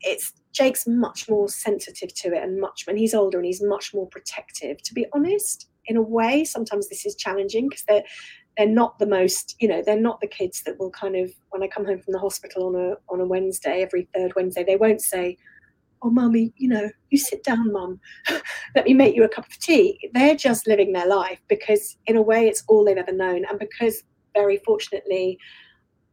it's 0.02 0.32
Jake's 0.56 0.86
much 0.86 1.28
more 1.28 1.48
sensitive 1.48 2.14
to 2.14 2.28
it 2.28 2.42
and 2.42 2.60
much 2.60 2.84
when 2.86 2.96
he's 2.96 3.12
older 3.12 3.36
and 3.36 3.44
he's 3.44 3.62
much 3.62 3.92
more 3.92 4.06
protective. 4.08 4.82
To 4.82 4.94
be 4.94 5.06
honest, 5.12 5.68
in 5.84 5.96
a 5.96 6.02
way, 6.02 6.44
sometimes 6.44 6.88
this 6.88 7.04
is 7.04 7.14
challenging 7.14 7.68
because 7.68 7.84
they're 7.86 8.04
they're 8.56 8.66
not 8.66 8.98
the 8.98 9.06
most, 9.06 9.54
you 9.60 9.68
know, 9.68 9.82
they're 9.84 10.00
not 10.00 10.18
the 10.22 10.26
kids 10.26 10.62
that 10.62 10.78
will 10.80 10.90
kind 10.90 11.14
of 11.14 11.30
when 11.50 11.62
I 11.62 11.68
come 11.68 11.84
home 11.84 12.00
from 12.00 12.12
the 12.12 12.18
hospital 12.18 12.68
on 12.68 12.74
a 12.74 12.94
on 13.12 13.20
a 13.20 13.26
Wednesday, 13.26 13.82
every 13.82 14.08
third 14.14 14.34
Wednesday, 14.34 14.64
they 14.64 14.76
won't 14.76 15.02
say, 15.02 15.36
Oh 16.02 16.10
mummy, 16.10 16.54
you 16.56 16.68
know, 16.68 16.90
you 17.10 17.18
sit 17.18 17.44
down, 17.44 17.70
mum. 17.70 18.00
Let 18.74 18.86
me 18.86 18.94
make 18.94 19.14
you 19.14 19.24
a 19.24 19.28
cup 19.28 19.46
of 19.46 19.58
tea. 19.58 20.10
They're 20.14 20.36
just 20.36 20.66
living 20.66 20.92
their 20.92 21.06
life 21.06 21.40
because 21.48 21.98
in 22.06 22.16
a 22.16 22.22
way 22.22 22.48
it's 22.48 22.64
all 22.66 22.84
they've 22.84 22.96
ever 22.96 23.12
known. 23.12 23.44
And 23.44 23.58
because 23.58 24.02
very 24.34 24.58
fortunately 24.64 25.38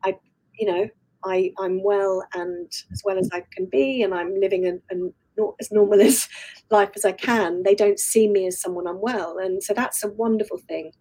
I 0.04 0.16
you 0.60 0.68
know, 0.68 0.90
I, 1.26 1.52
I'm 1.60 1.84
well 1.84 2.24
and 2.34 2.72
as 2.92 3.02
well 3.04 3.18
as 3.18 3.30
I 3.34 3.44
can 3.56 3.66
be, 3.66 4.04
and 4.04 4.14
I'm 4.14 4.40
living 4.40 4.66
an, 4.66 4.82
an 4.90 5.14
as 5.60 5.72
normal 5.72 6.02
as 6.02 6.28
life 6.72 6.92
as 6.96 7.06
I 7.06 7.12
can. 7.12 7.64
They 7.64 7.76
don't 7.76 8.00
see 8.00 8.28
me 8.28 8.48
as 8.48 8.60
someone 8.60 8.88
unwell, 8.88 9.38
and 9.38 9.64
so 9.64 9.74
that's 9.74 10.04
a 10.04 10.10
wonderful 10.10 10.58
thing. 10.58 10.92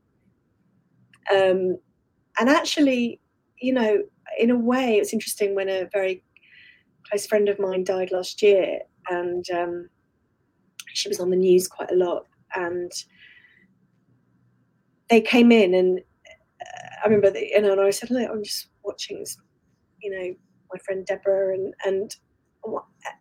Um, 1.32 1.78
and 2.38 2.48
actually, 2.48 3.20
you 3.60 3.72
know, 3.72 4.02
in 4.38 4.50
a 4.50 4.58
way, 4.58 4.96
it's 4.96 5.12
interesting 5.12 5.54
when 5.54 5.68
a 5.68 5.88
very 5.92 6.24
close 7.08 7.26
friend 7.26 7.48
of 7.48 7.58
mine 7.58 7.84
died 7.84 8.10
last 8.10 8.42
year, 8.42 8.80
and 9.08 9.44
um, 9.50 9.88
she 10.92 11.08
was 11.08 11.20
on 11.20 11.30
the 11.30 11.36
news 11.36 11.68
quite 11.68 11.90
a 11.90 11.96
lot, 11.96 12.26
and 12.54 12.92
they 15.10 15.20
came 15.20 15.52
in 15.52 15.74
and. 15.74 16.00
Uh, 16.60 16.88
I 17.04 17.08
remember, 17.08 17.30
the, 17.32 17.48
you 17.48 17.60
know, 17.60 17.72
and 17.72 17.80
I 17.80 17.90
said, 17.90 18.10
"Look, 18.10 18.30
I'm 18.30 18.44
just 18.44 18.68
watching 18.84 19.18
this 19.18 19.36
you 20.02 20.10
know, 20.10 20.34
my 20.72 20.78
friend 20.84 21.06
Deborah 21.06 21.54
and 21.54 21.74
and 21.84 22.16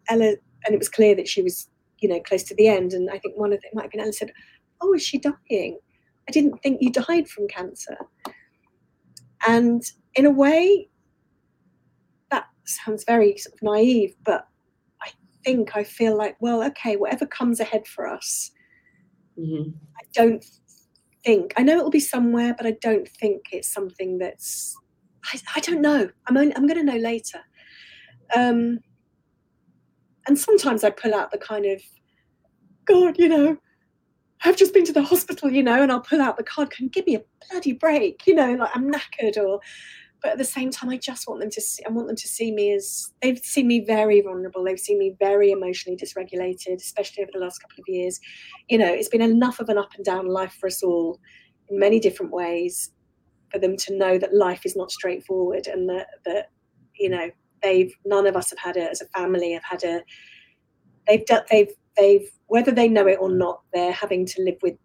Ella, 0.09 0.35
and 0.65 0.73
it 0.73 0.79
was 0.79 0.89
clear 0.89 1.15
that 1.15 1.27
she 1.27 1.41
was, 1.41 1.67
you 1.99 2.09
know, 2.09 2.19
close 2.21 2.43
to 2.43 2.55
the 2.55 2.67
end. 2.67 2.93
And 2.93 3.09
I 3.09 3.17
think 3.19 3.37
one 3.37 3.53
of 3.53 3.61
them 3.61 3.71
might 3.73 3.83
have 3.83 3.91
been 3.91 4.01
Ella 4.01 4.13
said, 4.13 4.31
"Oh, 4.81 4.93
is 4.93 5.03
she 5.03 5.17
dying? 5.17 5.79
I 6.27 6.31
didn't 6.31 6.61
think 6.61 6.81
you 6.81 6.91
died 6.91 7.27
from 7.27 7.47
cancer." 7.47 7.97
And 9.47 9.83
in 10.15 10.25
a 10.25 10.31
way, 10.31 10.89
that 12.29 12.45
sounds 12.65 13.03
very 13.05 13.37
sort 13.37 13.55
of 13.55 13.61
naive, 13.63 14.15
but 14.23 14.47
I 15.01 15.09
think 15.43 15.75
I 15.75 15.83
feel 15.83 16.15
like, 16.15 16.35
well, 16.39 16.63
okay, 16.63 16.95
whatever 16.95 17.25
comes 17.25 17.59
ahead 17.59 17.87
for 17.87 18.07
us, 18.07 18.51
mm-hmm. 19.37 19.71
I 19.99 20.03
don't 20.13 20.45
think 21.23 21.53
I 21.57 21.63
know 21.63 21.77
it 21.79 21.83
will 21.83 21.89
be 21.89 21.99
somewhere, 21.99 22.53
but 22.55 22.65
I 22.65 22.75
don't 22.81 23.07
think 23.07 23.45
it's 23.51 23.71
something 23.71 24.17
that's 24.17 24.75
I, 25.25 25.39
I 25.55 25.59
don't 25.59 25.81
know. 25.81 26.09
I'm 26.27 26.37
only, 26.37 26.55
I'm 26.55 26.67
going 26.67 26.85
to 26.85 26.91
know 26.91 26.99
later. 26.99 27.39
Um, 28.35 28.79
and 30.27 30.37
sometimes 30.37 30.83
I 30.83 30.89
pull 30.89 31.13
out 31.13 31.31
the 31.31 31.37
kind 31.37 31.65
of, 31.65 31.81
God, 32.85 33.17
you 33.17 33.27
know, 33.27 33.57
I've 34.43 34.57
just 34.57 34.73
been 34.73 34.85
to 34.85 34.93
the 34.93 35.03
hospital, 35.03 35.51
you 35.51 35.63
know, 35.63 35.81
and 35.81 35.91
I'll 35.91 36.01
pull 36.01 36.21
out 36.21 36.37
the 36.37 36.43
card. 36.43 36.71
Can 36.71 36.87
give 36.87 37.05
me 37.05 37.15
a 37.15 37.21
bloody 37.49 37.73
break, 37.73 38.25
you 38.25 38.33
know, 38.33 38.53
like 38.53 38.71
I'm 38.73 38.91
knackered, 38.91 39.37
or. 39.37 39.59
But 40.23 40.33
at 40.33 40.37
the 40.37 40.45
same 40.45 40.69
time, 40.69 40.91
I 40.91 40.97
just 40.97 41.27
want 41.27 41.39
them 41.39 41.49
to 41.49 41.59
see. 41.61 41.83
I 41.83 41.89
want 41.89 42.07
them 42.07 42.15
to 42.15 42.27
see 42.27 42.51
me 42.51 42.73
as 42.73 43.11
they've 43.23 43.39
seen 43.39 43.67
me 43.67 43.83
very 43.83 44.21
vulnerable. 44.21 44.63
They've 44.63 44.79
seen 44.79 44.99
me 44.99 45.15
very 45.19 45.49
emotionally 45.49 45.97
dysregulated, 45.97 46.75
especially 46.75 47.23
over 47.23 47.31
the 47.33 47.39
last 47.39 47.57
couple 47.57 47.79
of 47.79 47.85
years. 47.87 48.19
You 48.69 48.77
know, 48.77 48.93
it's 48.93 49.09
been 49.09 49.23
enough 49.23 49.59
of 49.59 49.69
an 49.69 49.79
up 49.79 49.95
and 49.95 50.05
down 50.05 50.27
life 50.27 50.55
for 50.59 50.67
us 50.67 50.83
all 50.83 51.19
in 51.69 51.79
many 51.79 51.99
different 51.99 52.31
ways 52.31 52.91
for 53.51 53.59
them 53.59 53.75
to 53.77 53.97
know 53.97 54.17
that 54.17 54.33
life 54.33 54.65
is 54.65 54.75
not 54.75 54.91
straightforward 54.91 55.67
and 55.67 55.89
that 55.89 56.07
that 56.25 56.49
you 56.95 57.09
know 57.09 57.29
they've 57.61 57.93
none 58.05 58.25
of 58.25 58.35
us 58.35 58.49
have 58.49 58.59
had 58.59 58.77
it 58.77 58.89
as 58.89 59.01
a 59.01 59.05
family 59.07 59.53
have 59.53 59.63
had 59.63 59.83
a 59.83 60.01
they've 61.07 61.25
done 61.25 61.43
they've 61.49 61.71
they've 61.97 62.29
whether 62.47 62.71
they 62.71 62.87
know 62.87 63.07
it 63.07 63.17
or 63.19 63.29
not 63.29 63.61
they're 63.73 63.91
having 63.91 64.25
to 64.25 64.41
live 64.41 64.57
with 64.61 64.75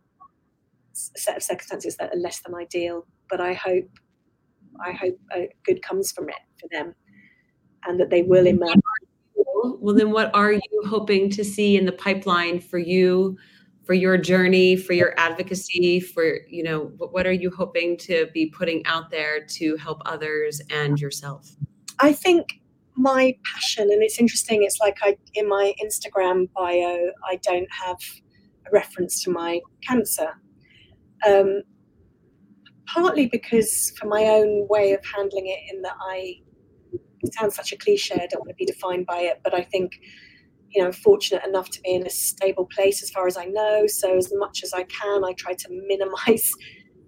a 1.14 1.18
set 1.18 1.36
of 1.36 1.42
circumstances 1.42 1.96
that 1.96 2.12
are 2.12 2.18
less 2.18 2.40
than 2.40 2.54
ideal 2.54 3.06
but 3.28 3.40
i 3.40 3.52
hope 3.52 3.88
i 4.84 4.92
hope 4.92 5.18
good 5.64 5.82
comes 5.82 6.12
from 6.12 6.28
it 6.28 6.36
for 6.60 6.68
them 6.70 6.94
and 7.86 8.00
that 8.00 8.10
they 8.10 8.22
will 8.22 8.46
emerge. 8.46 8.74
well 9.54 9.94
then 9.94 10.10
what 10.10 10.34
are 10.34 10.52
you 10.52 10.82
hoping 10.86 11.30
to 11.30 11.44
see 11.44 11.76
in 11.76 11.86
the 11.86 11.92
pipeline 11.92 12.60
for 12.60 12.78
you 12.78 13.36
for 13.86 13.94
your 13.94 14.18
journey, 14.18 14.76
for 14.76 14.92
your 14.94 15.14
advocacy, 15.16 16.00
for, 16.00 16.40
you 16.48 16.64
know, 16.64 16.92
what 16.98 17.24
are 17.24 17.32
you 17.32 17.50
hoping 17.50 17.96
to 17.98 18.26
be 18.34 18.46
putting 18.46 18.84
out 18.84 19.10
there 19.10 19.46
to 19.46 19.76
help 19.76 20.02
others 20.04 20.60
and 20.70 21.00
yourself? 21.00 21.48
I 22.00 22.12
think 22.12 22.60
my 22.96 23.36
passion, 23.44 23.84
and 23.84 24.02
it's 24.02 24.18
interesting, 24.18 24.64
it's 24.64 24.80
like 24.80 24.98
I, 25.02 25.16
in 25.34 25.48
my 25.48 25.72
Instagram 25.82 26.48
bio, 26.52 27.10
I 27.24 27.38
don't 27.42 27.68
have 27.70 27.98
a 28.66 28.70
reference 28.72 29.22
to 29.22 29.30
my 29.30 29.60
cancer. 29.86 30.30
Um, 31.26 31.62
partly 32.86 33.26
because 33.26 33.92
for 33.98 34.06
my 34.08 34.24
own 34.24 34.66
way 34.68 34.92
of 34.94 35.04
handling 35.04 35.46
it, 35.46 35.60
in 35.72 35.82
that 35.82 35.96
I, 36.00 36.40
it 37.20 37.34
sounds 37.34 37.54
such 37.54 37.72
a 37.72 37.76
cliche, 37.76 38.14
I 38.14 38.26
don't 38.26 38.40
want 38.40 38.48
to 38.48 38.54
be 38.54 38.66
defined 38.66 39.06
by 39.06 39.20
it, 39.20 39.40
but 39.44 39.54
I 39.54 39.62
think 39.62 39.92
you 40.70 40.82
know, 40.82 40.92
fortunate 40.92 41.44
enough 41.46 41.70
to 41.70 41.80
be 41.82 41.94
in 41.94 42.06
a 42.06 42.10
stable 42.10 42.66
place 42.66 43.02
as 43.02 43.10
far 43.10 43.26
as 43.26 43.36
I 43.36 43.46
know. 43.46 43.86
So 43.86 44.16
as 44.16 44.32
much 44.34 44.62
as 44.62 44.72
I 44.72 44.82
can, 44.84 45.24
I 45.24 45.32
try 45.32 45.54
to 45.54 45.68
minimize 45.70 46.50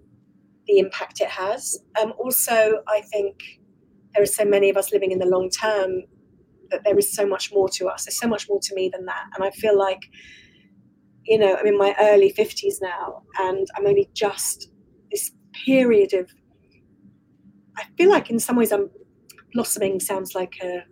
the 0.67 0.79
impact 0.79 1.21
it 1.21 1.29
has. 1.29 1.79
Um, 2.01 2.13
also, 2.19 2.83
I 2.89 3.03
think 3.13 3.37
there 4.15 4.23
are 4.23 4.27
so 4.27 4.45
many 4.45 4.71
of 4.71 4.77
us 4.77 4.93
living 4.93 5.13
in 5.13 5.19
the 5.19 5.27
long 5.27 5.51
term 5.51 6.03
that 6.71 6.85
there 6.85 6.99
is 6.99 7.15
so 7.15 7.27
much 7.27 7.53
more 7.53 7.69
to 7.71 7.87
us. 7.87 8.05
There's 8.05 8.19
so 8.19 8.29
much 8.29 8.49
more 8.49 8.61
to 8.63 8.75
me 8.75 8.91
than 8.93 9.07
that. 9.07 9.25
And 9.35 9.45
I 9.45 9.51
feel 9.51 9.77
like, 9.77 10.01
you 11.25 11.39
know, 11.39 11.57
I'm 11.57 11.67
in 11.67 11.79
my 11.79 11.95
early 12.01 12.33
50s 12.33 12.77
now, 12.81 13.23
and 13.39 13.67
I'm 13.77 13.87
only 13.87 14.09
just 14.15 14.71
this 15.11 15.31
period 15.65 16.13
of, 16.15 16.31
I 17.77 17.85
feel 17.97 18.11
like 18.11 18.31
in 18.31 18.39
some 18.39 18.57
ways 18.57 18.73
I'm 18.73 18.91
blossoming 19.53 20.01
sounds 20.01 20.35
like 20.35 20.55
a 20.63 20.85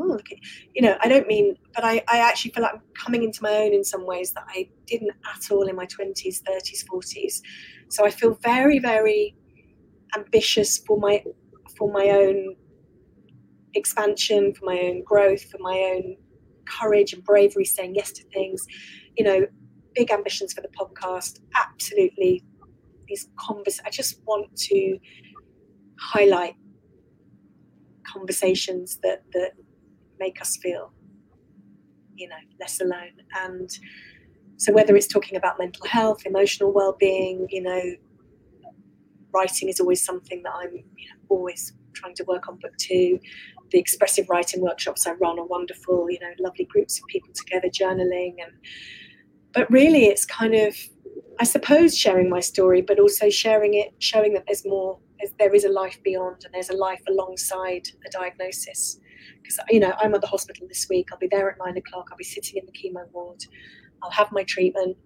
oh, 0.00 0.14
okay. 0.14 0.40
you 0.74 0.82
know, 0.82 0.96
I 1.00 1.08
don't 1.08 1.26
mean, 1.26 1.56
but 1.74 1.84
I, 1.84 2.02
I 2.08 2.18
actually 2.18 2.52
feel 2.52 2.62
like 2.62 2.74
I'm 2.74 2.82
coming 2.94 3.22
into 3.22 3.42
my 3.42 3.50
own 3.50 3.72
in 3.72 3.84
some 3.84 4.06
ways 4.06 4.32
that 4.32 4.44
I 4.48 4.68
didn't 4.86 5.12
at 5.34 5.50
all 5.50 5.68
in 5.68 5.76
my 5.76 5.86
20s, 5.86 6.42
30s, 6.42 6.84
40s. 6.90 7.40
So 7.88 8.04
I 8.04 8.10
feel 8.10 8.34
very, 8.42 8.78
very 8.78 9.36
ambitious 10.16 10.78
for 10.78 10.98
my 10.98 11.22
for 11.76 11.92
my 11.92 12.08
own 12.08 12.56
expansion, 13.74 14.54
for 14.54 14.64
my 14.66 14.78
own 14.78 15.02
growth, 15.04 15.44
for 15.44 15.58
my 15.60 15.94
own 15.94 16.16
courage 16.66 17.12
and 17.12 17.22
bravery, 17.24 17.64
saying 17.64 17.94
yes 17.94 18.12
to 18.12 18.24
things. 18.32 18.66
You 19.16 19.24
know, 19.24 19.46
big 19.94 20.10
ambitions 20.10 20.52
for 20.52 20.60
the 20.60 20.68
podcast. 20.68 21.40
Absolutely, 21.54 22.44
these 23.06 23.28
convers. 23.38 23.80
I 23.84 23.90
just 23.90 24.20
want 24.26 24.54
to 24.56 24.98
highlight 25.98 26.54
conversations 28.04 28.98
that 29.02 29.22
that 29.32 29.52
make 30.18 30.40
us 30.40 30.56
feel, 30.56 30.92
you 32.14 32.28
know, 32.28 32.36
less 32.60 32.80
alone. 32.80 33.12
And 33.44 33.70
so 34.56 34.72
whether 34.72 34.96
it's 34.96 35.06
talking 35.06 35.36
about 35.36 35.58
mental 35.58 35.86
health, 35.86 36.26
emotional 36.26 36.72
well-being, 36.72 37.46
you 37.50 37.62
know, 37.62 37.82
writing 39.32 39.68
is 39.68 39.80
always 39.80 40.04
something 40.04 40.42
that 40.42 40.52
I'm 40.54 40.72
you 40.72 41.08
know, 41.08 41.16
always 41.28 41.72
trying 41.92 42.14
to 42.16 42.24
work 42.24 42.48
on. 42.48 42.58
Book 42.58 42.76
two, 42.78 43.18
the 43.70 43.78
expressive 43.78 44.28
writing 44.28 44.60
workshops 44.62 45.06
I 45.06 45.12
run 45.12 45.38
are 45.38 45.46
wonderful. 45.46 46.10
You 46.10 46.18
know, 46.20 46.32
lovely 46.40 46.64
groups 46.64 46.98
of 46.98 47.06
people 47.06 47.30
together 47.34 47.68
journaling, 47.68 48.36
and 48.42 48.52
but 49.52 49.70
really, 49.70 50.06
it's 50.06 50.24
kind 50.24 50.54
of 50.54 50.76
I 51.40 51.44
suppose 51.44 51.96
sharing 51.96 52.28
my 52.28 52.40
story, 52.40 52.82
but 52.82 52.98
also 52.98 53.30
sharing 53.30 53.74
it, 53.74 53.94
showing 53.98 54.34
that 54.34 54.44
there's 54.46 54.66
more, 54.66 54.98
there 55.38 55.54
is 55.54 55.64
a 55.64 55.68
life 55.68 55.98
beyond, 56.02 56.44
and 56.44 56.54
there's 56.54 56.70
a 56.70 56.76
life 56.76 57.02
alongside 57.08 57.88
a 58.06 58.10
diagnosis. 58.10 59.00
Because 59.42 59.58
you 59.70 59.80
know, 59.80 59.92
I'm 59.98 60.14
at 60.14 60.20
the 60.20 60.26
hospital 60.26 60.66
this 60.68 60.86
week. 60.88 61.08
I'll 61.12 61.18
be 61.18 61.28
there 61.30 61.50
at 61.50 61.56
nine 61.64 61.76
o'clock. 61.76 62.08
I'll 62.10 62.16
be 62.16 62.24
sitting 62.24 62.56
in 62.56 62.66
the 62.66 62.72
chemo 62.72 63.10
ward. 63.12 63.44
I'll 64.02 64.10
have 64.10 64.30
my 64.32 64.44
treatment. 64.44 64.96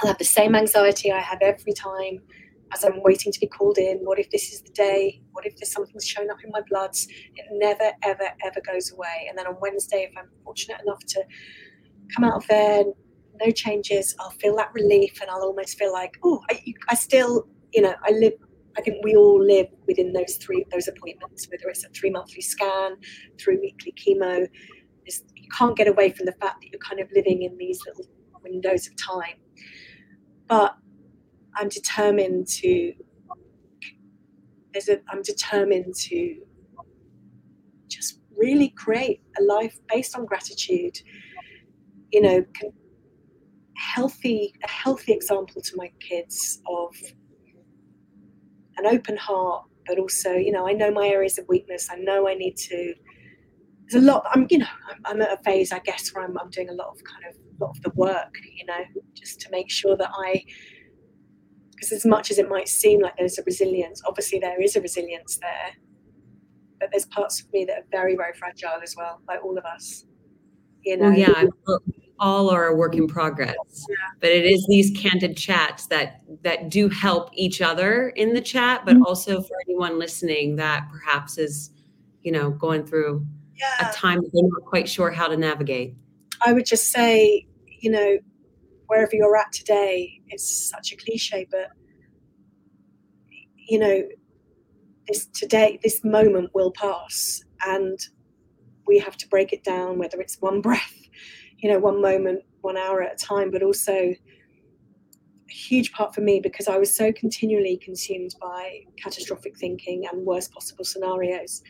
I'll 0.00 0.08
have 0.08 0.18
the 0.18 0.24
same 0.24 0.54
anxiety 0.54 1.12
I 1.12 1.20
have 1.20 1.40
every 1.42 1.72
time 1.72 2.20
as 2.72 2.84
I'm 2.84 3.02
waiting 3.02 3.32
to 3.32 3.40
be 3.40 3.46
called 3.46 3.78
in. 3.78 3.98
What 3.98 4.18
if 4.18 4.30
this 4.30 4.52
is 4.52 4.62
the 4.62 4.70
day? 4.70 5.20
What 5.32 5.46
if 5.46 5.56
there's 5.56 5.72
something's 5.72 6.06
shown 6.06 6.30
up 6.30 6.38
in 6.44 6.50
my 6.50 6.60
bloods? 6.68 7.08
It 7.34 7.46
never, 7.52 7.92
ever, 8.02 8.28
ever 8.44 8.60
goes 8.60 8.92
away. 8.92 9.26
And 9.28 9.38
then 9.38 9.46
on 9.46 9.56
Wednesday, 9.60 10.08
if 10.10 10.16
I'm 10.16 10.28
fortunate 10.44 10.80
enough 10.82 11.00
to 11.08 11.24
come 12.14 12.24
out 12.24 12.36
of 12.36 12.46
there, 12.48 12.84
no 13.40 13.50
changes, 13.50 14.14
I'll 14.20 14.30
feel 14.30 14.56
that 14.56 14.70
relief 14.74 15.20
and 15.20 15.30
I'll 15.30 15.42
almost 15.42 15.78
feel 15.78 15.92
like, 15.92 16.18
oh, 16.24 16.40
I, 16.50 16.62
I 16.88 16.94
still, 16.94 17.48
you 17.72 17.82
know, 17.82 17.94
I 18.04 18.10
live. 18.12 18.34
I 18.78 18.80
think 18.80 19.04
we 19.04 19.16
all 19.16 19.42
live 19.44 19.66
within 19.88 20.12
those 20.12 20.36
three 20.36 20.64
those 20.70 20.86
appointments, 20.86 21.48
whether 21.50 21.68
it's 21.68 21.84
a 21.84 21.88
three 21.88 22.10
monthly 22.10 22.40
scan, 22.40 22.96
through 23.38 23.60
weekly 23.60 23.92
chemo. 23.92 24.46
you 25.04 25.48
can't 25.56 25.76
get 25.76 25.88
away 25.88 26.10
from 26.10 26.26
the 26.26 26.32
fact 26.40 26.60
that 26.60 26.68
you're 26.70 26.78
kind 26.78 27.00
of 27.00 27.08
living 27.12 27.42
in 27.42 27.58
these 27.58 27.80
little 27.86 28.04
windows 28.42 28.86
of 28.86 28.94
time. 28.96 29.36
But 30.46 30.76
I'm 31.56 31.68
determined 31.68 32.46
to. 32.46 32.94
There's 34.72 34.88
a. 34.88 35.00
I'm 35.08 35.22
determined 35.22 35.94
to. 35.94 36.36
Just 37.88 38.20
really 38.36 38.68
create 38.68 39.22
a 39.40 39.42
life 39.42 39.76
based 39.88 40.16
on 40.16 40.24
gratitude. 40.24 40.98
You 42.12 42.22
know, 42.22 42.44
healthy 43.76 44.54
a 44.64 44.70
healthy 44.70 45.12
example 45.12 45.62
to 45.62 45.72
my 45.76 45.90
kids 45.98 46.60
of 46.68 46.94
an 48.78 48.86
open 48.86 49.16
heart 49.16 49.64
but 49.86 49.98
also 49.98 50.32
you 50.32 50.52
know 50.52 50.68
i 50.68 50.72
know 50.72 50.90
my 50.90 51.08
areas 51.08 51.38
of 51.38 51.44
weakness. 51.48 51.88
I 51.90 51.96
know 51.96 52.28
i 52.28 52.34
need 52.34 52.56
to 52.56 52.94
there's 53.90 54.02
a 54.02 54.06
lot 54.06 54.24
i'm 54.32 54.46
you 54.50 54.58
know 54.58 54.66
i'm, 54.90 55.00
I'm 55.04 55.22
at 55.22 55.32
a 55.32 55.42
phase 55.42 55.72
i 55.72 55.78
guess 55.80 56.10
where 56.10 56.24
I'm, 56.24 56.36
I'm 56.38 56.50
doing 56.50 56.68
a 56.68 56.74
lot 56.74 56.88
of 56.88 57.02
kind 57.04 57.24
of 57.28 57.34
a 57.34 57.64
lot 57.64 57.76
of 57.76 57.82
the 57.82 57.90
work 57.94 58.34
you 58.54 58.66
know 58.66 58.80
just 59.14 59.40
to 59.40 59.50
make 59.50 59.70
sure 59.70 59.96
that 59.96 60.10
i 60.12 60.44
because 61.74 61.92
as 61.92 62.04
much 62.04 62.30
as 62.30 62.38
it 62.38 62.48
might 62.48 62.68
seem 62.68 63.00
like 63.00 63.16
there's 63.16 63.38
a 63.38 63.42
resilience 63.44 64.02
obviously 64.06 64.38
there 64.38 64.60
is 64.60 64.76
a 64.76 64.80
resilience 64.80 65.38
there 65.40 65.72
but 66.80 66.90
there's 66.92 67.06
parts 67.06 67.40
of 67.40 67.52
me 67.52 67.64
that 67.64 67.78
are 67.78 67.86
very 67.90 68.16
very 68.16 68.32
fragile 68.34 68.80
as 68.82 68.94
well 68.96 69.20
like 69.26 69.42
all 69.42 69.56
of 69.56 69.64
us 69.64 70.04
you 70.82 70.96
know? 70.96 71.08
well, 71.08 71.18
yeah 71.18 71.44
all 72.20 72.50
are 72.50 72.66
a 72.66 72.74
work 72.74 72.94
in 72.94 73.06
progress 73.06 73.54
but 74.20 74.30
it 74.30 74.44
is 74.44 74.64
these 74.68 74.90
candid 74.98 75.36
chats 75.36 75.86
that 75.86 76.20
that 76.42 76.68
do 76.68 76.88
help 76.88 77.30
each 77.32 77.60
other 77.60 78.10
in 78.10 78.34
the 78.34 78.40
chat 78.40 78.82
but 78.84 78.94
mm-hmm. 78.94 79.04
also 79.04 79.40
for 79.40 79.56
anyone 79.66 79.98
listening 79.98 80.56
that 80.56 80.88
perhaps 80.90 81.38
is 81.38 81.70
you 82.22 82.32
know 82.32 82.50
going 82.50 82.84
through 82.84 83.24
yeah. 83.56 83.88
a 83.88 83.92
time 83.92 84.20
they're 84.20 84.42
not 84.42 84.64
quite 84.64 84.88
sure 84.88 85.10
how 85.10 85.28
to 85.28 85.36
navigate 85.36 85.94
i 86.44 86.52
would 86.52 86.66
just 86.66 86.88
say 86.88 87.46
you 87.66 87.90
know 87.90 88.18
wherever 88.86 89.14
you're 89.14 89.36
at 89.36 89.52
today 89.52 90.20
it's 90.28 90.70
such 90.70 90.92
a 90.92 90.96
cliche 90.96 91.46
but 91.50 91.68
you 93.56 93.78
know 93.78 94.02
this 95.06 95.26
today 95.26 95.78
this 95.82 96.04
moment 96.04 96.50
will 96.54 96.72
pass 96.72 97.42
and 97.66 97.98
we 98.86 98.98
have 98.98 99.16
to 99.16 99.28
break 99.28 99.52
it 99.52 99.62
down 99.62 99.98
whether 99.98 100.20
it's 100.20 100.40
one 100.40 100.60
breath 100.60 100.94
you 101.58 101.70
know, 101.70 101.78
one 101.78 102.00
moment, 102.00 102.42
one 102.60 102.76
hour 102.76 103.02
at 103.02 103.14
a 103.14 103.16
time, 103.16 103.50
but 103.50 103.62
also 103.62 103.92
a 103.92 104.18
huge 105.48 105.92
part 105.92 106.14
for 106.14 106.20
me 106.20 106.40
because 106.40 106.68
I 106.68 106.78
was 106.78 106.94
so 106.94 107.12
continually 107.12 107.78
consumed 107.82 108.34
by 108.40 108.80
catastrophic 109.02 109.58
thinking 109.58 110.04
and 110.10 110.24
worst 110.24 110.52
possible 110.52 110.84
scenarios. 110.84 111.62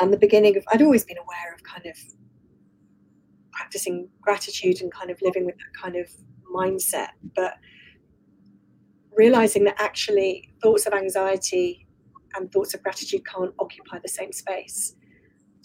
And 0.00 0.12
the 0.12 0.18
beginning 0.18 0.56
of, 0.56 0.64
I'd 0.72 0.82
always 0.82 1.04
been 1.04 1.18
aware 1.18 1.54
of 1.54 1.62
kind 1.62 1.86
of 1.86 1.96
practicing 3.52 4.08
gratitude 4.20 4.82
and 4.82 4.92
kind 4.92 5.10
of 5.10 5.18
living 5.22 5.46
with 5.46 5.56
that 5.56 5.80
kind 5.80 5.96
of 5.96 6.08
mindset, 6.54 7.08
but 7.34 7.54
realizing 9.16 9.64
that 9.64 9.76
actually 9.78 10.52
thoughts 10.62 10.86
of 10.86 10.92
anxiety 10.92 11.86
and 12.34 12.52
thoughts 12.52 12.74
of 12.74 12.82
gratitude 12.82 13.22
can't 13.26 13.54
occupy 13.58 13.98
the 14.02 14.08
same 14.08 14.32
space. 14.32 14.94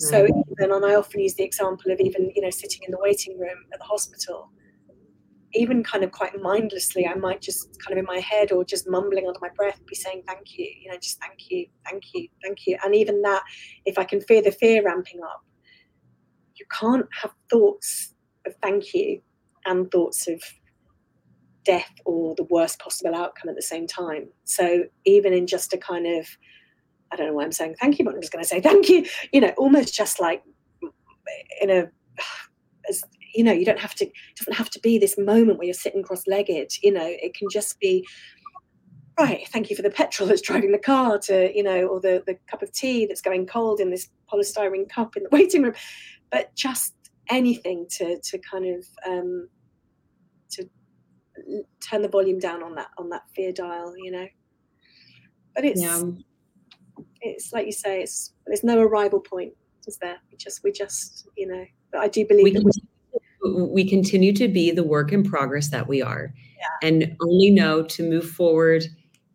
So 0.01 0.25
mm. 0.25 0.43
even, 0.51 0.71
and 0.71 0.85
I 0.85 0.95
often 0.95 1.19
use 1.19 1.35
the 1.35 1.43
example 1.43 1.91
of 1.91 1.99
even, 1.99 2.31
you 2.35 2.41
know, 2.41 2.49
sitting 2.49 2.81
in 2.85 2.91
the 2.91 2.97
waiting 2.99 3.37
room 3.37 3.57
at 3.71 3.79
the 3.79 3.85
hospital, 3.85 4.49
even 5.53 5.83
kind 5.83 6.03
of 6.03 6.11
quite 6.11 6.41
mindlessly, 6.41 7.05
I 7.05 7.13
might 7.13 7.41
just 7.41 7.79
kind 7.81 7.93
of 7.93 7.99
in 7.99 8.05
my 8.05 8.19
head 8.19 8.51
or 8.51 8.63
just 8.63 8.89
mumbling 8.89 9.27
under 9.27 9.39
my 9.41 9.49
breath 9.55 9.79
be 9.85 9.95
saying, 9.95 10.23
thank 10.25 10.57
you, 10.57 10.65
you 10.81 10.89
know, 10.89 10.97
just 10.97 11.19
thank 11.19 11.49
you, 11.49 11.67
thank 11.85 12.03
you, 12.13 12.27
thank 12.43 12.65
you. 12.65 12.77
And 12.83 12.95
even 12.95 13.21
that, 13.21 13.43
if 13.85 13.99
I 13.99 14.03
can 14.03 14.21
feel 14.21 14.41
the 14.41 14.51
fear 14.51 14.83
ramping 14.83 15.21
up, 15.23 15.43
you 16.55 16.65
can't 16.79 17.07
have 17.21 17.31
thoughts 17.49 18.15
of 18.47 18.55
thank 18.61 18.93
you 18.93 19.21
and 19.65 19.91
thoughts 19.91 20.27
of 20.27 20.41
death 21.63 21.91
or 22.05 22.33
the 22.35 22.47
worst 22.49 22.79
possible 22.79 23.13
outcome 23.13 23.49
at 23.49 23.55
the 23.55 23.61
same 23.61 23.85
time. 23.85 24.29
So 24.45 24.85
even 25.05 25.31
in 25.31 25.45
just 25.45 25.73
a 25.73 25.77
kind 25.77 26.07
of 26.07 26.27
I 27.12 27.16
don't 27.16 27.28
know 27.28 27.34
why 27.34 27.43
I'm 27.43 27.51
saying 27.51 27.76
thank 27.80 27.99
you, 27.99 28.05
but 28.05 28.14
I'm 28.14 28.22
just 28.22 28.32
going 28.32 28.43
to 28.43 28.47
say 28.47 28.62
thank 28.62 28.89
you. 28.89 29.05
You 29.32 29.41
know, 29.41 29.53
almost 29.57 29.93
just 29.93 30.20
like 30.20 30.43
in 31.59 31.70
a, 31.70 31.89
as 32.89 33.03
you 33.36 33.43
know, 33.43 33.51
you 33.51 33.66
don't 33.66 33.80
have 33.80 33.95
to. 33.95 34.05
It 34.05 34.14
doesn't 34.38 34.53
have 34.53 34.70
to 34.72 34.80
be 34.80 34.97
this 34.97 35.18
moment 35.18 35.57
where 35.57 35.66
you're 35.66 35.74
sitting 35.74 36.03
cross-legged. 36.03 36.72
You 36.82 36.91
know, 36.91 37.05
it 37.05 37.34
can 37.34 37.47
just 37.51 37.80
be 37.80 38.07
right. 39.20 39.47
Thank 39.49 39.70
you 39.70 39.76
for 39.76 39.82
the 39.82 39.89
petrol 39.89 40.28
that's 40.28 40.41
driving 40.41 40.72
the 40.72 40.80
car 40.80 41.20
to 41.20 41.55
you 41.55 41.64
know, 41.64 41.88
or 41.88 41.99
the 41.99 42.24
the 42.26 42.38
cup 42.47 42.62
of 42.62 42.72
tea 42.72 43.05
that's 43.05 43.22
going 43.22 43.45
cold 43.45 43.80
in 43.80 43.91
this 43.91 44.09
polystyrene 44.32 44.89
cup 44.89 45.16
in 45.16 45.24
the 45.24 45.30
waiting 45.32 45.64
room. 45.64 45.74
But 46.32 46.55
just 46.55 46.95
anything 47.30 47.88
to 47.97 48.20
to 48.22 48.39
kind 48.39 48.66
of 48.66 48.86
um, 49.07 49.49
to 50.51 50.70
turn 51.82 52.01
the 52.01 52.09
volume 52.09 52.39
down 52.39 52.64
on 52.64 52.76
that 52.76 52.89
on 52.97 53.09
that 53.09 53.24
fear 53.36 53.51
dial. 53.51 53.93
You 53.97 54.12
know, 54.12 54.28
but 55.55 55.66
it's. 55.66 55.82
Yeah 55.82 56.01
it's 57.21 57.53
like 57.53 57.65
you 57.65 57.71
say, 57.71 58.01
it's 58.01 58.33
there's 58.47 58.63
no 58.63 58.79
arrival 58.81 59.19
point, 59.19 59.53
is 59.87 59.97
there? 59.97 60.17
We 60.31 60.37
just 60.37 60.63
we 60.63 60.71
just 60.71 61.27
you 61.37 61.47
know. 61.47 61.65
But 61.91 62.01
I 62.01 62.07
do 62.07 62.25
believe 62.25 62.45
we, 62.45 62.51
continue, 62.51 63.73
we 63.73 63.89
continue 63.89 64.33
to 64.33 64.47
be 64.47 64.71
the 64.71 64.83
work 64.83 65.11
in 65.11 65.23
progress 65.23 65.69
that 65.69 65.87
we 65.87 66.01
are, 66.01 66.33
yeah. 66.57 66.87
and 66.87 67.15
only 67.21 67.49
know 67.51 67.83
to 67.83 68.09
move 68.09 68.29
forward 68.29 68.83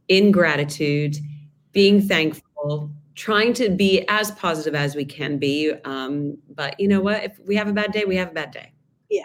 in 0.08 0.30
gratitude, 0.30 1.16
being 1.72 2.00
thankful, 2.00 2.90
trying 3.14 3.52
to 3.54 3.70
be 3.70 4.04
as 4.08 4.30
positive 4.32 4.74
as 4.74 4.94
we 4.94 5.04
can 5.04 5.38
be. 5.38 5.72
Um, 5.84 6.38
but 6.54 6.78
you 6.78 6.88
know 6.88 7.00
what? 7.00 7.24
If 7.24 7.38
we 7.46 7.56
have 7.56 7.68
a 7.68 7.72
bad 7.72 7.92
day, 7.92 8.04
we 8.04 8.16
have 8.16 8.30
a 8.30 8.34
bad 8.34 8.52
day. 8.52 8.72
Yeah. 9.10 9.22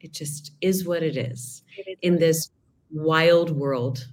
It 0.00 0.12
just 0.12 0.52
is 0.60 0.86
what 0.86 1.02
it 1.02 1.16
is, 1.16 1.62
it 1.76 1.88
is 1.88 1.96
in 2.02 2.18
this 2.18 2.50
wild 2.90 3.50
world 3.50 4.06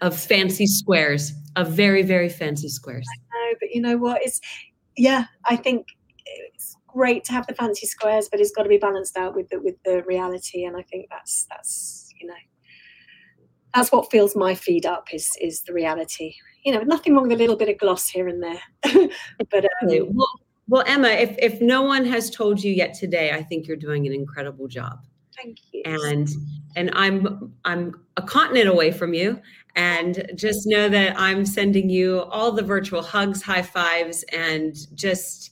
of 0.00 0.18
fancy 0.18 0.66
squares, 0.66 1.32
of 1.56 1.68
very, 1.68 2.02
very 2.02 2.28
fancy 2.28 2.68
squares. 2.68 3.06
I 3.12 3.18
know, 3.18 3.56
but 3.60 3.70
you 3.70 3.80
know 3.80 3.96
what? 3.96 4.22
It's 4.22 4.40
yeah, 4.96 5.26
I 5.46 5.56
think 5.56 5.86
it's 6.26 6.76
great 6.86 7.24
to 7.24 7.32
have 7.32 7.46
the 7.46 7.54
fancy 7.54 7.86
squares, 7.86 8.28
but 8.30 8.40
it's 8.40 8.52
got 8.52 8.64
to 8.64 8.68
be 8.68 8.78
balanced 8.78 9.16
out 9.16 9.34
with 9.34 9.48
the 9.48 9.60
with 9.60 9.76
the 9.84 10.02
reality. 10.04 10.64
And 10.64 10.76
I 10.76 10.82
think 10.82 11.06
that's 11.10 11.46
that's 11.50 12.12
you 12.20 12.26
know 12.26 12.34
that's 13.74 13.92
what 13.92 14.10
fills 14.10 14.36
my 14.36 14.54
feed 14.54 14.86
up 14.86 15.08
is 15.12 15.28
is 15.40 15.62
the 15.62 15.72
reality. 15.72 16.34
You 16.64 16.72
know, 16.72 16.82
nothing 16.82 17.14
wrong 17.14 17.28
with 17.28 17.32
a 17.32 17.36
little 17.36 17.56
bit 17.56 17.68
of 17.68 17.78
gloss 17.78 18.08
here 18.08 18.28
and 18.28 18.42
there. 18.42 18.60
but 19.50 19.64
um, 19.64 19.88
well, 20.14 20.30
well, 20.68 20.84
Emma, 20.86 21.08
if 21.08 21.36
if 21.38 21.60
no 21.60 21.82
one 21.82 22.04
has 22.04 22.30
told 22.30 22.62
you 22.62 22.72
yet 22.72 22.94
today, 22.94 23.32
I 23.32 23.42
think 23.42 23.66
you're 23.66 23.76
doing 23.76 24.06
an 24.06 24.12
incredible 24.12 24.68
job. 24.68 25.04
Thank 25.42 25.58
you. 25.72 25.82
And 25.84 26.28
and 26.76 26.90
I'm 26.94 27.52
I'm 27.64 27.94
a 28.16 28.22
continent 28.22 28.68
away 28.68 28.92
from 28.92 29.14
you, 29.14 29.40
and 29.74 30.30
just 30.34 30.66
know 30.66 30.88
that 30.88 31.18
I'm 31.18 31.44
sending 31.46 31.88
you 31.88 32.20
all 32.22 32.52
the 32.52 32.62
virtual 32.62 33.02
hugs, 33.02 33.42
high 33.42 33.62
fives, 33.62 34.24
and 34.32 34.74
just 34.94 35.50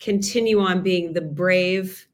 continue 0.00 0.60
on 0.60 0.82
being 0.82 1.12
the 1.12 1.20
brave 1.20 2.06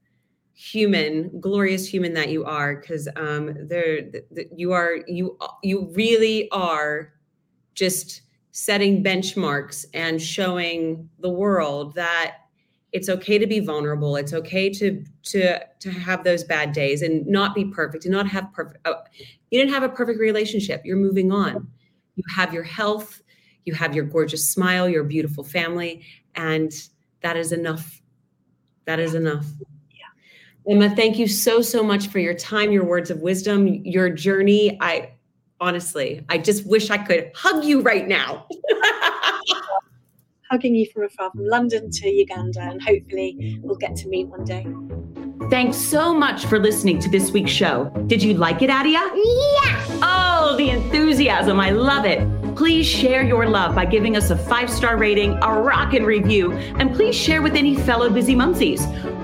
human 0.54 1.40
glorious 1.40 1.86
human 1.86 2.14
that 2.14 2.30
you 2.30 2.44
are 2.44 2.76
because 2.76 3.08
um 3.16 3.54
there 3.68 4.02
the, 4.02 4.46
you 4.56 4.72
are 4.72 5.00
you 5.08 5.36
you 5.62 5.90
really 5.94 6.48
are 6.52 7.12
just 7.74 8.22
setting 8.52 9.02
benchmarks 9.02 9.84
and 9.94 10.22
showing 10.22 11.08
the 11.20 11.30
world 11.30 11.94
that 11.94 12.36
it's 12.94 13.10
okay 13.10 13.36
to 13.36 13.46
be 13.46 13.60
vulnerable 13.60 14.16
it's 14.16 14.32
okay 14.32 14.70
to 14.70 15.04
to 15.22 15.58
to 15.80 15.90
have 15.90 16.24
those 16.24 16.42
bad 16.44 16.72
days 16.72 17.02
and 17.02 17.26
not 17.26 17.54
be 17.54 17.66
perfect 17.66 18.06
and 18.06 18.12
not 18.12 18.26
have 18.26 18.50
perfect 18.52 18.78
oh, 18.86 18.92
uh, 18.92 19.02
you 19.50 19.58
didn't 19.58 19.74
have 19.74 19.82
a 19.82 19.88
perfect 19.88 20.18
relationship 20.18 20.80
you're 20.84 20.96
moving 20.96 21.30
on 21.30 21.68
you 22.16 22.24
have 22.34 22.54
your 22.54 22.62
health, 22.62 23.22
you 23.64 23.74
have 23.74 23.94
your 23.94 24.04
gorgeous 24.04 24.48
smile, 24.50 24.88
your 24.88 25.04
beautiful 25.04 25.44
family, 25.44 26.02
and 26.34 26.72
that 27.22 27.36
is 27.36 27.52
enough. 27.52 28.00
That 28.84 29.00
is 29.00 29.14
enough. 29.14 29.46
Emma, 30.68 30.94
thank 30.94 31.18
you 31.18 31.26
so, 31.26 31.60
so 31.60 31.82
much 31.82 32.08
for 32.08 32.18
your 32.18 32.34
time, 32.34 32.72
your 32.72 32.84
words 32.84 33.10
of 33.10 33.20
wisdom, 33.20 33.66
your 33.66 34.08
journey. 34.08 34.78
I 34.80 35.12
honestly, 35.60 36.24
I 36.28 36.38
just 36.38 36.66
wish 36.66 36.90
I 36.90 36.98
could 36.98 37.30
hug 37.34 37.64
you 37.64 37.82
right 37.82 38.08
now. 38.08 38.46
Hugging 40.54 40.76
you 40.76 40.86
from 40.86 41.02
afar, 41.02 41.32
from 41.32 41.44
London 41.44 41.90
to 41.90 42.08
Uganda, 42.08 42.60
and 42.60 42.80
hopefully 42.80 43.58
we'll 43.64 43.74
get 43.74 43.96
to 43.96 44.06
meet 44.06 44.28
one 44.28 44.44
day. 44.44 44.64
Thanks 45.50 45.76
so 45.76 46.14
much 46.14 46.46
for 46.46 46.60
listening 46.60 47.00
to 47.00 47.08
this 47.08 47.32
week's 47.32 47.50
show. 47.50 47.90
Did 48.06 48.22
you 48.22 48.34
like 48.34 48.62
it, 48.62 48.70
Adia? 48.70 49.00
Yeah. 49.00 49.84
Oh, 50.00 50.54
the 50.56 50.70
enthusiasm. 50.70 51.58
I 51.58 51.70
love 51.70 52.04
it. 52.04 52.20
Please 52.56 52.86
share 52.86 53.22
your 53.24 53.48
love 53.48 53.74
by 53.74 53.84
giving 53.84 54.16
us 54.16 54.30
a 54.30 54.36
five 54.36 54.70
star 54.70 54.96
rating, 54.96 55.32
a 55.42 55.60
rockin' 55.60 56.04
review, 56.04 56.52
and 56.52 56.94
please 56.94 57.16
share 57.16 57.42
with 57.42 57.54
any 57.54 57.74
fellow 57.76 58.08
busy 58.08 58.34
mumsies. 58.34 58.80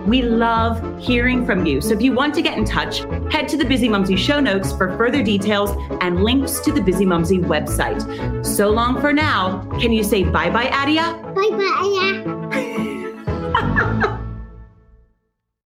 We 0.06 0.22
love 0.22 0.98
hearing 0.98 1.46
from 1.46 1.64
you. 1.64 1.80
So 1.80 1.92
if 1.92 2.02
you 2.02 2.12
want 2.12 2.34
to 2.34 2.42
get 2.42 2.58
in 2.58 2.64
touch, 2.64 3.00
head 3.32 3.48
to 3.48 3.56
the 3.56 3.64
Bizzimumzi 3.64 4.18
show 4.18 4.40
notes 4.40 4.72
for 4.72 4.96
further 4.96 5.22
details 5.22 5.70
and 6.00 6.24
links 6.24 6.58
to 6.60 6.72
the 6.72 6.80
Bizzimumzi 6.80 7.44
website. 7.44 8.44
So 8.44 8.70
long 8.70 9.00
for 9.00 9.12
now. 9.12 9.62
Can 9.80 9.92
you 9.92 10.02
say 10.02 10.24
bye 10.24 10.50
bye, 10.50 10.68
Adia? 10.68 11.14
Bye 11.34 11.50
bye. 12.50 14.06